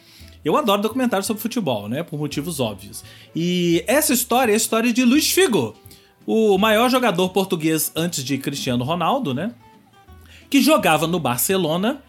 Eu 0.43 0.57
adoro 0.57 0.81
documentários 0.81 1.25
sobre 1.25 1.41
futebol, 1.41 1.87
né? 1.87 2.03
Por 2.03 2.19
motivos 2.19 2.59
óbvios. 2.59 3.03
E 3.33 3.83
essa 3.87 4.11
história 4.11 4.51
é 4.51 4.55
a 4.55 4.57
história 4.57 4.91
de 4.91 5.05
Luiz 5.05 5.31
Figo, 5.31 5.73
o 6.25 6.57
maior 6.57 6.89
jogador 6.89 7.29
português 7.29 7.91
antes 7.95 8.23
de 8.23 8.37
Cristiano 8.37 8.83
Ronaldo, 8.83 9.33
né? 9.33 9.53
Que 10.49 10.61
jogava 10.61 11.07
no 11.07 11.19
Barcelona 11.19 12.01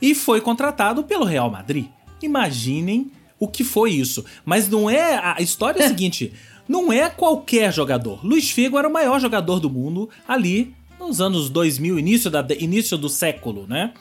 e 0.00 0.14
foi 0.14 0.40
contratado 0.40 1.04
pelo 1.04 1.24
Real 1.24 1.50
Madrid. 1.50 1.86
Imaginem 2.22 3.10
o 3.38 3.48
que 3.48 3.64
foi 3.64 3.92
isso. 3.92 4.24
Mas 4.44 4.68
não 4.68 4.88
é. 4.88 5.18
A 5.22 5.40
história 5.40 5.82
é 5.82 5.86
a 5.86 5.88
seguinte: 5.90 6.32
não 6.68 6.92
é 6.92 7.08
qualquer 7.08 7.72
jogador. 7.72 8.24
Luiz 8.24 8.50
Figo 8.50 8.78
era 8.78 8.88
o 8.88 8.92
maior 8.92 9.20
jogador 9.20 9.60
do 9.60 9.70
mundo 9.70 10.08
ali 10.26 10.74
nos 10.98 11.20
anos 11.20 11.48
2000, 11.48 11.98
início, 11.98 12.30
da, 12.30 12.46
início 12.58 12.98
do 12.98 13.08
século, 13.08 13.66
né? 13.66 13.92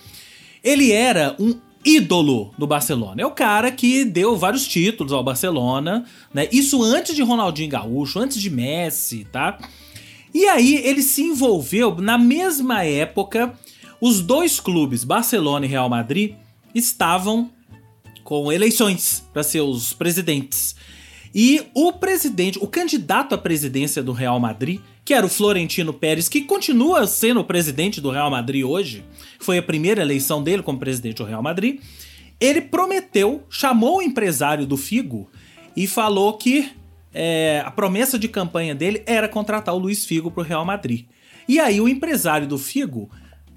Ele 0.64 0.92
era 0.92 1.36
um 1.40 1.58
ídolo 1.84 2.54
do 2.58 2.68
Barcelona. 2.68 3.22
É 3.22 3.26
o 3.26 3.32
cara 3.32 3.72
que 3.72 4.04
deu 4.04 4.36
vários 4.36 4.68
títulos 4.68 5.14
ao 5.14 5.24
Barcelona, 5.24 6.06
né? 6.34 6.48
Isso 6.52 6.84
antes 6.84 7.16
de 7.16 7.22
Ronaldinho 7.22 7.70
Gaúcho, 7.70 8.20
antes 8.20 8.42
de 8.42 8.50
Messi, 8.50 9.26
tá? 9.32 9.58
E 10.34 10.46
aí 10.46 10.76
ele 10.86 11.02
se 11.02 11.22
envolveu 11.22 11.96
na 11.96 12.18
mesma 12.18 12.84
época, 12.84 13.54
os 14.00 14.22
dois 14.22 14.60
clubes, 14.60 15.04
Barcelona 15.04 15.66
e 15.66 15.70
Real 15.70 15.90
Madrid, 15.90 16.36
estavam 16.74 17.50
com 18.24 18.52
eleições 18.52 19.28
para 19.34 19.42
seus 19.42 19.94
presidentes. 19.94 20.76
E 21.34 21.64
o 21.74 21.94
presidente, 21.94 22.60
o 22.62 22.68
candidato 22.68 23.34
à 23.36 23.38
presidência 23.38 24.02
do 24.04 24.12
Real 24.12 24.40
Madrid, 24.40 24.80
que 25.10 25.14
era 25.16 25.26
o 25.26 25.30
Florentino 25.30 25.92
Pérez, 25.92 26.30
que 26.30 26.42
continua 26.42 27.08
sendo 27.08 27.40
o 27.40 27.44
presidente 27.44 28.00
do 28.00 28.12
Real 28.12 28.30
Madrid 28.30 28.64
hoje, 28.64 29.04
foi 29.40 29.58
a 29.58 29.64
primeira 29.64 30.04
eleição 30.04 30.44
dele 30.44 30.62
como 30.62 30.78
presidente 30.78 31.18
do 31.18 31.24
Real 31.24 31.42
Madrid, 31.42 31.80
ele 32.40 32.62
prometeu, 32.62 33.44
chamou 33.50 33.98
o 33.98 34.02
empresário 34.04 34.68
do 34.68 34.78
Figo 34.78 35.28
e 35.76 35.88
falou 35.88 36.34
que 36.34 36.72
é, 37.12 37.64
a 37.66 37.72
promessa 37.72 38.20
de 38.20 38.28
campanha 38.28 38.76
dele 38.76 39.02
era 39.08 39.28
contratar 39.28 39.74
o 39.74 39.80
Luiz 39.80 40.06
Figo 40.06 40.30
para 40.30 40.42
o 40.42 40.46
Real 40.46 40.64
Madrid. 40.64 41.08
E 41.48 41.60
aí 41.60 41.82
o 41.82 41.90
empresário 41.90 42.46
do 42.46 42.60
Figo, 42.60 43.10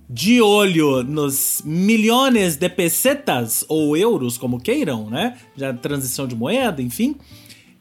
de 0.08 0.40
olho 0.40 1.02
nos 1.02 1.60
milhões 1.66 2.56
de 2.56 2.68
pesetas 2.70 3.62
ou 3.68 3.94
euros, 3.94 4.38
como 4.38 4.58
queiram, 4.58 5.10
né? 5.10 5.36
Já 5.54 5.74
transição 5.74 6.26
de 6.26 6.34
moeda, 6.34 6.80
enfim, 6.80 7.14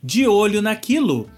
de 0.03 0.27
olho 0.27 0.61
naquilo, 0.61 1.29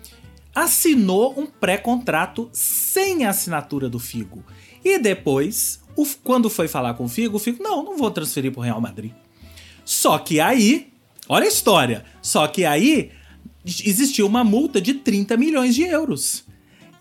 assinou 0.54 1.40
um 1.40 1.46
pré-contrato 1.46 2.50
sem 2.54 3.26
a 3.26 3.30
assinatura 3.30 3.90
do 3.90 4.00
Figo. 4.00 4.44
E 4.84 5.00
depois, 5.00 5.80
o, 5.96 6.06
quando 6.24 6.50
foi 6.50 6.68
falar 6.68 6.94
com 6.94 7.06
o 7.06 7.10
Figo, 7.10 7.38
o 7.38 7.40
Figo, 7.40 7.64
não, 7.64 7.84
não 7.84 7.98
vou 7.98 8.12
transferir 8.12 8.52
para 8.52 8.60
o 8.60 8.64
Real 8.64 8.82
Madrid. 8.82 9.12
Só 9.86 10.18
que 10.18 10.40
aí, 10.40 10.94
olha 11.28 11.46
a 11.46 11.50
história, 11.50 12.06
só 12.22 12.48
que 12.48 12.66
aí 12.66 13.12
existiu 13.66 14.28
uma 14.28 14.44
multa 14.44 14.80
de 14.80 14.94
30 14.94 15.38
milhões 15.38 15.74
de 15.74 15.84
euros. 15.84 16.44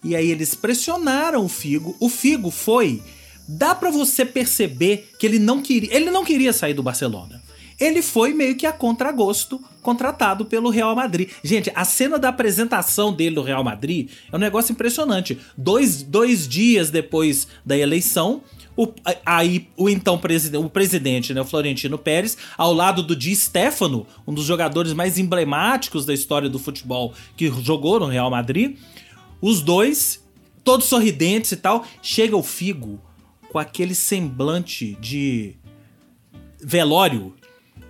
E 0.02 0.16
aí 0.16 0.30
eles 0.30 0.54
pressionaram 0.54 1.44
o 1.44 1.48
Figo, 1.48 1.96
o 2.00 2.08
Figo 2.08 2.50
foi, 2.50 3.02
dá 3.48 3.74
para 3.74 3.90
você 3.90 4.24
perceber 4.24 5.10
que 5.18 5.26
ele 5.26 5.38
não 5.38 5.62
queria, 5.62 5.94
ele 5.94 6.10
não 6.10 6.24
queria 6.24 6.52
sair 6.52 6.74
do 6.74 6.82
Barcelona 6.82 7.41
ele 7.82 8.00
foi 8.00 8.32
meio 8.32 8.54
que 8.56 8.64
a 8.64 8.72
contragosto 8.72 9.60
contratado 9.82 10.44
pelo 10.44 10.70
Real 10.70 10.94
Madrid. 10.94 11.28
Gente, 11.42 11.72
a 11.74 11.84
cena 11.84 12.16
da 12.16 12.28
apresentação 12.28 13.12
dele 13.12 13.34
do 13.34 13.42
Real 13.42 13.64
Madrid 13.64 14.08
é 14.30 14.36
um 14.36 14.38
negócio 14.38 14.72
impressionante. 14.72 15.36
Dois, 15.56 16.00
dois 16.04 16.46
dias 16.46 16.90
depois 16.90 17.48
da 17.66 17.76
eleição, 17.76 18.42
o, 18.76 18.86
aí 19.26 19.68
o 19.76 19.88
então 19.88 20.16
presidente, 20.16 20.64
o 20.64 20.70
presidente, 20.70 21.34
né, 21.34 21.40
o 21.40 21.44
Florentino 21.44 21.98
Pérez, 21.98 22.38
ao 22.56 22.72
lado 22.72 23.02
do 23.02 23.16
Di 23.16 23.34
Stefano, 23.34 24.06
um 24.24 24.32
dos 24.32 24.44
jogadores 24.44 24.92
mais 24.92 25.18
emblemáticos 25.18 26.06
da 26.06 26.14
história 26.14 26.48
do 26.48 26.60
futebol 26.60 27.12
que 27.36 27.50
jogou 27.62 27.98
no 27.98 28.06
Real 28.06 28.30
Madrid, 28.30 28.76
os 29.40 29.60
dois, 29.60 30.22
todos 30.62 30.86
sorridentes 30.86 31.50
e 31.50 31.56
tal, 31.56 31.84
chega 32.00 32.36
o 32.36 32.44
Figo 32.44 33.00
com 33.50 33.58
aquele 33.58 33.96
semblante 33.96 34.96
de 35.00 35.56
velório 36.62 37.34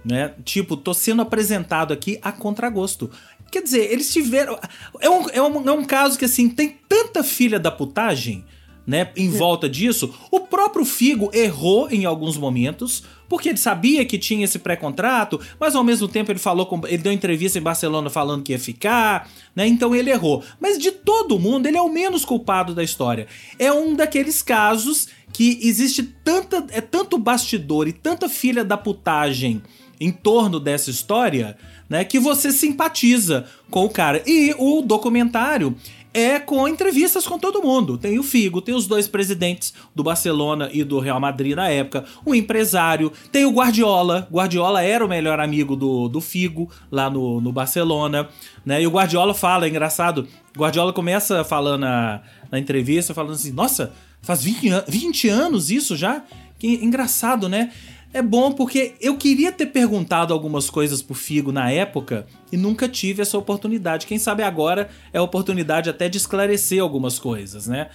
né? 0.05 0.35
Tipo, 0.45 0.77
tô 0.77 0.93
sendo 0.93 1.23
apresentado 1.23 1.93
aqui 1.93 2.19
a 2.23 2.33
contragosto. 2.33 3.11
Quer 3.51 3.63
dizer, 3.63 3.93
eles 3.93 4.13
tiveram. 4.13 4.59
É 5.01 5.11
um, 5.11 5.29
é, 5.31 5.43
um, 5.43 5.69
é 5.69 5.73
um 5.73 5.85
caso 5.85 6.19
que, 6.19 6.25
assim, 6.25 6.49
tem 6.49 6.79
tanta 6.89 7.23
filha 7.23 7.61
da 7.61 7.71
putagem, 7.71 8.45
né, 8.87 9.11
em 9.15 9.29
é. 9.29 9.31
volta 9.31 9.69
disso. 9.69 10.13
O 10.31 10.41
próprio 10.41 10.85
Figo 10.85 11.31
errou 11.33 11.89
em 11.91 12.05
alguns 12.05 12.37
momentos, 12.37 13.05
porque 13.29 13.51
ele 13.51 13.59
sabia 13.59 14.05
que 14.05 14.19
tinha 14.19 14.45
esse 14.45 14.59
pré-contrato, 14.59 15.41
mas 15.61 15.77
ao 15.77 15.85
mesmo 15.85 16.09
tempo 16.09 16.33
ele 16.33 16.39
falou 16.39 16.67
com, 16.67 16.81
ele 16.87 17.03
deu 17.03 17.13
entrevista 17.13 17.59
em 17.59 17.63
Barcelona 17.63 18.11
falando 18.11 18.43
que 18.43 18.53
ia 18.53 18.59
ficar, 18.59 19.31
né? 19.55 19.67
Então 19.67 19.95
ele 19.95 20.11
errou. 20.11 20.43
Mas 20.59 20.79
de 20.79 20.91
todo 20.91 21.39
mundo, 21.39 21.67
ele 21.67 21.77
é 21.77 21.83
o 21.83 21.93
menos 21.93 22.25
culpado 22.25 22.75
da 22.75 22.83
história. 22.83 23.27
É 23.59 23.73
um 23.73 23.95
daqueles 23.95 24.43
casos 24.43 25.09
que 25.33 25.59
existe 25.63 26.03
tanta 26.03 26.67
é 26.71 26.81
tanto 26.81 27.17
bastidor 27.19 27.87
e 27.87 27.93
tanta 27.93 28.29
filha 28.29 28.65
da 28.65 28.77
putagem 28.77 29.63
em 30.03 30.11
torno 30.11 30.59
dessa 30.59 30.91
história, 30.91 31.57
né, 31.89 32.05
que 32.05 32.19
você 32.19 32.51
simpatiza 32.51 33.47
com 33.71 33.85
o 33.85 33.91
cara. 33.91 34.23
E 34.27 34.55
o 34.59 34.83
documentário 34.83 35.77
é 36.15 36.39
com 36.39 36.69
entrevistas 36.69 37.27
com 37.27 37.39
todo 37.39 37.63
mundo. 37.63 37.97
Tem 37.97 38.19
o 38.19 38.23
Figo, 38.23 38.61
tem 38.61 38.75
os 38.75 38.87
dois 38.87 39.09
presidentes 39.09 39.73
do 39.95 40.03
Barcelona 40.03 40.69
e 40.73 40.85
do 40.85 40.99
Real 40.99 41.19
Madrid 41.19 41.55
na 41.55 41.69
época, 41.69 42.05
o 42.25 42.35
empresário, 42.35 43.13
tem 43.31 43.45
o 43.45 43.53
Guardiola. 43.53 44.29
Guardiola 44.31 44.83
era 44.83 45.05
o 45.05 45.09
melhor 45.09 45.41
amigo 45.41 45.75
do, 45.75 46.09
do 46.09 46.21
Figo 46.21 46.71
lá 46.91 47.09
no, 47.09 47.41
no 47.41 47.53
Barcelona, 47.53 48.29
né? 48.65 48.83
E 48.83 48.87
o 48.87 48.91
Guardiola 48.91 49.33
fala, 49.33 49.67
é 49.67 49.69
engraçado, 49.69 50.27
Guardiola 50.57 50.93
começa 50.93 51.45
falando 51.45 51.81
na, 51.81 52.21
na 52.51 52.59
entrevista, 52.59 53.15
falando 53.15 53.33
assim: 53.35 53.53
nossa 53.53 53.93
Faz 54.23 54.43
20, 54.43 54.85
20 54.87 55.29
anos 55.29 55.71
isso 55.71 55.97
já? 55.97 56.23
Que 56.59 56.77
engraçado, 56.77 57.49
né? 57.49 57.73
É 58.13 58.21
bom 58.21 58.53
porque 58.53 58.95
eu 59.01 59.17
queria 59.17 59.51
ter 59.51 59.67
perguntado 59.67 60.35
algumas 60.35 60.69
coisas 60.69 61.01
pro 61.01 61.15
Figo 61.15 61.51
na 61.51 61.71
época 61.71 62.27
e 62.51 62.57
nunca 62.57 62.87
tive 62.87 63.23
essa 63.23 63.39
oportunidade. 63.39 64.07
Quem 64.07 64.19
sabe 64.19 64.43
agora 64.43 64.91
é 65.13 65.19
a 65.19 65.23
oportunidade 65.23 65.89
até 65.89 66.09
de 66.11 66.19
esclarecer 66.19 66.83
algumas 66.83 67.19
coisas, 67.19 67.67
né? 67.67 67.89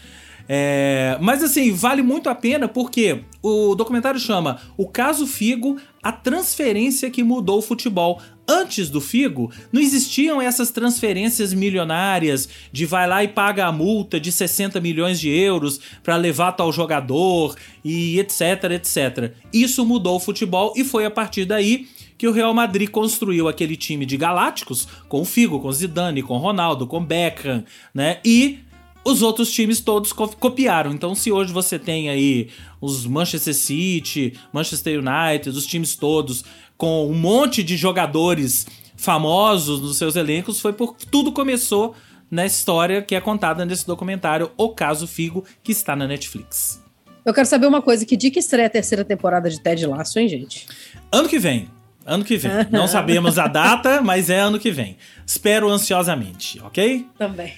É, 0.50 1.18
mas 1.22 1.44
assim, 1.44 1.72
vale 1.74 2.02
muito 2.02 2.30
a 2.30 2.36
pena 2.36 2.68
porque 2.68 3.24
o 3.44 3.76
documentário 3.76 4.20
chama 4.20 4.60
O 4.78 4.88
Caso 4.88 5.28
Figo, 5.28 5.78
a 6.02 6.12
transferência 6.12 7.12
que 7.12 7.24
mudou 7.24 7.60
o 7.60 7.62
futebol. 7.62 8.22
Antes 8.48 8.90
do 8.90 9.02
Figo, 9.02 9.52
não 9.74 9.82
existiam 9.82 10.42
essas 10.42 10.72
transferências 10.72 11.54
milionárias 11.54 12.48
de 12.72 12.86
vai 12.86 13.06
lá 13.06 13.22
e 13.24 13.28
paga 13.28 13.66
a 13.66 13.72
multa 13.72 14.20
de 14.20 14.32
60 14.32 14.80
milhões 14.80 15.20
de 15.20 15.30
euros 15.30 15.82
para 16.02 16.16
levar 16.16 16.54
tal 16.54 16.72
jogador 16.72 17.56
e 17.84 18.18
etc, 18.20 18.72
etc. 18.72 19.34
Isso 19.52 19.86
mudou 19.86 20.16
o 20.16 20.20
futebol 20.20 20.74
e 20.78 20.86
foi 20.86 21.06
a 21.06 21.12
partir 21.12 21.44
daí 21.44 21.88
que 22.18 22.28
o 22.28 22.32
Real 22.32 22.54
Madrid 22.54 22.90
construiu 22.90 23.48
aquele 23.48 23.76
time 23.76 24.06
de 24.06 24.16
galácticos 24.16 24.88
com 25.08 25.22
o 25.22 25.26
Figo, 25.26 25.60
com 25.60 25.72
Zidane, 25.72 26.24
com 26.24 26.38
Ronaldo, 26.38 26.88
com 26.88 27.04
Beckham, 27.04 27.64
né? 27.94 28.20
E 28.24 28.60
os 29.08 29.22
outros 29.22 29.52
times 29.52 29.80
todos 29.80 30.12
copiaram. 30.12 30.92
Então, 30.92 31.16
se 31.16 31.32
hoje 31.32 31.54
você 31.54 31.80
tem 31.80 32.10
aí 32.10 32.50
os 32.82 33.06
Manchester 33.06 33.54
City, 33.54 34.34
Manchester 34.52 35.00
United, 35.00 35.50
os 35.50 35.66
times 35.66 35.96
todos 35.96 36.44
com 36.78 37.08
um 37.10 37.14
monte 37.14 37.64
de 37.64 37.76
jogadores 37.76 38.68
famosos 38.96 39.82
nos 39.82 39.98
seus 39.98 40.16
elencos, 40.16 40.60
foi 40.60 40.74
por 40.74 40.96
tudo 41.12 41.32
começou 41.32 41.96
na 42.30 42.46
história 42.46 43.02
que 43.02 43.16
é 43.16 43.22
contada 43.22 43.66
nesse 43.66 43.88
documentário 43.88 44.52
O 44.58 44.70
Caso 44.70 45.08
Figo, 45.08 45.46
que 45.64 45.72
está 45.72 45.96
na 45.96 46.08
Netflix. 46.08 46.84
Eu 47.26 47.34
quero 47.34 47.48
saber 47.48 47.68
uma 47.68 47.82
coisa, 47.82 48.06
que 48.06 48.16
dia 48.16 48.32
que 48.32 48.40
estreia 48.40 48.68
a 48.68 48.70
terceira 48.70 49.04
temporada 49.04 49.50
de 49.50 49.60
Ted 49.60 49.86
Lasso, 49.86 50.18
hein, 50.20 50.30
gente? 50.30 50.66
Ano 51.12 51.28
que 51.28 51.38
vem. 51.38 51.70
Ano 52.06 52.24
que 52.24 52.38
vem. 52.38 52.52
Não 52.72 52.88
sabemos 52.88 53.38
a 53.38 53.48
data, 53.48 54.02
mas 54.02 54.30
é 54.30 54.40
ano 54.40 54.58
que 54.58 54.72
vem. 54.72 54.98
Espero 55.26 55.70
ansiosamente, 55.70 56.60
ok? 56.62 57.06
Também. 57.18 57.54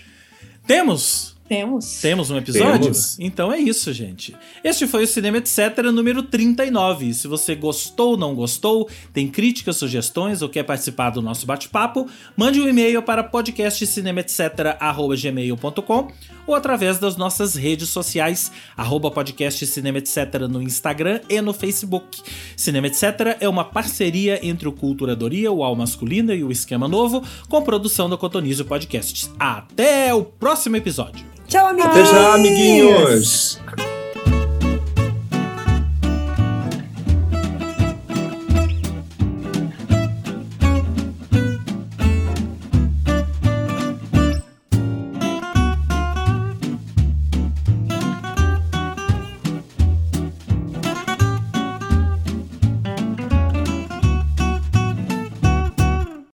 Temos 0.65 1.38
temos. 1.49 1.99
Temos 1.99 2.29
um 2.29 2.37
episódio? 2.37 2.79
Temos. 2.79 3.17
Então 3.19 3.51
é 3.51 3.57
isso, 3.57 3.91
gente. 3.91 4.35
Este 4.63 4.85
foi 4.85 5.03
o 5.03 5.07
Cinema 5.07 5.39
Etc. 5.39 5.57
número 5.91 6.21
39. 6.21 7.15
Se 7.15 7.27
você 7.27 7.55
gostou 7.55 8.11
ou 8.11 8.17
não 8.17 8.35
gostou, 8.35 8.87
tem 9.11 9.27
críticas, 9.27 9.77
sugestões 9.77 10.43
ou 10.43 10.49
quer 10.49 10.61
participar 10.63 11.09
do 11.09 11.23
nosso 11.23 11.47
bate-papo, 11.47 12.07
mande 12.37 12.61
um 12.61 12.69
e-mail 12.69 13.01
para 13.01 13.23
podcastcinemaetc.gmail.com 13.23 16.11
ou 16.45 16.53
através 16.53 16.99
das 16.99 17.17
nossas 17.17 17.55
redes 17.55 17.89
sociais, 17.89 18.51
arroba 18.77 19.09
podcast 19.09 19.65
Cinema 19.65 19.97
Etc. 19.97 20.17
no 20.49 20.61
Instagram 20.61 21.21
e 21.27 21.41
no 21.41 21.53
Facebook. 21.53 22.21
Cinema 22.55 22.85
Etc. 22.87 23.37
é 23.39 23.49
uma 23.49 23.65
parceria 23.65 24.39
entre 24.45 24.67
o 24.67 24.71
Culturadoria, 24.71 25.51
o 25.51 25.63
Al 25.63 25.75
Masculina 25.75 26.35
e 26.35 26.43
o 26.43 26.51
Esquema 26.51 26.87
Novo, 26.87 27.23
com 27.47 27.63
produção 27.63 28.07
da 28.07 28.17
Cotonizio 28.17 28.65
Podcasts. 28.65 29.31
Até 29.39 30.13
o 30.13 30.23
próximo 30.23 30.75
episódio! 30.75 31.38
Tchau, 31.49 31.65
amiguinhos! 31.65 32.35
Amiguinhos! 32.35 33.59